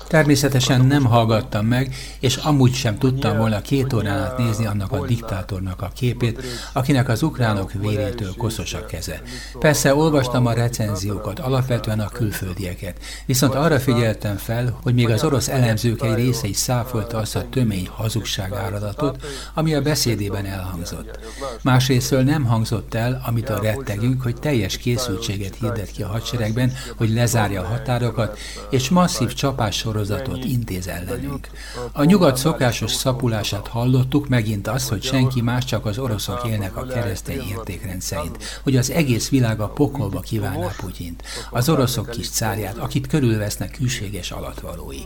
Természetesen 0.08 0.86
nem 0.86 1.06
hallgattam 1.06 1.66
meg, 1.66 1.96
és 2.20 2.36
amúgy 2.36 2.74
sem 2.74 2.98
tudtam 2.98 3.38
volna 3.38 3.62
két 3.62 3.94
órán 3.94 4.20
át 4.20 4.38
nézni 4.38 4.66
annak 4.66 4.92
a 4.92 5.06
diktátornak 5.06 5.82
a 5.82 5.92
képét, 5.96 6.42
akinek 6.74 7.10
az 7.10 7.24
ukránok 7.24 7.72
vérétől 7.72 8.34
koszos 8.38 8.74
a 8.74 8.86
keze. 8.86 9.22
Persze 9.60 9.96
olvastam 9.96 10.46
a 10.46 10.54
recenziókat, 10.54 11.40
alapvetően 11.40 12.00
a 12.00 12.08
külföldieket, 12.08 12.98
viszont 13.26 13.56
arra 13.56 13.80
figyeltem 13.80 14.38
fel, 14.38 14.80
hogy 14.84 14.94
még 14.94 15.10
az 15.10 15.24
orosz 15.24 15.48
elemzők 15.48 16.02
egy 16.02 16.16
része 16.16 16.48
is 16.48 16.58
száfolta 16.58 17.18
azt 17.18 17.36
a 17.36 17.50
tömény 17.50 17.88
hazugság 17.92 18.54
áradatot, 18.54 19.18
ami 19.54 19.74
a 19.74 19.82
beszédében 19.82 20.46
elhangzott. 20.46 21.20
Másrésztől 21.62 22.24
nem 22.24 22.44
hangzott 22.44 22.94
el, 22.94 23.22
amit 23.26 23.50
a 23.50 23.60
rettegünk, 23.62 24.22
hogy 24.22 24.36
teljes 24.36 24.78
készültséget 24.78 25.56
hirdet 25.56 25.92
ki 25.92 26.04
a 26.04 26.08
hadseregben, 26.08 26.74
hogy 26.96 27.10
lezárja 27.10 27.62
a 27.62 27.68
határokat, 27.68 28.38
és 28.70 28.90
masszív 28.90 29.34
csapás 29.34 29.76
sorozatot 29.76 30.44
intéz 30.44 30.88
ellenünk. 30.88 31.50
A 31.92 32.04
nyugat 32.04 32.38
szokásos 32.38 32.92
szapulását 32.92 33.68
hallottuk, 33.68 34.28
megint 34.28 34.68
az, 34.68 34.90
hogy 34.90 35.04
senki 35.04 35.42
más, 35.42 35.66
csak 35.66 35.86
az 35.86 35.98
oroszok 35.98 36.48
élnek 36.48 36.76
a 36.76 36.86
keresztény 36.86 37.44
értékrend 37.50 38.02
szerint, 38.02 38.60
hogy 38.64 38.76
az 38.76 38.92
egész 38.92 39.30
világ 39.30 39.60
a 39.60 39.70
pokolba 39.70 40.20
kívánná 40.20 40.68
Putyint, 40.78 41.24
az 41.50 41.70
oroszok 41.70 42.10
kis 42.10 42.30
cárját, 42.30 42.78
akit 42.78 43.08
körülvesznek 43.08 43.78
hűséges 43.78 44.32
alatvalói. 44.32 45.02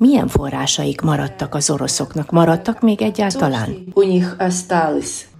Milyen 0.00 0.28
forrásaik 0.28 1.00
maradtak 1.00 1.54
az 1.54 1.70
oroszoknak? 1.70 2.30
Maradtak 2.30 2.80
még 2.80 3.02
egyáltalán? 3.02 3.76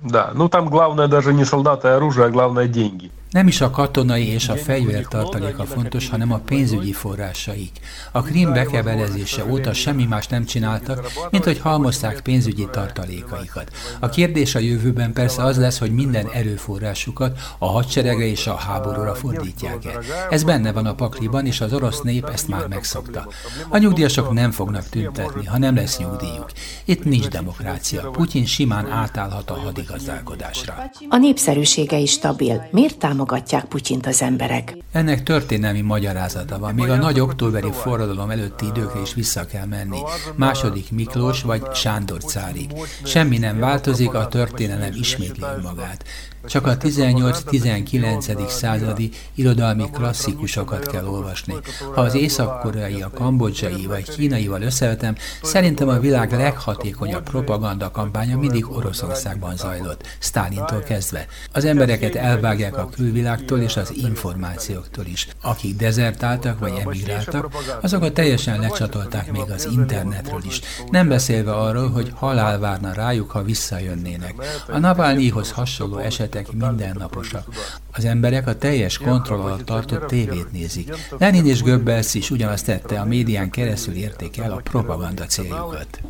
Да, 0.03 0.31
ну 0.35 0.49
там 0.49 0.69
главное 0.69 1.09
даже 1.09 1.33
не 1.33 1.45
солдаты 1.45 1.89
и 1.89 1.91
оружие, 1.91 2.27
а 2.27 2.31
главное 2.31 2.69
деньги. 2.69 3.11
Nem 3.32 3.48
is 3.48 3.62
a 3.62 3.70
katonai 3.70 4.28
és 4.28 4.50
a 4.50 4.56
fegyvertartaléka 4.56 5.66
fontos, 5.66 6.10
hanem 6.10 6.32
a 6.32 6.38
pénzügyi 6.38 6.94
forrásaik. 6.94 7.72
A 8.12 8.22
Krim 8.22 8.54
bekebelezése 8.54 9.46
óta 9.46 9.74
semmi 9.74 10.06
más 10.06 10.28
nem 10.28 10.46
csináltak, 10.46 11.12
mint 11.30 11.44
hogy 11.44 11.60
halmozták 11.60 12.20
pénzügyi 12.20 12.68
tartalékaikat. 12.72 13.72
A 14.00 14.10
kérdés 14.10 14.56
a 14.56 14.60
jövőben 14.60 15.14
persze 15.14 15.44
az 15.44 15.58
lesz, 15.58 15.80
hogy 15.80 15.94
minden 15.94 16.28
erőforrásukat 16.34 17.40
a 17.58 17.66
hadseregre 17.66 18.26
és 18.26 18.48
a 18.48 18.56
háborúra 18.56 19.16
fordítják 19.16 19.86
el. 19.86 20.02
Ez 20.30 20.44
benne 20.44 20.72
van 20.72 20.86
a 20.86 20.96
pakliban, 20.96 21.46
és 21.46 21.62
az 21.62 21.74
orosz 21.74 22.02
nép 22.02 22.26
ezt 22.26 22.48
már 22.48 22.68
megszokta. 22.68 23.28
A 23.70 23.78
nyugdíjasok 23.78 24.34
nem 24.34 24.52
fognak 24.52 24.90
tüntetni, 24.90 25.46
ha 25.46 25.58
nem 25.58 25.76
lesz 25.76 25.98
nyugdíjuk. 25.98 26.52
Itt 26.86 27.04
nincs 27.04 27.28
demokrácia. 27.28 28.10
Putyin 28.10 28.46
simán 28.46 28.90
átállhat 28.90 29.50
a 29.50 29.60
hadigazdálkodásra. 29.60 30.92
A 31.10 31.18
népszerűsége 31.18 31.98
is 31.98 32.12
stabil. 32.12 32.68
Miért 32.72 32.98
támogatják 32.98 33.20
támogatják 33.26 33.66
Putyint 33.66 34.06
az 34.06 34.22
emberek. 34.22 34.78
Ennek 34.92 35.24
történelmi 35.24 35.82
magyarázata 35.82 36.60
van. 36.60 36.74
Még 36.74 36.90
a 36.90 36.96
nagy 36.96 37.20
októberi 37.20 37.72
forradalom 37.72 38.30
előtti 38.30 38.66
időkre 38.66 39.02
is 39.02 39.14
vissza 39.14 39.46
kell 39.46 39.66
menni. 39.66 40.00
Második 40.36 40.92
Miklós 40.92 41.42
vagy 41.42 41.62
Sándor 41.74 42.24
cárig. 42.24 42.72
Semmi 43.04 43.38
nem 43.38 43.60
változik, 43.60 44.14
a 44.14 44.28
történelem 44.28 44.92
ismétli 44.94 45.46
magát. 45.64 46.04
Csak 46.46 46.68
a 46.68 46.78
18-19. 46.78 48.48
századi 48.48 49.10
irodalmi 49.36 49.90
klasszikusokat 49.92 50.88
kell 50.88 51.06
olvasni. 51.06 51.54
Ha 51.94 52.02
az 52.02 52.16
észak-koreai, 52.16 53.02
a 53.02 53.10
kambodzsai 53.10 53.86
vagy 53.86 54.10
kínaival 54.10 54.62
összevetem, 54.62 55.16
szerintem 55.42 55.88
a 55.88 56.00
világ 56.00 56.32
leghatékonyabb 56.32 57.24
propaganda 57.24 57.92
kampánya 57.92 58.38
mindig 58.38 58.72
Oroszországban 58.72 59.56
zajlott, 59.56 60.08
Stálintól 60.20 60.80
kezdve. 60.80 61.26
Az 61.52 61.66
embereket 61.66 62.16
elvágják 62.16 62.78
a 62.78 62.90
külvilágtól 62.90 63.60
és 63.60 63.78
az 63.78 63.94
információktól 63.96 65.06
is. 65.06 65.28
Akik 65.42 65.76
dezertáltak 65.76 66.60
vagy 66.60 66.74
emigráltak, 66.86 67.54
azokat 67.82 68.14
teljesen 68.14 68.60
lecsatolták 68.60 69.32
még 69.32 69.52
az 69.52 69.68
internetről 69.72 70.42
is. 70.46 70.62
Nem 70.90 71.08
beszélve 71.08 71.54
arról, 71.54 71.90
hogy 71.90 72.12
halál 72.16 72.60
várna 72.60 72.94
rájuk, 72.94 73.32
ha 73.32 73.44
visszajönnének. 73.44 74.34
A 74.68 74.78
Navalnyihoz 74.78 75.52
hasonló 75.52 75.98
eset 75.98 76.31
esetek 76.31 76.53
mindennaposak. 76.53 77.45
Az 77.93 78.05
emberek 78.05 78.47
a 78.47 78.59
teljes 78.59 78.99
kontroll 78.99 79.41
alatt 79.41 79.65
tartott 79.65 80.07
tévét 80.07 80.53
nézik. 80.53 80.95
Lenin 81.19 81.47
és 81.47 81.63
Goebbels 81.63 82.15
is 82.15 82.31
ugyanazt 82.31 82.67
tette, 82.67 83.01
a 83.01 83.05
médián 83.05 83.51
keresztül 83.51 83.95
érték 83.95 84.39
el 84.39 84.53
a 84.53 84.61
propaganda 84.65 85.25
céljukat. 85.25 86.01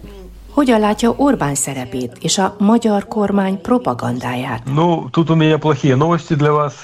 Hogyan 0.50 0.80
látja 0.80 1.14
Orbán 1.16 1.54
szerepét 1.54 2.16
és 2.20 2.38
a 2.38 2.56
magyar 2.58 3.08
kormány 3.08 3.60
propagandáját? 3.60 4.62
Ну, 4.64 5.10
тут 5.10 5.30
у 5.30 5.34
меня 5.34 5.58
плохие 5.58 5.96
новости 5.96 6.34
для 6.34 6.52
вас. 6.52 6.74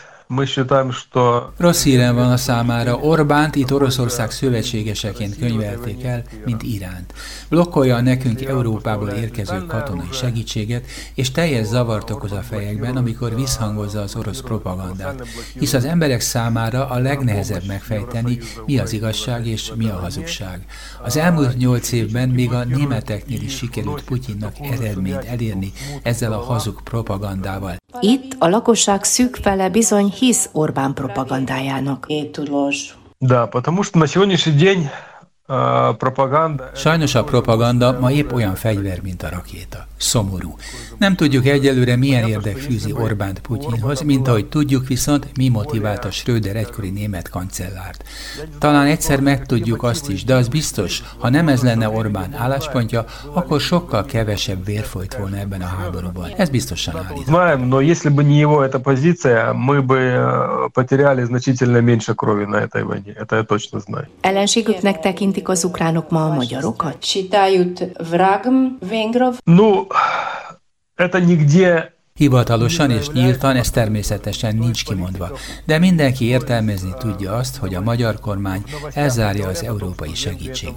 Rossz 1.57 1.84
hírem 1.84 2.15
van 2.15 2.32
a 2.32 2.38
számára. 2.38 2.95
Orbánt 2.95 3.55
itt 3.55 3.73
Oroszország 3.73 4.32
szövetségeseként 4.32 5.38
könyvelték 5.38 6.03
el, 6.03 6.23
mint 6.45 6.63
Iránt. 6.63 7.13
Blokkolja 7.49 8.01
nekünk 8.01 8.41
Európából 8.41 9.09
érkező 9.09 9.65
katonai 9.65 10.11
segítséget, 10.11 10.86
és 11.13 11.32
teljes 11.32 11.65
zavart 11.65 12.09
okoz 12.09 12.32
a 12.32 12.41
fejekben, 12.41 12.97
amikor 12.97 13.36
visszhangozza 13.36 14.01
az 14.01 14.15
orosz 14.15 14.41
propagandát. 14.41 15.28
Hisz 15.59 15.73
az 15.73 15.86
emberek 15.86 16.21
számára 16.21 16.89
a 16.89 16.97
legnehezebb 16.97 17.65
megfejteni, 17.67 18.39
mi 18.65 18.80
az 18.80 18.93
igazság 18.93 19.47
és 19.47 19.71
mi 19.75 19.89
a 19.89 19.95
hazugság. 19.95 20.65
Az 21.03 21.17
elmúlt 21.17 21.57
nyolc 21.57 21.91
évben 21.91 22.30
még 22.30 22.51
a 22.51 22.63
németeknél 22.63 23.41
is 23.41 23.55
sikerült 23.55 24.03
Putyinnak 24.03 24.53
eredményt 24.71 25.25
elérni 25.25 25.71
ezzel 26.03 26.34
a 26.34 26.41
hazug 26.41 26.82
propagandával. 26.84 27.75
Itt 28.01 28.35
a 28.39 28.49
lakosság 28.49 29.05
szűk 29.05 29.37
fele 29.37 29.68
bizony 29.68 30.12
hisz 30.18 30.49
Orbán 30.53 30.95
propagandájának. 30.95 32.07
Да, 33.18 33.47
потому 33.47 33.83
что 33.83 33.99
на 33.99 34.07
сегодняшний 34.07 34.53
день 34.53 34.80
propaganda. 34.83 35.16
Sajnos 36.74 37.14
a 37.14 37.24
propaganda 37.24 37.99
ma 38.01 38.11
épp 38.11 38.33
olyan 38.33 38.55
fegyver, 38.55 39.01
mint 39.03 39.22
a 39.22 39.28
rakéta. 39.28 39.87
Szomorú. 39.97 40.55
Nem 40.99 41.14
tudjuk 41.14 41.47
egyelőre 41.47 41.97
milyen 41.97 42.28
érdek 42.28 42.57
fűzi 42.57 42.93
Orbánt 42.93 43.41
Putyinhoz, 43.41 44.01
mint 44.01 44.28
ahogy 44.28 44.47
tudjuk 44.49 44.87
viszont, 44.87 45.26
mi 45.37 45.49
motiválta 45.49 46.11
Schröder 46.11 46.57
egykori 46.57 46.91
német 46.91 47.28
kancellárt. 47.28 48.05
Talán 48.59 48.87
egyszer 48.87 49.20
megtudjuk 49.20 49.83
azt 49.83 50.09
is, 50.09 50.24
de 50.24 50.35
az 50.35 50.49
biztos, 50.49 51.03
ha 51.18 51.28
nem 51.28 51.49
ez 51.49 51.62
lenne 51.62 51.89
Orbán 51.89 52.35
álláspontja, 52.35 53.05
akkor 53.33 53.61
sokkal 53.61 54.05
kevesebb 54.05 54.64
vér 54.64 54.85
folyt 54.85 55.16
volna 55.16 55.37
ebben 55.37 55.61
a 55.61 55.66
háborúban. 55.66 56.30
Ez 56.37 56.49
biztosan 56.49 56.97
állít. 56.97 57.26
Знаем, 57.26 57.68
но 57.68 57.80
если 57.80 58.09
бы 58.09 58.24
не 58.24 58.39
его 58.39 58.62
эта 58.62 58.78
позиция, 58.78 59.53
мы 59.53 59.83
бы 59.83 59.99
э, 59.99 60.68
потеряли 60.72 61.24
значительно 61.24 61.80
меньше 61.80 62.14
крови 62.14 62.45
на 62.45 62.57
этой 62.57 62.83
войне. 62.85 63.12
Это 63.18 63.37
я 63.37 63.43
точно 63.43 63.78
знаю. 63.78 64.07
Ellenségüknek 64.20 65.01
tekintik 65.38 65.50
az 65.50 65.64
ukránok 65.64 66.10
ma 66.10 66.26
a 66.26 66.34
magyarokat? 66.34 66.98
Ну, 69.44 69.88
это 70.96 71.20
нигде 71.20 71.97
Hivatalosan 72.18 72.91
és 72.91 73.09
nyíltan 73.09 73.55
ez 73.55 73.70
természetesen 73.70 74.55
nincs 74.55 74.86
kimondva, 74.86 75.30
de 75.65 75.80
mindenki 75.80 76.26
értelmezni 76.26 76.93
tudja 76.99 77.34
azt, 77.34 77.57
hogy 77.57 77.76
a 77.76 77.82
magyar 77.82 78.20
kormány 78.20 78.63
elzárja 78.93 79.47
az 79.47 79.63
európai 79.63 80.15
segítség. 80.15 80.70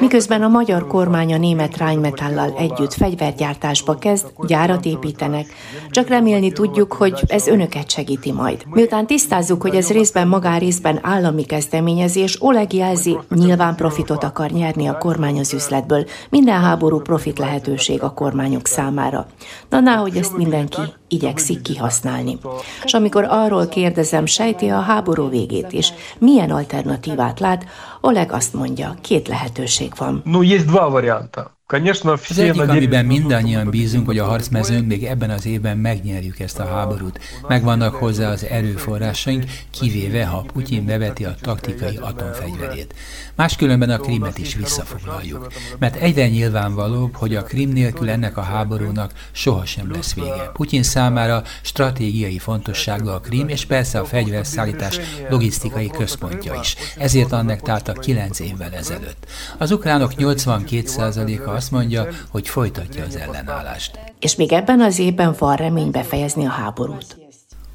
Miközben 0.00 0.42
a 0.42 0.48
magyar 0.48 0.86
kormány 0.86 1.32
a 1.32 1.38
német 1.38 1.76
Rheinmetalllal 1.76 2.54
együtt 2.58 2.92
fegyvergyártásba 2.92 3.98
kezd, 3.98 4.26
gyárat 4.46 4.84
építenek, 4.84 5.46
csak 5.90 6.08
remélni 6.08 6.52
tudjuk, 6.52 6.92
hogy 6.92 7.22
ez 7.26 7.46
önöket 7.46 7.90
segíti 7.90 8.32
majd. 8.32 8.64
Miután 8.70 9.06
tisztázzuk, 9.06 9.62
hogy 9.62 9.74
ez 9.74 9.90
részben 9.90 10.28
magán 10.28 10.58
részben 10.58 10.98
állami 11.02 11.44
kezdeményezés, 11.44 12.42
Oleg 12.42 12.72
jelzi, 12.72 13.18
nyilván 13.28 13.74
profitot 13.74 14.24
akar 14.24 14.50
nyerni 14.50 14.86
a 14.86 14.98
kormány 14.98 15.38
az 15.38 15.52
üzletből. 15.52 16.06
Minden 16.30 16.60
háború 16.60 17.00
profit 17.00 17.38
lehetőség 17.38 18.02
a 18.02 18.10
kormányok 18.10 18.66
számára. 18.66 19.26
Na, 19.68 19.96
hogy 19.96 20.16
ezt 20.16 20.36
mindenki 20.44 20.80
igyekszik 21.08 21.62
kihasználni. 21.62 22.38
És 22.84 22.94
amikor 22.94 23.26
arról 23.28 23.68
kérdezem, 23.68 24.26
sejti 24.26 24.68
a 24.68 24.80
háború 24.80 25.28
végét 25.28 25.72
is, 25.72 25.92
milyen 26.18 26.50
alternatívát 26.50 27.40
lát, 27.40 27.64
Oleg 28.06 28.32
azt 28.32 28.54
mondja, 28.54 28.94
két 29.00 29.28
lehetőség 29.28 29.92
van. 29.96 30.22
No, 30.24 30.42
jest 30.42 30.66
dva 30.66 30.90
varianta. 30.90 31.53
Az 31.66 32.38
egyik, 32.38 32.60
amiben 32.60 33.04
mindannyian 33.04 33.70
bízunk, 33.70 34.06
hogy 34.06 34.18
a 34.18 34.24
harcmezőn 34.24 34.84
még 34.84 35.04
ebben 35.04 35.30
az 35.30 35.46
évben 35.46 35.78
megnyerjük 35.78 36.40
ezt 36.40 36.58
a 36.58 36.66
háborút. 36.66 37.20
Megvannak 37.48 37.94
hozzá 37.94 38.30
az 38.30 38.44
erőforrásaink, 38.44 39.44
kivéve, 39.70 40.24
ha 40.26 40.44
Putyin 40.52 40.86
beveti 40.86 41.24
a 41.24 41.34
taktikai 41.40 41.96
atomfegyverét. 41.96 42.94
Máskülönben 43.34 43.90
a 43.90 43.98
Krimet 43.98 44.38
is 44.38 44.54
visszafoglaljuk. 44.54 45.52
Mert 45.78 45.96
egyre 45.96 46.28
nyilvánvalóbb, 46.28 47.16
hogy 47.16 47.34
a 47.36 47.42
Krim 47.42 47.70
nélkül 47.70 48.10
ennek 48.10 48.36
a 48.36 48.42
háborúnak 48.42 49.12
sohasem 49.32 49.92
lesz 49.92 50.14
vége. 50.14 50.50
Putyin 50.52 50.82
számára 50.82 51.42
stratégiai 51.62 52.38
fontosságú 52.38 53.08
a 53.08 53.20
Krim, 53.20 53.48
és 53.48 53.64
persze 53.64 53.98
a 53.98 54.04
fegyverszállítás 54.04 55.00
logisztikai 55.28 55.88
központja 55.88 56.58
is. 56.60 56.74
Ezért 56.96 57.32
annektálta 57.32 57.92
kilenc 57.92 58.40
évvel 58.40 58.72
ezelőtt. 58.72 59.26
Az 59.58 59.70
ukránok 59.70 60.12
82%-a 60.18 61.52
azt 61.54 61.70
mondja, 61.70 62.06
hogy 62.28 62.48
folytatja 62.48 63.04
az 63.04 63.16
ellenállást. 63.16 63.98
És 64.18 64.36
még 64.36 64.52
ebben 64.52 64.80
az 64.80 64.98
évben 64.98 65.34
van 65.38 65.56
remény 65.56 65.90
befejezni 65.90 66.46
a 66.46 66.50
háborút. 66.50 67.22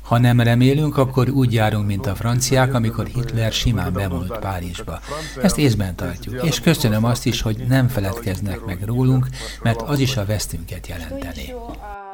Ha 0.09 0.17
nem 0.17 0.39
remélünk, 0.39 0.97
akkor 0.97 1.30
úgy 1.30 1.53
járunk, 1.53 1.86
mint 1.86 2.05
a 2.05 2.15
franciák, 2.15 2.73
amikor 2.73 3.05
Hitler 3.05 3.51
simán 3.51 3.93
bemúlt 3.93 4.39
Párizsba. 4.39 4.99
Ezt 5.41 5.57
észben 5.57 5.95
tartjuk, 5.95 6.43
és 6.43 6.59
köszönöm 6.59 7.03
azt 7.03 7.25
is, 7.25 7.41
hogy 7.41 7.63
nem 7.67 7.88
feledkeznek 7.88 8.65
meg 8.65 8.84
rólunk, 8.86 9.27
mert 9.63 9.82
az 9.82 9.99
is 9.99 10.17
a 10.17 10.25
vesztünket 10.25 10.88
jelenteni. 10.88 11.53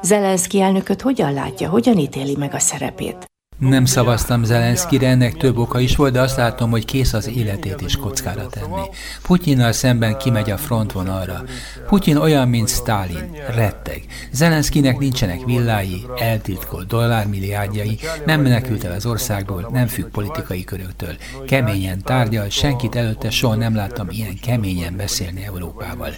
Zelenszky 0.02 0.60
elnököt 0.60 1.02
hogyan 1.02 1.32
látja, 1.32 1.68
hogyan 1.68 1.98
ítéli 1.98 2.36
meg 2.36 2.54
a 2.54 2.58
szerepét? 2.58 3.30
Nem 3.58 3.84
szavaztam 3.84 4.44
Zelenszkire, 4.44 5.08
ennek 5.08 5.36
több 5.36 5.58
oka 5.58 5.80
is 5.80 5.96
volt, 5.96 6.12
de 6.12 6.20
azt 6.20 6.36
látom, 6.36 6.70
hogy 6.70 6.84
kész 6.84 7.12
az 7.12 7.28
életét 7.28 7.80
is 7.80 7.96
kockára 7.96 8.46
tenni. 8.46 8.82
Putyinnal 9.22 9.72
szemben 9.72 10.18
kimegy 10.18 10.50
a 10.50 10.56
frontvonalra. 10.56 11.44
Putyin 11.86 12.16
olyan, 12.16 12.48
mint 12.48 12.68
Stalin, 12.68 13.30
retteg. 13.54 14.04
Zelenszkinek 14.32 14.98
nincsenek 14.98 15.44
villái, 15.44 16.06
eltitkolt 16.18 16.86
dollármilliárdjai, 16.86 17.98
nem 18.26 18.40
menekült 18.40 18.84
el 18.84 18.92
az 18.92 19.06
országból, 19.06 19.68
nem 19.72 19.86
függ 19.86 20.06
politikai 20.06 20.64
köröktől. 20.64 21.16
Keményen 21.46 22.02
tárgyal, 22.02 22.48
senkit 22.48 22.96
előtte 22.96 23.30
soha 23.30 23.54
nem 23.54 23.74
láttam 23.74 24.06
ilyen 24.10 24.38
keményen 24.42 24.96
beszélni 24.96 25.44
Európával. 25.44 26.10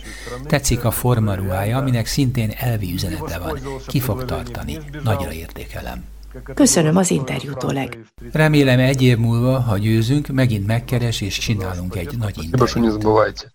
Tetszik 0.47 0.84
a 0.84 0.91
formaruhája, 0.91 1.78
aminek 1.78 2.07
szintén 2.07 2.53
elvi 2.57 2.93
üzenete 2.93 3.39
van. 3.39 3.59
Ki 3.86 4.01
fog 4.01 4.24
tartani. 4.24 4.78
Nagyra 5.05 5.32
értékelem. 5.32 6.05
Köszönöm 6.53 6.97
az 6.97 7.11
interjút, 7.11 7.64
Oleg. 7.64 7.97
Remélem 8.32 8.80
egy 8.80 9.01
év 9.01 9.18
múlva, 9.18 9.59
ha 9.59 9.78
győzünk, 9.78 10.28
megint 10.28 10.68
megkeres 10.68 11.22
és 11.22 11.38
csinálunk 11.38 11.95
egy 11.95 12.18
nagy 12.18 12.43
interjút. 12.43 13.51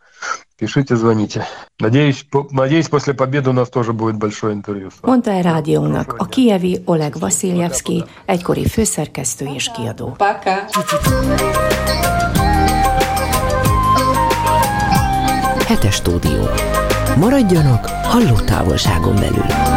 Пишите, 0.56 0.96
звоните. 0.96 1.46
Надеюсь, 1.76 2.26
надеюсь, 2.50 2.88
после 2.88 3.14
победы 3.14 3.50
у 3.50 3.52
нас 3.52 3.68
тоже 3.68 3.92
будет 3.92 4.16
большое 4.16 4.52
интервью. 4.52 4.88
Mondta 5.02 5.30
el 5.30 5.42
rádiónak 5.42 6.14
a 6.16 6.26
kievi 6.26 6.82
Oleg 6.84 7.18
Vasiljevski, 7.18 8.04
egykori 8.24 8.66
főszerkesztő 8.66 9.46
és 9.54 9.70
kiadó. 9.70 10.06
Пока. 10.16 10.64
Hetes 15.66 15.94
stúdió. 15.94 16.48
Maradjanak 17.16 17.86
halló 17.86 18.34
távolságon 18.34 19.14
belül. 19.14 19.71